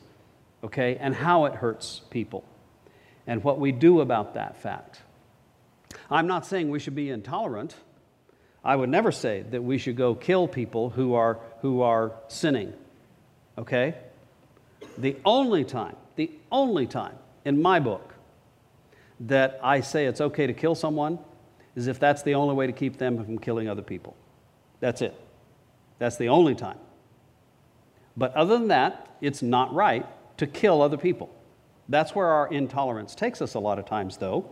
okay, 0.63 0.97
and 0.99 1.15
how 1.15 1.45
it 1.45 1.55
hurts 1.55 2.01
people 2.09 2.43
and 3.27 3.43
what 3.43 3.59
we 3.59 3.71
do 3.71 4.01
about 4.01 4.35
that 4.35 4.57
fact. 4.61 5.01
I'm 6.09 6.27
not 6.27 6.45
saying 6.45 6.69
we 6.69 6.79
should 6.79 6.95
be 6.95 7.09
intolerant. 7.09 7.75
I 8.63 8.75
would 8.75 8.89
never 8.89 9.11
say 9.11 9.43
that 9.51 9.63
we 9.63 9.77
should 9.77 9.95
go 9.95 10.15
kill 10.15 10.47
people 10.47 10.89
who 10.89 11.13
are, 11.13 11.39
who 11.61 11.81
are 11.81 12.13
sinning. 12.27 12.73
Okay? 13.57 13.95
The 14.97 15.15
only 15.25 15.63
time, 15.63 15.95
the 16.15 16.31
only 16.51 16.87
time 16.87 17.15
in 17.43 17.61
my 17.61 17.79
book 17.79 18.13
that 19.21 19.59
I 19.63 19.81
say 19.81 20.05
it's 20.05 20.21
okay 20.21 20.47
to 20.47 20.53
kill 20.53 20.75
someone 20.75 21.19
is 21.75 21.87
if 21.87 21.99
that's 21.99 22.23
the 22.23 22.35
only 22.35 22.55
way 22.55 22.67
to 22.67 22.73
keep 22.73 22.97
them 22.97 23.23
from 23.23 23.37
killing 23.37 23.69
other 23.69 23.81
people. 23.81 24.15
That's 24.85 25.01
it. 25.01 25.19
That's 25.97 26.17
the 26.17 26.29
only 26.29 26.53
time. 26.53 26.77
But 28.15 28.35
other 28.35 28.55
than 28.55 28.67
that, 28.67 29.17
it's 29.19 29.41
not 29.41 29.73
right 29.73 30.05
to 30.37 30.45
kill 30.45 30.83
other 30.83 30.95
people. 30.95 31.33
That's 31.89 32.13
where 32.13 32.27
our 32.27 32.47
intolerance 32.53 33.15
takes 33.15 33.41
us 33.41 33.55
a 33.55 33.59
lot 33.59 33.79
of 33.79 33.87
times, 33.87 34.17
though. 34.17 34.47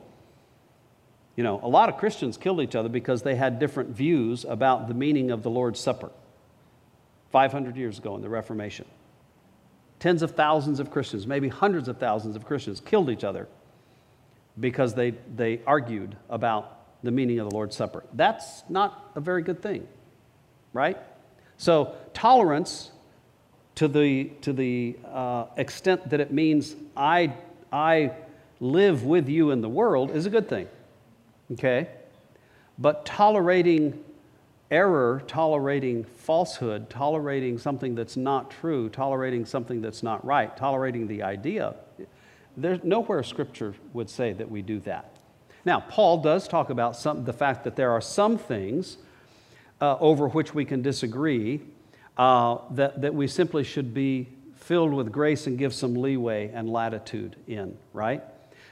You 1.35 1.43
know, 1.43 1.59
a 1.61 1.67
lot 1.67 1.87
of 1.87 1.97
Christians 1.97 2.35
killed 2.35 2.61
each 2.61 2.73
other 2.73 2.89
because 2.89 3.21
they 3.21 3.35
had 3.35 3.59
different 3.59 3.91
views 3.91 4.43
about 4.43 4.87
the 4.87 4.95
meaning 4.95 5.29
of 5.29 5.43
the 5.43 5.51
Lord's 5.51 5.79
Supper 5.79 6.09
500 7.29 7.77
years 7.77 7.99
ago 7.99 8.15
in 8.15 8.23
the 8.23 8.29
Reformation. 8.29 8.85
Tens 9.99 10.23
of 10.23 10.31
thousands 10.31 10.79
of 10.79 10.89
Christians, 10.89 11.27
maybe 11.27 11.47
hundreds 11.47 11.87
of 11.87 11.99
thousands 11.99 12.35
of 12.35 12.43
Christians, 12.43 12.79
killed 12.79 13.11
each 13.11 13.23
other 13.23 13.47
because 14.59 14.95
they, 14.95 15.11
they 15.35 15.61
argued 15.67 16.15
about 16.27 17.03
the 17.03 17.11
meaning 17.11 17.37
of 17.37 17.47
the 17.47 17.53
Lord's 17.53 17.75
Supper. 17.75 18.03
That's 18.13 18.63
not 18.67 19.11
a 19.13 19.19
very 19.19 19.43
good 19.43 19.61
thing, 19.61 19.87
right? 20.73 20.97
So, 21.57 21.95
tolerance 22.13 22.91
to 23.75 23.87
the, 23.87 24.25
to 24.41 24.53
the 24.53 24.95
uh, 25.11 25.45
extent 25.57 26.09
that 26.09 26.19
it 26.19 26.31
means 26.31 26.75
I, 26.95 27.33
I 27.71 28.11
live 28.59 29.03
with 29.03 29.29
you 29.29 29.51
in 29.51 29.61
the 29.61 29.69
world 29.69 30.11
is 30.11 30.25
a 30.25 30.29
good 30.29 30.47
thing. 30.47 30.67
Okay? 31.53 31.87
But 32.77 33.05
tolerating 33.05 34.03
error, 34.71 35.23
tolerating 35.27 36.03
falsehood, 36.03 36.89
tolerating 36.89 37.57
something 37.57 37.93
that's 37.93 38.17
not 38.17 38.49
true, 38.49 38.89
tolerating 38.89 39.45
something 39.45 39.81
that's 39.81 40.01
not 40.01 40.25
right, 40.25 40.55
tolerating 40.57 41.07
the 41.07 41.21
idea, 41.23 41.75
there's 42.57 42.83
nowhere 42.83 43.23
scripture 43.23 43.75
would 43.93 44.09
say 44.09 44.33
that 44.33 44.49
we 44.49 44.61
do 44.61 44.79
that. 44.81 45.17
Now, 45.65 45.79
Paul 45.79 46.17
does 46.21 46.47
talk 46.47 46.69
about 46.69 46.95
some, 46.95 47.23
the 47.23 47.33
fact 47.33 47.63
that 47.63 47.75
there 47.75 47.91
are 47.91 48.01
some 48.01 48.37
things 48.37 48.97
uh, 49.81 49.97
over 49.99 50.27
which 50.27 50.53
we 50.53 50.65
can 50.65 50.81
disagree, 50.81 51.61
uh, 52.17 52.57
that, 52.71 53.01
that 53.01 53.13
we 53.13 53.27
simply 53.27 53.63
should 53.63 53.93
be 53.93 54.29
filled 54.55 54.93
with 54.93 55.11
grace 55.11 55.47
and 55.47 55.57
give 55.57 55.73
some 55.73 55.95
leeway 55.95 56.49
and 56.53 56.69
latitude 56.69 57.35
in, 57.47 57.77
right? 57.91 58.23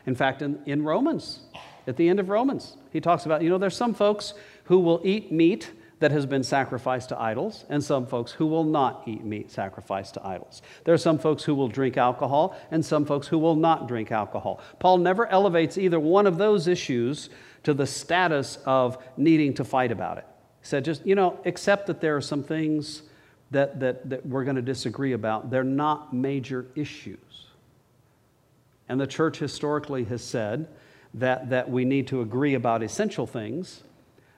In 0.06 0.16
fact, 0.16 0.41
in, 0.41 0.60
in 0.66 0.84
Romans, 0.84 1.41
at 1.88 1.97
the 1.97 2.08
end 2.08 2.20
of 2.20 2.30
Romans, 2.30 2.78
he 2.91 3.02
talks 3.02 3.26
about, 3.26 3.41
you 3.41 3.49
know, 3.49 3.58
there's 3.58 3.76
some 3.76 3.93
folks 3.93 4.34
who 4.66 4.80
will 4.80 5.02
eat 5.04 5.32
meat 5.32 5.72
that 5.99 6.12
has 6.12 6.26
been 6.26 6.43
sacrificed 6.43 7.10
to 7.10 7.20
idols, 7.20 7.64
and 7.70 7.84
some 7.84 8.08
folks 8.08 8.32
who 8.32 8.47
will 8.47 8.64
not 8.64 9.04
eat 9.06 9.24
meat 9.24 9.52
sacrificed 9.52 10.16
to 10.16 10.26
idols. 10.26 10.64
There 10.84 10.95
are 10.95 10.97
some 10.97 11.20
folks 11.20 11.43
who 11.43 11.54
will 11.54 11.68
drink 11.68 11.95
alcohol, 11.95 12.58
and 12.72 12.84
some 12.84 13.06
folks 13.06 13.28
who 13.28 13.38
will 13.38 13.56
not 13.56 13.88
drink 13.88 14.12
alcohol. 14.12 14.62
Paul 14.80 14.97
never 14.97 15.28
elevates 15.28 15.78
either 15.78 15.99
one 15.99 16.26
of 16.26 16.39
those 16.39 16.68
issues 16.68 17.30
to 17.64 17.76
the 17.76 17.86
status 17.86 18.58
of 18.66 18.97
needing 19.16 19.54
to 19.54 19.64
fight 19.64 19.91
about 19.91 20.18
it. 20.18 20.26
Said, 20.62 20.86
just, 20.86 21.05
you 21.05 21.16
know, 21.16 21.39
accept 21.45 21.88
that 21.88 22.01
there 22.01 22.16
are 22.16 22.22
some 22.22 22.43
things 22.43 23.03
that, 23.51 23.80
that, 23.80 24.09
that 24.09 24.26
we're 24.26 24.43
going 24.43 24.55
to 24.55 24.62
disagree 24.62 25.14
about. 25.14 25.49
They're 25.49 25.64
not 25.64 26.14
major 26.14 26.68
issues. 26.76 27.47
And 28.88 28.99
the 28.99 29.07
church 29.07 29.39
historically 29.39 30.03
has 30.05 30.24
said 30.24 30.68
that, 31.16 31.49
that 31.49 31.70
we 31.70 31.86
need 31.86 32.07
to 32.07 32.22
agree 32.22 32.53
about 32.53 32.84
essential 32.84 33.26
things 33.26 33.84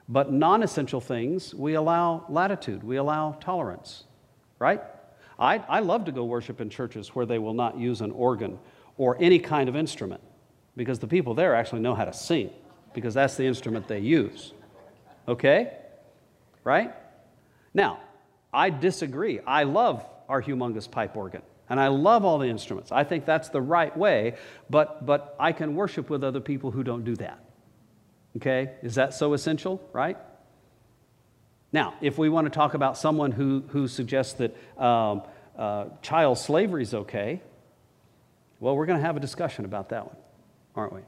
but 0.10 0.32
non 0.32 0.64
essential 0.64 1.00
things, 1.00 1.54
we 1.56 1.76
allow 1.76 2.26
latitude, 2.30 2.84
we 2.84 2.98
allow 2.98 3.38
tolerance, 3.40 4.04
right? 4.60 4.82
I, 5.40 5.58
I 5.70 5.80
love 5.80 6.06
to 6.06 6.12
go 6.12 6.26
worship 6.26 6.62
in 6.62 6.70
churches 6.70 7.16
where 7.16 7.26
they 7.26 7.40
will 7.40 7.54
not 7.54 7.78
use 7.78 8.02
an 8.02 8.12
organ 8.12 8.60
or 8.98 9.18
any 9.20 9.40
kind 9.40 9.70
of 9.70 9.76
instrument 9.76 10.22
because 10.76 11.00
the 11.00 11.08
people 11.08 11.34
there 11.34 11.56
actually 11.56 11.82
know 11.82 11.96
how 11.96 12.06
to 12.06 12.14
sing 12.14 12.52
because 12.94 13.14
that's 13.14 13.36
the 13.36 13.46
instrument 13.46 13.88
they 13.88 14.00
use. 14.00 14.54
Okay? 15.28 15.78
Right? 16.64 16.94
Now, 17.74 18.00
I 18.54 18.70
disagree. 18.70 19.40
I 19.46 19.64
love 19.64 20.06
our 20.30 20.42
humongous 20.42 20.90
pipe 20.90 21.18
organ 21.18 21.42
and 21.70 21.80
I 21.80 21.88
love 21.88 22.26
all 22.26 22.38
the 22.38 22.48
instruments. 22.48 22.92
I 22.92 23.04
think 23.04 23.26
that's 23.26 23.50
the 23.50 23.62
right 23.62 23.96
way, 23.96 24.36
but, 24.70 25.06
but 25.06 25.36
I 25.40 25.54
can 25.54 25.76
worship 25.76 26.10
with 26.10 26.24
other 26.24 26.40
people 26.40 26.72
who 26.72 26.84
don't 26.84 27.04
do 27.04 27.16
that. 27.16 27.40
Okay? 28.38 28.72
Is 28.82 28.96
that 28.96 29.14
so 29.14 29.34
essential, 29.34 29.82
right? 29.94 30.18
Now, 31.72 31.96
if 32.02 32.18
we 32.18 32.30
want 32.30 32.46
to 32.46 32.52
talk 32.52 32.74
about 32.74 32.98
someone 32.98 33.32
who, 33.32 33.64
who 33.70 33.88
suggests 33.88 34.34
that 34.34 34.56
um, 34.80 35.24
uh, 35.58 35.86
child 36.02 36.38
slavery 36.38 36.84
is 36.84 36.94
okay, 36.94 37.42
well, 38.60 38.76
we're 38.76 38.86
going 38.86 39.00
to 39.00 39.06
have 39.06 39.18
a 39.18 39.20
discussion 39.20 39.66
about 39.66 39.90
that 39.90 40.06
one, 40.06 40.16
aren't 40.76 40.94
we? 40.94 41.02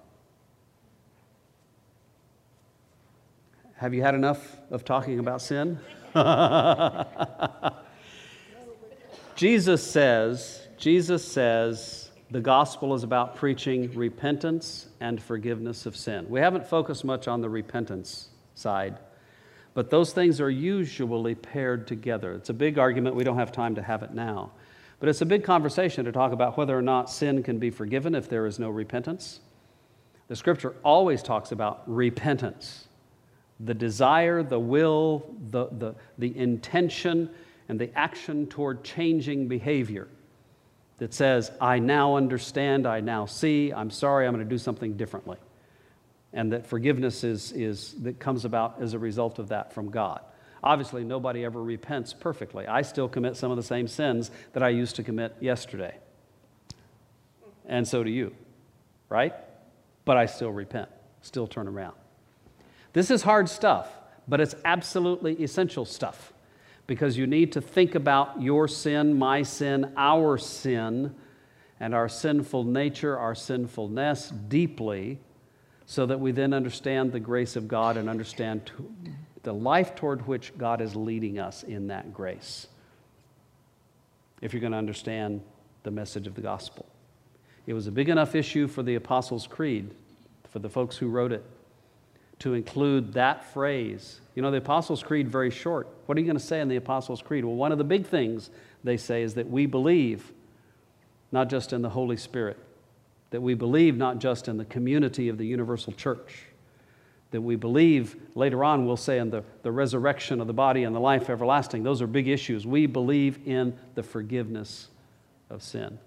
Have 3.78 3.94
you 3.94 4.02
had 4.02 4.16
enough 4.16 4.56
of 4.72 4.86
talking 4.86 5.20
about 5.20 5.42
sin? 5.42 5.78
Jesus 9.36 9.84
says, 9.84 10.66
Jesus 10.78 11.30
says, 11.30 12.10
the 12.32 12.40
gospel 12.40 12.94
is 12.94 13.04
about 13.04 13.36
preaching 13.36 13.94
repentance 13.94 14.88
and 15.02 15.22
forgiveness 15.22 15.86
of 15.86 15.98
sin. 15.98 16.26
We 16.30 16.40
haven't 16.40 16.66
focused 16.66 17.04
much 17.04 17.28
on 17.28 17.42
the 17.42 17.50
repentance 17.50 18.30
side, 18.56 18.98
but 19.74 19.90
those 19.90 20.14
things 20.14 20.40
are 20.40 20.50
usually 20.50 21.36
paired 21.36 21.86
together. 21.86 22.34
It's 22.34 22.50
a 22.50 22.54
big 22.54 22.80
argument. 22.80 23.18
We 23.18 23.26
don't 23.26 23.38
have 23.38 23.52
time 23.52 23.76
to 23.76 23.82
have 23.82 24.04
it 24.04 24.14
now. 24.14 24.52
But 25.02 25.10
it's 25.10 25.20
a 25.20 25.26
big 25.26 25.44
conversation 25.44 26.06
to 26.06 26.14
talk 26.14 26.32
about 26.32 26.58
whether 26.58 26.78
or 26.78 26.82
not 26.82 27.10
sin 27.10 27.44
can 27.44 27.60
be 27.60 27.72
forgiven 27.72 28.16
if 28.16 28.30
there 28.30 28.46
is 28.46 28.58
no 28.58 28.70
repentance. 28.70 29.42
The 30.30 30.36
scripture 30.38 30.76
always 30.82 31.22
talks 31.22 31.52
about 31.52 31.84
repentance 31.88 32.85
the 33.60 33.74
desire, 33.74 34.44
the 34.44 34.60
will, 34.60 35.34
the, 35.50 35.68
the, 35.68 35.96
the 36.18 36.38
intention, 36.38 37.30
and 37.70 37.80
the 37.80 37.98
action 37.98 38.48
toward 38.48 38.84
changing 38.84 39.48
behavior 39.48 40.08
that 40.98 41.14
says, 41.14 41.52
I 41.60 41.80
now 41.80 42.16
understand, 42.16 42.88
I 42.88 43.02
now 43.02 43.26
see, 43.26 43.74
I'm 43.74 43.90
sorry, 43.90 44.26
I'm 44.26 44.34
going 44.34 44.46
to 44.46 44.50
do 44.50 44.58
something 44.58 44.96
differently. 44.96 45.38
And 46.34 46.52
that 46.52 46.68
forgiveness 46.68 47.24
is, 47.24 47.52
is, 47.54 47.96
that 48.04 48.20
comes 48.20 48.46
about 48.46 48.82
as 48.82 48.94
a 48.94 49.00
result 49.00 49.40
of 49.40 49.50
that 49.50 49.74
from 49.74 49.90
God. 49.90 50.22
Obviously, 50.64 51.04
nobody 51.04 51.46
ever 51.46 51.62
repents 51.62 52.14
perfectly. 52.14 52.66
I 52.66 52.82
still 52.82 53.08
commit 53.08 53.38
some 53.38 53.52
of 53.52 53.58
the 53.58 53.64
same 53.64 53.88
sins 53.88 54.32
that 54.54 54.64
I 54.64 54.70
used 54.70 54.96
to 54.98 55.04
commit 55.04 55.36
yesterday. 55.40 55.96
And 57.66 57.88
so 57.88 58.04
do 58.04 58.10
you, 58.10 58.34
right? 59.10 59.34
But 60.06 60.18
I 60.18 60.26
still 60.26 60.52
repent, 60.52 60.90
still 61.22 61.48
turn 61.48 61.68
around. 61.68 61.96
This 62.96 63.12
is 63.12 63.24
hard 63.24 63.50
stuff, 63.50 63.90
but 64.26 64.40
it's 64.40 64.56
absolutely 64.64 65.44
essential 65.44 65.84
stuff 65.84 66.32
because 66.88 67.18
you 67.18 67.28
need 67.28 67.52
to 67.52 67.60
think 67.60 67.94
about 67.94 68.42
your 68.42 68.70
sin, 68.70 69.20
my 69.20 69.44
sin, 69.44 69.92
our 69.98 70.38
sin, 70.38 71.14
and 71.82 71.94
our 71.94 72.08
sinful 72.08 72.64
nature, 72.64 73.18
our 73.18 73.36
sinfulness 73.36 74.30
deeply, 74.30 75.20
so 75.86 76.06
that 76.06 76.22
we 76.22 76.32
then 76.32 76.54
understand 76.54 77.12
the 77.12 77.20
grace 77.20 77.58
of 77.58 77.68
God 77.68 77.98
and 77.98 78.10
understand 78.10 78.72
the 79.44 79.54
life 79.54 79.94
toward 79.96 80.26
which 80.26 80.58
God 80.58 80.80
is 80.80 80.96
leading 80.96 81.38
us 81.38 81.64
in 81.64 81.88
that 81.88 82.14
grace. 82.14 82.68
If 84.40 84.54
you're 84.54 84.62
going 84.62 84.72
to 84.72 84.78
understand 84.78 85.42
the 85.84 85.92
message 85.92 86.28
of 86.28 86.36
the 86.36 86.42
gospel, 86.42 86.86
it 87.68 87.74
was 87.74 87.88
a 87.88 87.92
big 87.92 88.08
enough 88.08 88.36
issue 88.36 88.70
for 88.70 88.84
the 88.84 88.96
Apostles' 88.96 89.48
Creed, 89.48 89.94
for 90.50 90.60
the 90.60 90.70
folks 90.70 90.96
who 90.96 91.10
wrote 91.10 91.34
it 91.34 91.44
to 92.40 92.54
include 92.54 93.14
that 93.14 93.46
phrase. 93.54 94.20
You 94.36 94.42
know, 94.42 94.52
the 94.52 94.58
Apostles' 94.58 95.02
Creed 95.02 95.30
very 95.30 95.50
short. 95.50 95.88
What 96.06 96.18
are 96.18 96.22
you 96.22 96.28
going 96.28 96.38
to 96.38 96.44
say 96.44 96.60
in 96.60 96.68
the 96.68 96.76
Apostles' 96.76 97.22
Creed? 97.22 97.46
Well, 97.46 97.56
one 97.56 97.72
of 97.72 97.78
the 97.78 97.84
big 97.84 98.06
things 98.06 98.50
they 98.84 98.98
say 98.98 99.22
is 99.24 99.36
that 99.36 99.50
we 99.50 99.66
believe 99.66 100.32
not 101.32 101.50
just 101.50 101.74
in 101.74 101.82
the 101.82 101.90
Holy 101.90 102.18
Spirit, 102.18 102.58
that 103.32 103.42
we 103.42 103.54
believe 103.54 103.98
not 103.98 104.20
just 104.20 104.48
in 104.48 104.58
the 104.58 104.66
community 104.66 105.30
of 105.30 105.38
the 105.38 105.46
universal 105.46 105.94
church, 105.94 106.44
that 107.32 107.42
we 107.42 107.56
believe, 107.56 108.16
later 108.36 108.64
on 108.64 108.86
we'll 108.86 108.96
say, 108.96 109.18
in 109.18 109.30
the, 109.30 109.44
the 109.64 109.72
resurrection 109.72 110.40
of 110.40 110.48
the 110.48 110.54
body 110.54 110.84
and 110.84 110.96
the 110.96 111.00
life 111.00 111.30
everlasting. 111.30 111.84
Those 111.84 112.02
are 112.02 112.08
big 112.08 112.28
issues. 112.28 112.66
We 112.66 112.86
believe 112.86 113.46
in 113.46 113.78
the 113.96 114.04
forgiveness 114.04 114.88
of 115.50 115.62
sin. 115.62 116.00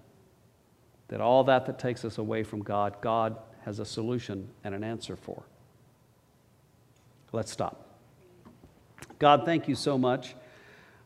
That 1.09 1.21
all 1.21 1.43
that 1.43 1.65
that 1.65 1.77
takes 1.77 2.05
us 2.05 2.17
away 2.17 2.43
from 2.43 2.61
God, 2.63 2.95
God 3.01 3.37
has 3.65 3.79
a 3.79 3.85
solution 3.85 4.49
and 4.63 4.73
an 4.73 4.83
answer 4.83 5.15
for. 5.15 5.43
Let's 7.31 7.51
stop. 7.51 7.85
God, 9.19 9.45
thank 9.45 9.67
you 9.67 9.75
so 9.75 9.97
much 9.97 10.35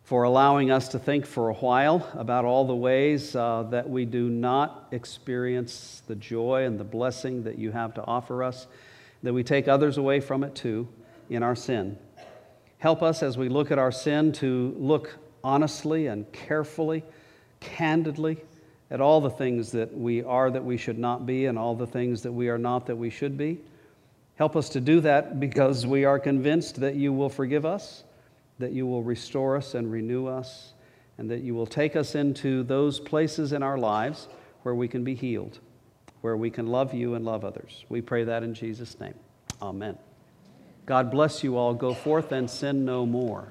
for 0.04 0.24
allowing 0.24 0.72
us 0.72 0.90
to 0.90 1.00
think 1.00 1.26
for 1.26 1.50
a 1.50 1.54
while 1.54 2.10
about 2.14 2.46
all 2.46 2.66
the 2.66 2.76
ways 2.76 3.36
uh, 3.36 3.64
that 3.72 3.90
we 3.90 4.06
do 4.06 4.30
not 4.30 4.88
experience 4.92 6.02
the 6.08 6.16
joy 6.16 6.66
and 6.66 6.80
the 6.80 6.84
blessing 6.84 7.44
that 7.44 7.58
you 7.58 7.72
have 7.72 7.94
to 7.96 8.04
offer 8.06 8.44
us, 8.44 8.68
that 9.24 9.34
we 9.34 9.44
take 9.44 9.68
others 9.68 9.98
away 9.98 10.20
from 10.20 10.44
it 10.44 10.56
too 10.56 10.88
in 11.30 11.44
our 11.44 11.56
sin. 11.56 11.98
Help 12.80 13.02
us 13.02 13.24
as 13.24 13.38
we 13.38 13.50
look 13.50 13.72
at 13.72 13.80
our 13.80 13.92
sin 13.92 14.32
to 14.34 14.76
look 14.78 15.18
honestly 15.44 16.08
and 16.08 16.30
carefully, 16.32 17.04
candidly 17.60 18.38
at 18.92 19.02
all 19.02 19.22
the 19.22 19.30
things 19.30 19.72
that 19.72 19.98
we 19.98 20.22
are 20.24 20.52
that 20.52 20.64
we 20.64 20.78
should 20.78 21.00
not 21.00 21.26
be 21.26 21.46
and 21.46 21.58
all 21.58 21.76
the 21.76 21.88
things 21.88 22.22
that 22.24 22.32
we 22.32 22.50
are 22.50 22.58
not 22.58 22.86
that 22.86 22.96
we 22.96 23.10
should 23.10 23.38
be. 23.38 23.60
Help 24.36 24.56
us 24.56 24.70
to 24.70 24.82
do 24.82 25.00
that 25.02 25.40
because 25.40 25.86
we 25.86 26.06
are 26.06 26.20
convinced 26.20 26.80
that 26.80 26.96
you 26.96 27.14
will 27.14 27.30
forgive 27.30 27.66
us, 27.66 28.04
that 28.60 28.72
you 28.72 28.88
will 28.88 29.04
restore 29.04 29.56
us 29.56 29.76
and 29.76 29.92
renew 29.92 30.28
us, 30.28 30.74
and 31.18 31.30
that 31.30 31.42
you 31.42 31.54
will 31.54 31.68
take 31.68 31.96
us 31.96 32.16
into 32.16 32.64
those 32.64 33.00
places 33.00 33.54
in 33.54 33.62
our 33.62 33.78
lives 33.78 34.28
where 34.64 34.74
we 34.74 34.88
can 34.88 35.04
be 35.04 35.14
healed, 35.14 35.60
where 36.22 36.36
we 36.36 36.50
can 36.50 36.68
love 36.68 36.94
you 36.94 37.14
and 37.14 37.24
love 37.24 37.46
others. 37.46 37.86
We 37.90 38.02
pray 38.02 38.24
that 38.24 38.44
in 38.44 38.54
Jesus' 38.54 39.00
name. 39.00 39.14
Amen. 39.62 39.98
God 40.86 41.12
bless 41.12 41.44
you 41.44 41.56
all. 41.58 41.74
Go 41.74 41.94
forth 41.94 42.32
and 42.32 42.50
sin 42.50 42.86
no 42.86 43.06
more. 43.06 43.48